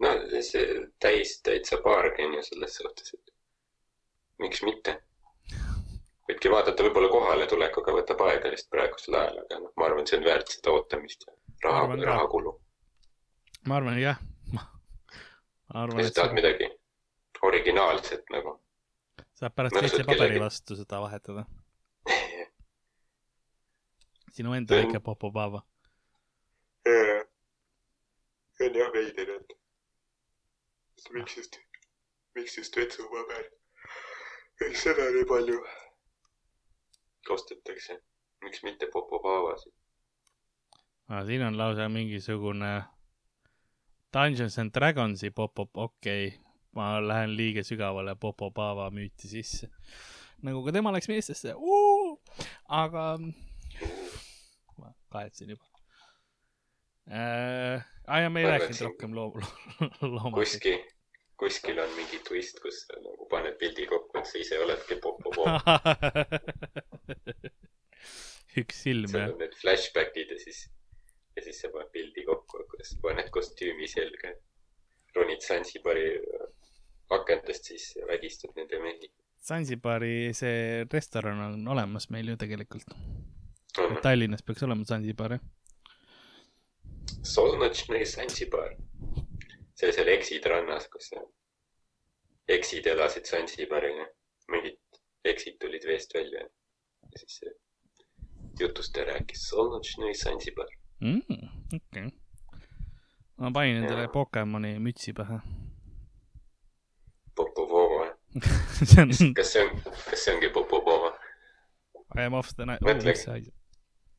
no 0.00 0.14
see 0.40 0.64
täis 1.02 1.38
täitsa 1.46 1.80
bargain 1.84 2.36
ju 2.38 2.44
selles 2.48 2.80
suhtes, 2.80 3.14
et 3.14 3.34
miks 4.42 4.64
mitte. 4.66 4.98
võidki 6.28 6.50
vaadata, 6.52 6.86
võib-olla 6.86 7.12
kohaletulekuga 7.12 7.96
võtab 8.00 8.26
aega 8.28 8.52
vist 8.54 8.70
praegusel 8.72 9.18
ajal, 9.20 9.40
aga 9.44 9.62
noh, 9.64 9.72
ma 9.76 9.88
arvan, 9.90 10.08
see 10.08 10.20
on 10.20 10.28
väärt 10.28 10.56
seda 10.56 10.74
ootamist 10.76 11.26
ja 11.28 11.36
raha, 11.64 11.96
rahakulu. 12.04 12.54
ma 13.68 13.80
arvan, 13.80 13.98
jah. 14.00 14.22
ma 14.52 14.64
arvan, 15.84 16.04
et. 16.04 16.14
tahad 16.16 16.34
midagi 16.38 16.70
originaalset 17.42 18.24
nagu. 18.30 18.61
Saab 19.42 19.54
pärast 19.58 19.74
teise 19.74 20.04
paberi 20.06 20.38
vastu 20.38 20.76
seda 20.78 21.00
vahetada. 21.02 21.42
Sinu 24.36 24.54
enda 24.54 24.76
väike 24.78 25.00
popopava. 25.02 25.62
see 28.56 28.68
on 28.68 28.76
jah 28.78 28.92
veider, 28.94 29.32
et 29.34 29.56
miks 31.16 31.36
just, 31.36 31.58
miks 32.38 32.54
just 32.58 32.76
vetsupaber, 32.76 33.48
miks 34.60 34.86
seda 34.86 35.08
nii 35.16 35.26
palju. 35.32 35.58
Ostetakse, 37.30 37.98
miks 38.44 38.62
mitte 38.62 38.86
popopavasid? 38.94 39.74
siin 41.26 41.42
on 41.42 41.58
lausa 41.58 41.88
mingisugune 41.88 42.72
Dungeons 44.12 44.58
and 44.58 44.70
Dragonsi 44.74 45.30
popop, 45.30 45.76
okei. 45.76 46.26
okay., 46.26 46.51
ma 46.76 46.94
lähen 47.04 47.36
liiga 47.36 47.64
sügavale 47.66 48.14
popopava 48.16 48.90
müüti 48.90 49.28
sisse. 49.28 49.68
nagu 50.42 50.64
ka 50.64 50.72
tema 50.72 50.92
läks 50.94 51.08
meestesse, 51.08 51.54
aga 52.68 53.06
kahetsen 55.12 55.50
juba 55.50 55.66
äh,. 57.10 57.84
aa 58.06 58.20
ja 58.20 58.30
me 58.30 58.40
ei 58.40 58.46
rääkinud 58.50 58.80
rohkem 58.86 59.14
loo-, 59.14 59.42
loomadest. 60.14 60.34
kuskil, 60.34 60.78
kuskil 61.36 61.78
on 61.84 61.90
mingi 61.96 62.18
twist, 62.28 62.60
kus 62.64 62.76
sa 62.86 63.00
nagu 63.04 63.28
paned 63.32 63.56
pildi 63.60 63.86
kokku, 63.90 64.18
et 64.18 64.30
sa 64.30 64.38
ise 64.44 64.60
oledki 64.64 64.94
Popo 65.04 65.30
üks 68.62 68.82
silm, 68.84 69.08
jah. 69.08 69.12
seal 69.12 69.34
on 69.34 69.38
need 69.44 69.58
flashbackid 69.60 70.28
ja 70.34 70.38
siis, 70.40 70.64
ja 71.36 71.44
siis 71.44 71.60
sa 71.64 71.72
paned 71.74 71.92
pildi 71.96 72.24
kokku, 72.28 72.64
kuidas 72.72 72.96
paned 73.04 73.28
kostüümi 73.36 73.88
selga. 73.88 74.28
ronid 75.16 75.42
Sansibari 75.44 76.06
akendest, 77.10 77.64
siis 77.64 77.98
vägistad 78.08 78.54
nende 78.56 78.78
mehi. 78.82 79.10
Sansibari 79.42 80.30
see 80.38 80.86
restoran 80.92 81.40
on 81.48 81.68
olemas 81.68 82.10
meil 82.10 82.28
ju 82.28 82.36
tegelikult 82.38 82.94
Tallinnas 84.02 84.42
peaks 84.42 84.62
olema 84.62 84.84
Zanzibar, 84.84 85.32
jah? 85.32 85.40
Solnotšnõi 87.22 88.04
Zanzibar. 88.06 88.74
see 89.74 89.88
oli 89.88 89.94
seal 89.96 90.10
Exid 90.12 90.46
rannas, 90.46 90.88
kus 90.92 91.10
eksid 92.48 92.86
elasid 92.86 93.26
Zanzibaril 93.26 93.96
ja 94.02 94.06
mingid 94.52 94.78
eksid 95.24 95.58
tulid 95.60 95.86
veest 95.88 96.14
välja. 96.14 96.44
ja 97.12 97.18
siis 97.18 97.38
see 97.40 97.52
jutustaja 98.60 99.06
rääkis 99.14 99.48
Solnotšnõi 99.48 100.14
Zanzibar 100.14 100.68
mm,. 101.00 101.22
okei 101.74 102.06
okay.. 102.06 102.10
ma 103.36 103.50
panin 103.50 103.82
endale 103.82 104.08
Pokemoni 104.08 104.78
mütsi 104.78 105.12
pähe. 105.16 105.40
See 108.84 109.02
on. 109.02 109.34
kas 109.34 109.52
see 109.52 109.62
on, 109.62 109.82
kas 110.10 110.24
see 110.24 110.34
ongi 110.34 110.48
Popovova? 110.52 111.12
I 112.16 112.22
am 112.22 112.34
off 112.34 112.54
the 112.56 112.66
night. 112.66 112.82
mõtle, 112.84 113.12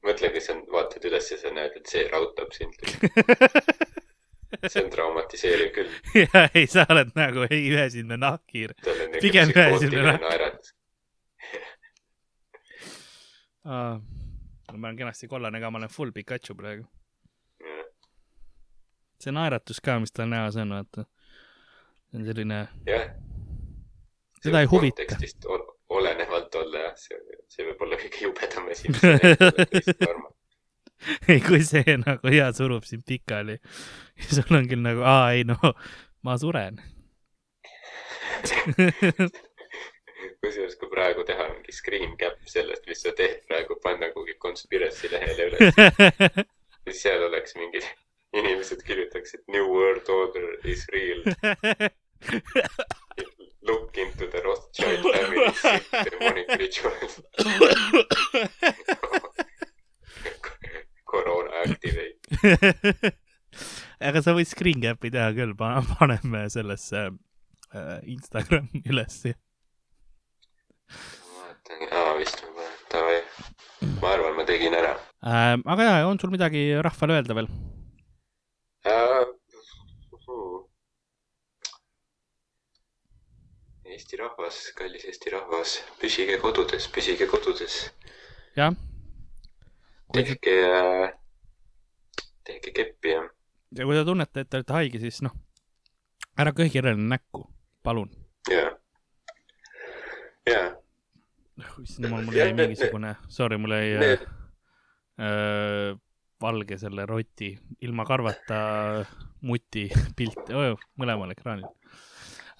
mõtle, 0.06 0.30
kui 0.36 0.42
sa 0.42 0.56
vaatad 0.72 1.06
üles 1.10 1.32
ja 1.32 1.38
sa 1.42 1.54
näed, 1.54 1.78
et 1.80 1.90
see 1.90 2.06
raudtab 2.12 2.54
sind 2.54 2.78
see 4.68 4.84
on 4.84 4.90
traumatiseeriv 4.94 5.74
küll. 5.76 5.90
ja 6.22 6.46
ei, 6.54 6.68
sa 6.70 6.86
oled 6.90 7.14
nagu 7.18 7.48
ei 7.50 7.66
ühesinne 7.72 8.18
nahkhiir. 8.22 8.76
pigem 9.22 9.54
ühesinne 9.56 10.06
nahk. 10.06 10.72
ma 13.66 14.00
olen 14.78 14.98
kenasti 14.98 15.28
kollane 15.28 15.62
ka, 15.62 15.72
ma 15.72 15.82
olen 15.82 15.90
full 15.90 16.12
Pikachu 16.12 16.56
praegu. 16.56 16.86
see 19.20 19.34
naeratus 19.34 19.82
ka, 19.82 20.00
mis 20.04 20.12
tal 20.12 20.30
näos 20.30 20.58
on, 20.60 20.78
vaata. 20.78 21.06
see 22.12 22.22
on 22.22 22.26
selline. 22.30 22.66
jah. 22.86 23.08
Seda 24.44 24.64
ei 24.64 24.70
huvita. 24.72 25.04
olenevalt 25.94 26.56
olla 26.56 26.88
jah, 26.88 26.96
see, 26.98 27.20
see 27.52 27.68
võib 27.68 27.84
olla 27.86 28.00
kõige 28.02 28.24
jubedam 28.26 28.64
näed 28.72 28.82
ei, 31.28 31.40
kui 31.44 31.62
see 31.68 31.98
nagu 32.00 32.32
hea 32.32 32.50
surub 32.56 32.86
sind 32.88 33.04
pikali 33.08 33.58
ja 33.60 34.30
sul 34.30 34.58
on 34.58 34.70
küll 34.70 34.84
nagu, 34.84 35.02
aa 35.06 35.34
ei 35.36 35.44
no, 35.48 35.58
ma 36.24 36.38
suren. 36.40 36.80
Kusjuures, 40.44 40.76
kui 40.80 40.90
praegu 40.92 41.24
teha 41.28 41.46
mingi 41.52 41.72
screen 41.76 42.16
cap 42.20 42.40
sellest, 42.50 42.88
mis 42.88 43.04
sa 43.04 43.12
teed 43.16 43.44
praegu, 43.48 43.78
panna 43.84 44.10
kuhugi 44.16 44.36
conspiracy 44.44 45.12
lehele 45.12 45.50
üles 45.52 45.64
siis 46.84 47.04
seal 47.06 47.22
oleks 47.30 47.56
mingid 47.60 47.86
inimesed 48.34 48.82
kirjutaksid 48.88 49.44
New 49.56 49.68
World 49.72 50.10
Order 50.12 50.48
is 50.68 50.88
real 50.92 51.24
Look 53.66 53.98
into 53.98 54.28
the 54.28 54.42
Rothschild 54.44 55.04
family 55.14 55.48
demonic 56.10 56.50
rituals 56.60 57.22
koroona 61.14 61.62
activate 61.64 63.14
aga 64.10 64.24
sa 64.26 64.34
võid 64.36 64.50
screen 64.50 64.82
cap'i 64.84 65.12
teha 65.14 65.30
küll, 65.38 65.54
paneme 65.60 66.42
sellesse 66.52 67.06
äh, 67.08 68.00
Instagrami 68.16 68.82
ülesse. 68.90 69.36
vaatan, 71.38 71.86
aa 72.00 72.18
vist 72.20 72.42
juba, 72.44 72.66
davai. 72.92 73.20
ma 74.02 74.16
arvan, 74.16 74.36
ma 74.40 74.48
tegin 74.50 74.76
ära 74.80 74.96
äh,. 74.98 75.56
aga 75.76 75.88
jaa, 75.90 76.10
on 76.10 76.20
sul 76.20 76.34
midagi 76.34 76.66
rahvale 76.84 77.20
öelda 77.20 77.38
veel 77.40 77.50
äh,? 78.90 79.24
Eesti 83.94 84.18
rahvas, 84.18 84.64
kallis 84.78 85.06
Eesti 85.06 85.36
rahvas, 85.36 85.78
püsige 86.02 86.40
kodudes, 86.42 86.90
püsige 86.90 87.30
kodudes. 87.30 87.86
jah 88.58 88.74
tehke, 90.14 90.56
tehke 92.46 92.72
keppi 92.72 93.16
ja. 93.16 93.24
ja 93.78 93.88
kui 93.88 93.98
te 93.98 94.06
tunnete, 94.06 94.44
et 94.44 94.50
te 94.50 94.60
olete 94.60 94.76
haige, 94.78 95.02
siis 95.02 95.22
noh, 95.26 95.34
ära 96.40 96.54
kõhirele 96.56 97.00
näkku, 97.00 97.46
palun. 97.86 98.12
jaa, 98.52 98.72
jaa. 100.50 100.70
mul, 101.58 102.22
mul 102.30 102.38
jäi 102.38 102.52
mingisugune, 102.58 103.16
sorry, 103.34 103.60
mul 103.62 103.78
jäi 103.78 103.94
äh, 103.98 104.26
äh, 105.18 105.94
valge 106.44 106.78
selle 106.82 107.08
roti 107.10 107.54
ilma 107.82 108.06
karvata 108.06 108.60
muti 109.48 109.88
pilt 110.18 110.52
oh,, 110.54 110.78
mõlemal 111.00 111.34
ekraanil 111.34 111.70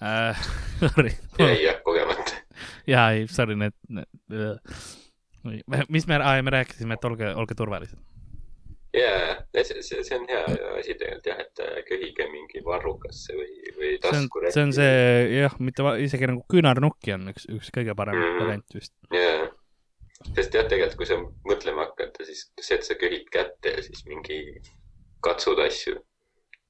äh,. 0.02 0.36
Sorry. 0.94 1.10
jäi 1.38 1.62
jah 1.64 1.82
kogemata. 1.82 2.40
jaa, 2.86 3.10
ei, 3.10 3.26
sorry, 3.28 3.56
need, 3.56 3.76
need 3.88 4.06
äh, 4.32 4.58
mis 5.88 6.06
me, 6.06 6.18
me 6.42 6.50
rääkisime, 6.50 6.94
et 6.94 7.04
olge, 7.04 7.34
olge 7.34 7.54
turvalised. 7.54 7.98
jaa, 8.94 9.36
see, 9.62 9.82
see, 9.82 10.04
see 10.06 10.18
on 10.18 10.26
hea 10.30 10.42
asi 10.78 10.94
tegelikult 10.94 11.26
jah, 11.26 11.40
et 11.42 11.62
äh, 11.64 11.80
köhige 11.88 12.28
mingi 12.30 12.62
varrukasse 12.66 13.34
või, 13.34 13.74
või 13.78 13.92
tasku. 14.02 14.44
see 14.54 14.66
on 14.68 14.72
see 14.76 14.94
jah, 15.40 15.58
mitte 15.58 15.96
isegi 16.04 16.30
nagu 16.30 16.44
küünarnukki 16.50 17.16
on 17.16 17.32
üks, 17.34 17.48
üks 17.50 17.72
kõige 17.74 17.96
parem 17.98 18.20
mm. 18.20 18.40
variant 18.42 18.78
vist. 18.78 18.94
jaa, 19.14 19.48
sest 20.30 20.54
jah, 20.54 20.68
tegelikult 20.70 21.00
kui 21.02 21.10
sa 21.10 21.18
mõtlema 21.50 21.88
hakkad, 21.88 22.22
siis 22.22 22.46
see, 22.60 22.78
et 22.78 22.86
sa 22.86 22.98
köhid 23.00 23.26
kätte 23.34 23.74
ja 23.76 23.86
siis 23.86 24.06
mingi 24.10 24.40
katsud 25.24 25.58
asju, 25.64 25.98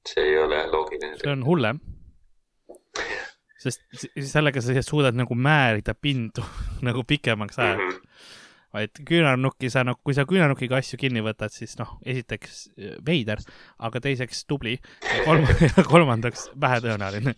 see 0.07 0.31
ei 0.31 0.39
ole 0.41 0.65
loogiline. 0.71 1.19
see 1.21 1.35
on 1.35 1.45
hullem 1.45 1.83
sest 3.65 4.07
sellega 4.21 4.61
sa 4.61 4.81
suudad 4.85 5.15
nagu 5.17 5.35
määrida 5.35 5.95
pindu 5.97 6.43
nagu 6.87 7.03
pikemaks 7.07 7.59
ajaks 7.59 7.83
mm. 7.83 8.01
-hmm 8.01 8.41
vaid 8.75 8.99
küünarnukki 9.07 9.69
sa 9.71 9.85
noh, 9.87 9.95
kui 10.03 10.15
sa 10.17 10.25
küünarnukiga 10.27 10.79
asju 10.81 10.99
kinni 10.99 11.23
võtad, 11.23 11.53
siis 11.53 11.77
noh, 11.79 11.95
esiteks 12.05 12.57
äh, 12.75 12.97
veider, 13.07 13.39
aga 13.87 14.01
teiseks 14.03 14.43
tubli 14.49 14.75
ja 14.75 15.21
kolm, 15.23 15.47
kolmandaks 15.93 16.49
vähetõenäoline. 16.61 17.35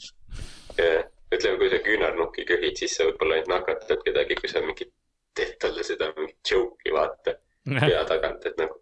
ütleme, 0.78 1.58
kui 1.62 1.70
sa 1.70 1.82
küünarnukki 1.86 2.48
köhid, 2.50 2.80
siis 2.80 2.98
sa 2.98 3.06
võib-olla 3.06 3.38
ainult 3.38 3.54
nakatad 3.54 4.02
kedagi, 4.06 4.40
kui 4.42 4.50
sa 4.50 4.64
mingi 4.66 4.90
teed 5.38 5.58
talle 5.62 5.86
seda 5.86 6.10
mingit 6.18 6.54
joke'i 6.54 6.96
vaata 6.96 7.38
pea 7.68 8.04
tagant, 8.10 8.50
et 8.50 8.58
nagu 8.58 8.82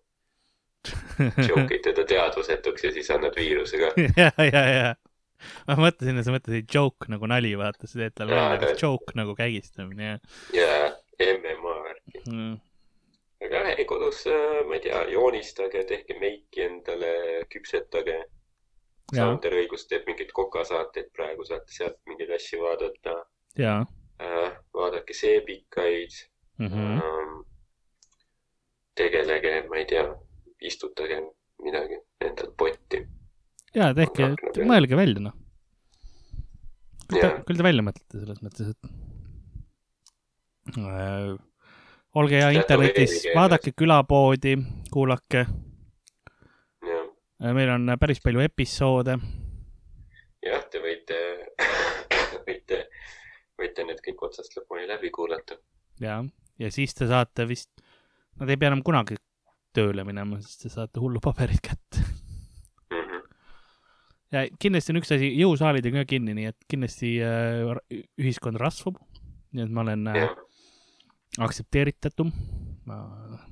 joke'id 1.50 1.84
teda 1.90 2.06
teadvusetuks 2.08 2.88
ja 2.88 2.94
siis 2.96 3.12
annad 3.12 3.36
viiruse 3.36 3.82
ka. 3.82 3.92
ja, 4.22 4.32
ja, 4.46 4.64
ja 4.70 4.96
ma 5.68 5.78
mõtlesin, 5.80 6.20
et 6.20 6.28
sa 6.28 6.36
mõtlesid 6.36 6.70
joke 6.72 7.10
nagu 7.12 7.30
nali, 7.32 7.54
vaata, 7.60 7.90
sa 7.90 8.02
teed 8.02 8.16
talle 8.18 8.38
välja 8.38 8.76
joke 8.82 9.18
nagu 9.20 9.36
kägistamine 9.38 10.14
ja. 10.14 10.22
jaa, 10.56 10.94
MMA 11.20 11.76
mm.. 12.28 12.56
aga 13.48 13.66
jah, 13.70 13.84
kodus, 13.90 14.24
äh, 14.32 14.62
ma 14.70 14.80
ei 14.80 14.86
tea, 14.88 15.04
joonistage, 15.14 15.84
tehke 15.90 16.18
meiki 16.22 16.66
endale, 16.70 17.12
küpsetage. 17.52 18.24
Sander 19.14 19.54
õigus 19.54 19.84
teeb 19.86 20.08
mingeid 20.10 20.32
kokasaateid 20.34 21.12
praegu, 21.14 21.44
saate 21.46 21.70
sealt 21.70 22.00
mingeid 22.10 22.32
asju 22.40 22.64
vaadata. 22.64 23.20
jaa 23.60 23.84
äh,. 24.20 24.52
vaadake 24.74 25.14
seebikaid 25.14 26.10
mm. 26.58 26.68
-hmm. 26.68 27.02
Ähm, 27.04 27.46
tegelege, 28.96 29.68
ma 29.70 29.76
ei 29.76 29.86
tea, 29.86 30.16
istutage 30.62 31.22
midagi 31.64 32.00
endal 32.22 32.52
potti. 32.58 32.75
Jaa, 33.76 33.94
tehke, 33.96 34.30
mõelge 34.64 34.98
välja, 34.98 35.24
noh. 35.28 35.36
küll 37.10 37.60
te, 37.60 37.64
välja 37.66 37.84
mõtlete 37.86 38.22
selles 38.22 38.40
mõttes, 38.44 38.72
et 38.72 38.82
äh, 40.80 41.36
olge 42.16 42.40
hea 42.40 42.52
internetis, 42.56 43.14
vaadake 43.36 43.76
külapoodi, 43.78 44.56
kuulake. 44.94 45.46
meil 47.46 47.70
on 47.76 47.96
päris 48.00 48.24
palju 48.24 48.40
episoode. 48.46 49.18
jah, 50.46 50.64
te 50.72 50.82
võite, 50.84 51.20
võite, 52.48 52.82
võite 53.60 53.88
need 53.92 54.02
kõik 54.08 54.20
otsast 54.30 54.56
lõpuni 54.58 54.88
läbi 54.88 55.12
kuulata. 55.12 55.60
ja, 56.00 56.24
ja 56.60 56.72
siis 56.72 56.96
te 56.96 57.08
saate 57.12 57.48
vist, 57.50 57.72
nad 58.40 58.50
ei 58.50 58.58
pea 58.58 58.72
enam 58.72 58.84
kunagi 58.84 59.20
tööle 59.76 60.04
minema, 60.08 60.40
sest 60.40 60.62
te 60.64 60.70
saate 60.72 61.02
hullupaberid 61.04 61.60
kätte 61.60 62.00
mm. 62.00 62.04
-hmm. 62.04 62.05
Ja 64.36 64.44
kindlasti 64.62 64.94
on 64.94 65.00
üks 65.02 65.14
asi, 65.16 65.30
jõusaalid 65.40 65.88
on 65.90 66.00
ka 66.02 66.06
kinni, 66.10 66.36
nii 66.38 66.52
et 66.52 66.68
kindlasti 66.72 67.16
äh, 67.24 68.02
ühiskond 68.22 68.60
rasvub. 68.62 69.00
nii 69.56 69.64
et 69.64 69.72
ma 69.72 69.86
olen 69.86 70.08
äh, 70.12 70.26
aktsepteeritatum. 71.46 72.32
ma, 72.86 73.00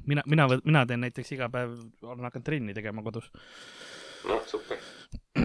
mina, 0.06 0.24
mina, 0.30 0.48
mina 0.64 0.86
teen 0.86 1.04
näiteks 1.06 1.36
iga 1.38 1.50
päev, 1.54 1.78
olen 2.04 2.28
hakanud 2.28 2.46
trenni 2.46 2.76
tegema 2.76 3.04
kodus. 3.06 3.30
noh, 4.28 4.42
super. 4.48 4.82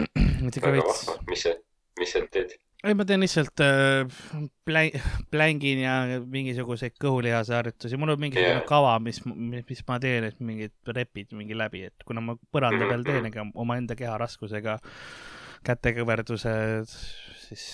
väga 0.61 0.83
vahva, 0.83 1.19
mis 1.29 1.45
sa, 1.47 1.55
mis 1.99 2.15
sa 2.15 2.25
teed? 2.31 2.57
Ei, 2.83 2.95
ma 2.95 3.05
teen 3.05 3.23
lihtsalt 3.23 3.63
äh, 3.63 4.07
plä-, 4.65 5.01
plängin 5.31 5.81
ja 5.83 5.95
mingisuguseid 6.23 6.95
kõhulihase 7.01 7.57
harjutusi, 7.57 7.99
mul 7.99 8.15
on 8.15 8.23
mingisugune 8.23 8.55
yeah. 8.61 8.67
kava, 8.69 8.95
mis, 9.03 9.21
mis 9.25 9.83
ma 9.87 9.99
teen, 10.03 10.29
et 10.29 10.39
mingid 10.39 10.75
repid 10.95 11.35
mingi 11.37 11.57
läbi, 11.57 11.85
et 11.89 12.07
kuna 12.07 12.23
ma 12.23 12.37
põranda 12.53 12.87
peal 12.89 13.05
teen, 13.07 13.27
ega 13.31 13.45
omaenda 13.59 13.97
keha 13.99 14.15
raskusega 14.21 14.79
kätekõverdused, 15.67 16.97
siis 17.49 17.69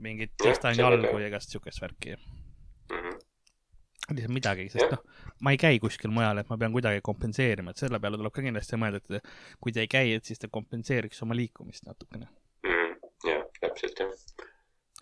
mingid 0.00 0.32
tõstan 0.40 0.78
jalgu 0.78 1.18
ja 1.20 1.28
igast 1.28 1.52
siukest 1.52 1.82
värki 1.84 2.16
mm. 2.16 2.92
-hmm 2.92 3.24
lihtsalt 4.08 4.32
midagi, 4.32 4.68
sest 4.72 4.92
noh, 4.92 5.02
ma 5.44 5.52
ei 5.52 5.58
käi 5.60 5.78
kuskil 5.82 6.08
mujal, 6.14 6.38
et 6.40 6.48
ma 6.48 6.56
pean 6.56 6.72
kuidagi 6.72 7.02
kompenseerima, 7.04 7.74
et 7.74 7.82
selle 7.82 8.00
peale 8.00 8.16
tuleb 8.16 8.32
ka 8.32 8.44
kindlasti 8.44 8.78
mõelda, 8.80 9.18
et 9.18 9.32
kui 9.60 9.74
te 9.74 9.84
ei 9.84 9.90
käi, 9.90 10.14
et 10.16 10.24
siis 10.24 10.40
te 10.40 10.48
kompenseeriks 10.48 11.20
oma 11.26 11.36
liikumist 11.36 11.84
natukene. 11.84 12.30
Jah, 13.24 13.46
täpselt 13.60 13.98
jah. 13.98 14.12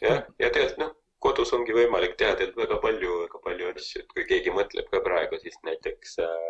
jah, 0.03 0.23
ja 0.39 0.51
tegelikult 0.51 0.83
noh, 0.85 0.95
kodus 1.27 1.53
ongi 1.57 1.75
võimalik 1.77 2.17
teha 2.21 2.37
tegelikult 2.37 2.65
väga 2.65 2.79
palju, 2.85 3.17
väga 3.25 3.43
palju 3.49 3.73
asju, 3.73 4.03
et 4.03 4.15
kui 4.15 4.29
keegi 4.29 4.55
mõtleb 4.55 4.89
ka 4.93 5.03
praegu, 5.05 5.41
siis 5.43 5.59
näiteks 5.67 6.19
äh, 6.25 6.47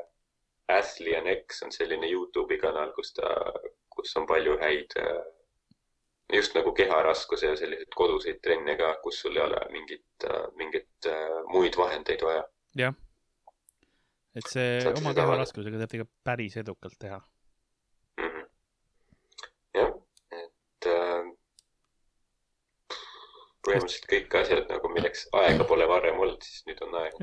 Ashley 0.69 1.15
and 1.15 1.31
X 1.31 1.63
on 1.63 1.73
selline 1.75 2.11
Youtube'i 2.11 2.59
kanal, 2.63 2.93
kus 2.97 3.15
ta, 3.17 3.31
kus 3.95 4.17
on 4.19 4.27
palju 4.27 4.59
häid 4.63 4.97
äh, 5.01 5.25
just 6.35 6.55
nagu 6.59 6.73
keharaskuse 6.75 7.53
ja 7.53 7.57
selliseid 7.57 7.95
koduseid 7.95 8.41
trenne 8.43 8.77
ka, 8.79 8.95
kus 9.03 9.21
sul 9.23 9.37
ei 9.37 9.45
ole 9.45 9.61
mingit, 9.71 10.27
äh, 10.27 10.47
mingit 10.59 11.11
äh, 11.11 11.39
muid 11.53 11.79
vahendeid 11.79 12.23
vaja. 12.27 12.45
jah. 12.77 12.95
et 14.37 14.51
see 14.51 14.81
Saad 14.85 14.99
oma 15.01 15.15
keharaskusega 15.17 15.81
saab 15.81 15.95
ikka 15.97 16.09
päris 16.27 16.59
edukalt 16.61 16.99
teha 16.99 17.21
mm. 18.19 18.29
-hmm. 18.33 18.47
jah, 19.79 19.95
põhimõtteliselt 23.77 24.09
kõik 24.11 24.37
asjad 24.41 24.71
nagu, 24.73 24.91
milleks 24.95 25.27
aega 25.41 25.67
pole 25.69 25.89
varem 25.91 26.21
olnud, 26.25 26.45
siis 26.45 26.67
nüüd 26.69 26.83
on 26.87 26.97
aeg. 27.03 27.19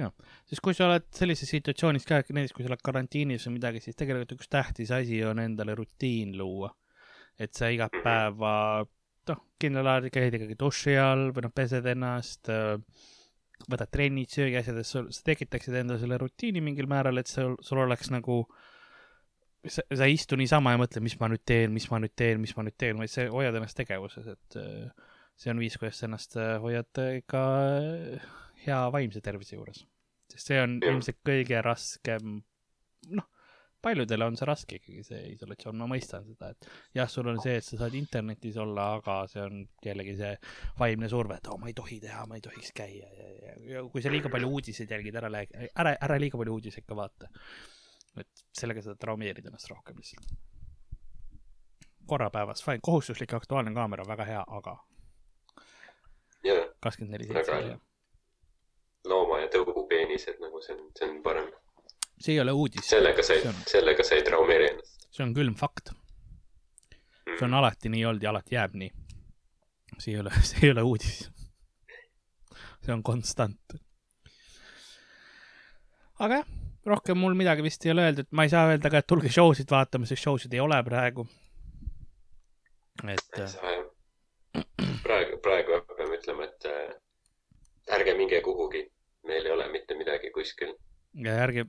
siis 0.50 0.64
kui 0.64 0.78
sa 0.78 0.88
oled 0.90 1.08
sellises 1.16 1.52
situatsioonis 1.54 2.08
ka, 2.10 2.22
näiteks 2.30 2.56
kui 2.56 2.66
sa 2.66 2.72
oled 2.72 2.86
karantiinis 2.86 3.48
või 3.48 3.58
midagi, 3.58 3.84
siis 3.84 4.00
tegelikult 4.00 4.36
üks 4.38 4.52
tähtis 4.52 4.94
asi 4.96 5.24
on 5.28 5.42
endale 5.44 5.76
rutiin 5.80 6.38
luua. 6.38 6.74
et 7.40 7.54
sa 7.58 7.72
iga 7.74 7.90
mhm. 7.90 8.04
päeva, 8.06 8.54
noh, 9.30 9.42
kindlal 9.60 9.90
ajal 9.96 10.14
käid 10.14 10.38
ikkagi 10.38 10.60
duši 10.60 10.98
all 11.02 11.32
või 11.34 11.48
noh, 11.48 11.54
pesed 11.56 11.88
ennast 11.90 12.52
äh, 12.54 12.78
võtad 13.70 13.90
trennid, 13.94 14.30
söögiasjad, 14.34 14.78
et 14.80 14.88
sul, 14.88 15.10
sa 15.14 15.26
tekitaksid 15.30 15.76
endale 15.80 16.02
selle 16.02 16.20
rutiini 16.22 16.62
mingil 16.64 16.90
määral, 16.92 17.22
et 17.22 17.32
sul, 17.32 17.56
sul 17.64 17.82
oleks 17.84 18.12
nagu 18.14 18.44
sa, 19.64 19.86
sa 19.88 20.08
ei 20.08 20.18
istu 20.18 20.38
niisama 20.40 20.74
ja 20.74 20.82
mõtle, 20.82 21.04
mis 21.04 21.16
ma 21.20 21.30
nüüd 21.32 21.44
teen, 21.48 21.72
mis 21.74 21.88
ma 21.92 22.02
nüüd 22.04 22.16
teen, 22.20 22.42
mis 22.44 22.56
ma 22.58 22.66
nüüd 22.68 22.78
teen, 22.80 23.00
vaid 23.00 23.12
sa 23.14 23.26
hoiad 23.32 23.56
ennast 23.56 23.80
tegevuses, 23.80 24.28
et 24.36 24.60
äh, 24.60 25.13
see 25.40 25.52
on 25.54 25.62
viis, 25.62 25.78
kuidas 25.82 26.04
ennast 26.06 26.38
äh, 26.40 26.56
hoiad 26.64 27.02
äh, 27.02 27.20
ka 27.30 27.44
hea 28.64 28.80
vaimse 28.94 29.22
tervise 29.24 29.58
juures. 29.58 29.86
sest 30.32 30.50
see 30.50 30.60
on 30.62 30.80
ilmselt 30.82 31.20
kõige 31.28 31.60
raskem, 31.66 32.38
noh, 33.14 33.28
paljudele 33.84 34.26
on 34.26 34.38
see 34.40 34.48
raske 34.48 34.80
ikkagi, 34.80 35.04
see 35.06 35.22
isolatsioon, 35.34 35.78
ma 35.78 35.90
mõistan 35.92 36.24
seda, 36.26 36.54
et 36.56 36.70
jah, 36.96 37.10
sul 37.12 37.28
on 37.30 37.42
see, 37.44 37.58
et 37.60 37.68
sa 37.68 37.82
saad 37.82 37.98
internetis 38.00 38.58
olla, 38.62 38.94
aga 39.02 39.20
see 39.30 39.44
on 39.44 39.60
jällegi 39.84 40.16
see 40.22 40.32
vaimne 40.80 41.12
surve, 41.12 41.38
et 41.38 41.52
oo 41.52 41.58
oh,, 41.58 41.62
ma 41.62 41.70
ei 41.70 41.78
tohi 41.78 42.00
teha, 42.02 42.24
ma 42.30 42.40
ei 42.40 42.46
tohiks 42.46 42.72
käia 42.78 43.12
ja, 43.12 43.30
ja, 43.44 43.60
ja 43.76 43.86
kui 43.92 44.02
sa 44.02 44.14
liiga 44.14 44.32
palju 44.34 44.50
uudiseid 44.56 44.96
jälgid, 44.96 45.20
ära, 45.20 45.32
ära, 45.76 45.98
ära 45.98 46.20
liiga 46.22 46.40
palju 46.40 46.58
uudiseid 46.58 46.88
ka 46.88 46.98
vaata 46.98 47.30
et 48.22 48.46
sellega 48.54 48.84
sa 48.86 48.96
traumeerid 49.00 49.46
ennast 49.50 49.70
rohkem 49.72 49.98
lihtsalt. 49.98 50.34
korra 52.08 52.30
päevas, 52.30 52.64
fine, 52.64 52.82
kohustuslik 52.84 53.34
Aktuaalne 53.34 53.72
kaamera, 53.74 54.04
väga 54.08 54.26
hea, 54.28 54.42
aga. 54.48 54.76
Kakskümmend 56.84 57.18
neli 57.18 57.30
seitse 57.32 57.80
looma 59.10 59.42
ja 59.44 59.50
tõugu 59.52 59.86
peenised 59.90 60.40
nagu 60.44 60.62
see 60.64 60.76
on, 60.78 60.88
see 60.98 61.10
on 61.10 61.20
parem. 61.26 61.50
see 62.20 62.36
ei 62.38 62.42
ole 62.44 62.56
uudis. 62.56 62.88
sellega 62.88 63.26
sa 63.26 63.38
ei, 63.38 63.54
sellega 63.68 64.06
sa 64.08 64.18
ei 64.18 64.26
traumeeri 64.28 64.70
ennast. 64.72 65.08
see 65.12 65.26
on 65.26 65.34
külm 65.36 65.56
fakt. 65.60 65.94
see 67.28 67.42
on 67.42 67.52
mm. 67.52 67.60
alati 67.62 67.92
nii 67.94 68.06
olnud 68.10 68.24
ja 68.24 68.32
alati 68.32 68.56
jääb 68.56 68.76
nii. 68.80 68.92
see 69.98 70.16
ei 70.16 70.20
ole, 70.24 70.36
see 70.50 70.68
ei 70.68 70.74
ole 70.76 70.88
uudis. 70.88 71.30
see 72.86 72.96
on 72.96 73.04
konstant. 73.04 73.80
aga 76.20 76.44
jah 76.44 76.60
rohkem 76.86 77.16
mul 77.20 77.36
midagi 77.40 77.64
vist 77.64 77.86
ei 77.86 77.94
ole 77.94 78.10
öeldud, 78.10 78.28
ma 78.36 78.44
ei 78.44 78.52
saa 78.52 78.68
öelda 78.72 78.90
ka, 78.92 79.00
et 79.00 79.08
tulge 79.08 79.30
show 79.32 79.54
sid 79.56 79.70
vaatama, 79.72 80.08
sest 80.08 80.26
show 80.26 80.36
sid 80.40 80.54
ei 80.54 80.60
ole 80.60 80.82
praegu. 80.84 81.28
et. 83.08 83.40
Äh, 83.40 84.66
praegu, 85.04 85.40
praegu 85.44 85.83
ütlema, 86.24 86.48
et 86.48 86.70
äh, 86.70 86.94
ärge 87.98 88.16
minge 88.18 88.40
kuhugi, 88.46 88.86
meil 89.28 89.46
ei 89.46 89.52
ole 89.52 89.68
mitte 89.72 89.98
midagi 90.00 90.32
kuskil. 90.36 90.74
ja 91.26 91.36
ärge, 91.44 91.68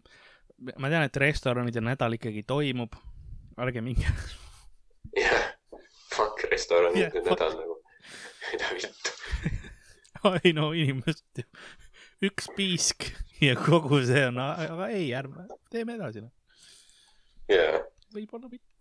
ma 0.79 0.91
tean, 0.93 1.05
et 1.09 1.21
restoranide 1.21 1.83
nädal 1.85 2.17
ikkagi 2.19 2.45
toimub, 2.47 2.95
ärge 3.61 3.83
minge. 3.85 4.07
jah, 5.25 5.51
fuck 6.15 6.47
restoranide 6.51 7.11
yeah, 7.11 7.27
nädal 7.27 7.59
nagu, 7.59 7.81
mida 8.53 8.73
vittu 8.79 9.15
ei 10.45 10.55
no 10.57 10.71
inimesed 10.73 11.45
üks 12.25 12.49
piisk 12.57 13.11
ja 13.45 13.57
kogu 13.59 14.01
see 14.07 14.25
on, 14.31 14.39
aga 14.41 14.89
ei, 14.95 15.11
ärme, 15.17 15.49
teeme 15.73 15.99
edasi 15.99 16.25
noh. 16.25 16.33
jaa. 17.51 17.83
võib-olla 18.15 18.49
mitte. 18.49 18.74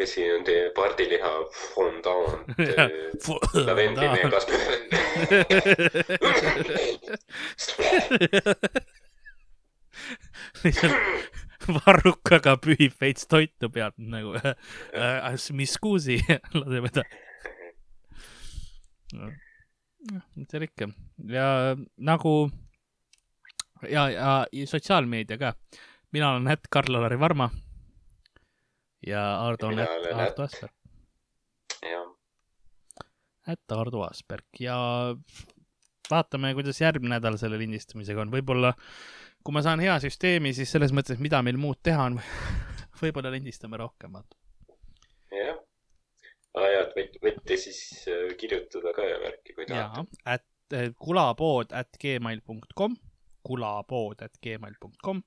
Ja 0.00 0.06
siin 0.08 0.34
on 0.38 0.44
teie 0.48 0.70
pardiliha 0.76 1.32
fondant 1.74 2.48
lavendili 3.66 4.20
kasvõi 4.34 4.78
lihtsalt 10.64 10.94
varrukaga 11.68 12.56
pühib 12.62 12.94
veits 13.00 13.26
toitu 13.30 13.70
pealt 13.72 13.98
nagu 13.98 14.34
äh,, 14.40 15.36
mis 15.56 15.76
kuusi, 15.82 16.18
laseb 16.56 16.88
edasi 16.90 17.20
no.. 19.18 19.30
see 20.48 20.58
on 20.58 20.66
ikka. 20.66 20.90
Ja 21.28 21.46
nagu 21.96 22.34
ja, 23.88 24.08
ja, 24.10 24.36
ja 24.52 24.66
sotsiaalmeedia 24.66 25.38
ka. 25.38 25.54
mina 26.12 26.30
olen 26.32 26.48
Ätt 26.48 26.70
Karl-Alari 26.70 27.18
Varma. 27.20 27.50
Ja 29.06 29.22
Ardo 29.46 29.70
on 29.70 29.80
Ätt 29.80 30.12
Ardo 30.14 30.42
Asperg. 30.44 30.74
Ätt 33.48 33.72
Ardo 33.72 34.02
Asperg. 34.04 34.60
Ja 34.60 34.76
vaatame, 36.10 36.54
kuidas 36.54 36.80
järgmine 36.80 37.16
nädal 37.16 37.38
selle 37.40 37.58
lindistamisega 37.60 38.24
on, 38.24 38.32
võib-olla 38.34 38.74
kui 39.44 39.56
ma 39.56 39.62
saan 39.64 39.82
hea 39.82 39.96
süsteemi, 40.02 40.52
siis 40.56 40.72
selles 40.72 40.92
mõttes, 40.96 41.20
mida 41.22 41.40
meil 41.46 41.58
muud 41.60 41.80
teha 41.86 42.08
on 42.10 42.20
võib-olla 43.02 43.32
lindistame 43.32 43.80
rohkem, 43.80 44.18
vaata. 44.18 44.36
jah, 45.32 45.60
ja 46.60 46.86
et 47.00 47.20
võite 47.22 47.60
siis 47.60 47.80
äh, 48.10 48.26
kirjutada 48.40 48.94
ka 48.96 49.06
ja 49.06 49.20
värki, 49.22 49.54
kui 49.56 49.68
tahate. 49.68 50.04
jaa, 50.04 50.34
at 50.36 50.76
äh, 50.76 50.90
kulapood 50.98 51.72
at 51.76 51.96
gmail.com 52.02 52.98
kulapood.gmail.com 53.46 55.22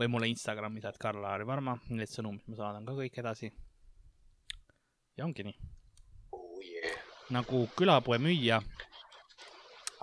või 0.00 0.10
mulle 0.10 0.28
Instagramis, 0.30 0.84
et 0.88 0.98
Karl-Laari 1.00 1.46
Varma, 1.46 1.76
need 1.94 2.10
sõnumid 2.10 2.48
ma 2.50 2.58
saadan 2.58 2.86
ka 2.86 2.96
kõik 2.98 3.18
edasi. 3.22 3.52
ja 5.16 5.24
ongi 5.24 5.46
nii 5.46 5.56
oh,. 6.32 6.60
Yeah. 6.64 6.98
nagu 7.30 7.66
külapoe 7.76 8.18
müüja 8.18 8.60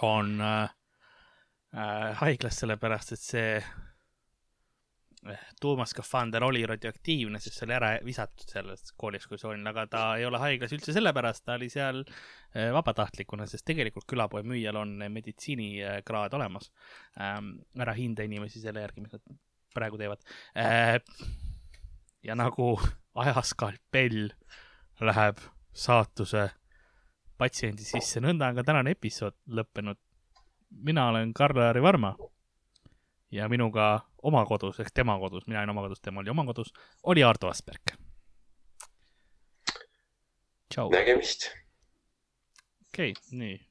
on 0.08 0.42
äh, 0.42 0.70
äh, 1.76 2.12
haiglas 2.22 2.60
sellepärast, 2.62 3.12
et 3.12 3.24
see 3.24 3.58
äh, 3.58 5.48
tuumaskafander 5.62 6.44
oli 6.44 6.66
radioaktiivne, 6.66 7.40
sest 7.40 7.60
see 7.60 7.68
oli 7.68 7.78
ära 7.78 7.92
visatud 8.06 8.48
sellest 8.50 8.94
kooliekskursioonil, 8.98 9.68
aga 9.74 9.88
ta 9.88 10.06
ei 10.18 10.26
ole 10.26 10.40
haiglas 10.42 10.74
üldse 10.78 10.96
sellepärast, 10.96 11.46
ta 11.46 11.60
oli 11.60 11.70
seal 11.70 12.06
Äh, 12.52 12.68
vabatahtlikuna, 12.76 13.46
sest 13.48 13.64
tegelikult 13.64 14.04
külapoe 14.12 14.42
müüjal 14.44 14.76
on 14.76 14.90
meditsiinikraad 15.14 16.34
olemas. 16.36 16.68
Ähm, 17.16 17.54
ära 17.80 17.94
hinda 17.96 18.26
inimesi 18.28 18.60
selle 18.60 18.84
järgi, 18.84 19.04
mis 19.06 19.14
nad 19.16 19.24
praegu 19.74 20.00
teevad. 20.00 20.24
Äh, 20.58 20.98
ja 22.24 22.36
nagu 22.36 22.74
ajaskalpell 23.16 24.32
läheb 25.02 25.40
saatuse 25.74 26.50
patsiendi 27.38 27.86
sisse, 27.86 28.22
nõnda 28.22 28.52
on 28.52 28.60
ka 28.60 28.66
tänane 28.68 28.94
episood 28.94 29.36
lõppenud. 29.50 29.98
mina 30.72 31.08
olen 31.10 31.34
Karl-Lari 31.34 31.82
Varma 31.82 32.16
ja 33.32 33.50
minuga 33.50 34.00
oma 34.24 34.46
kodus 34.46 34.80
ehk 34.80 34.92
tema 34.94 35.18
kodus, 35.20 35.48
mina 35.48 35.60
olin 35.60 35.70
oma 35.70 35.82
kodus, 35.82 36.00
tema 36.00 36.20
oli 36.20 36.30
oma 36.30 36.46
kodus, 36.46 36.74
oli 37.04 37.24
Ardo 37.24 37.50
Asperg. 37.50 37.98
nägemist 40.92 41.50
okei 42.94 43.12
okay,, 43.12 43.38
nii. 43.38 43.71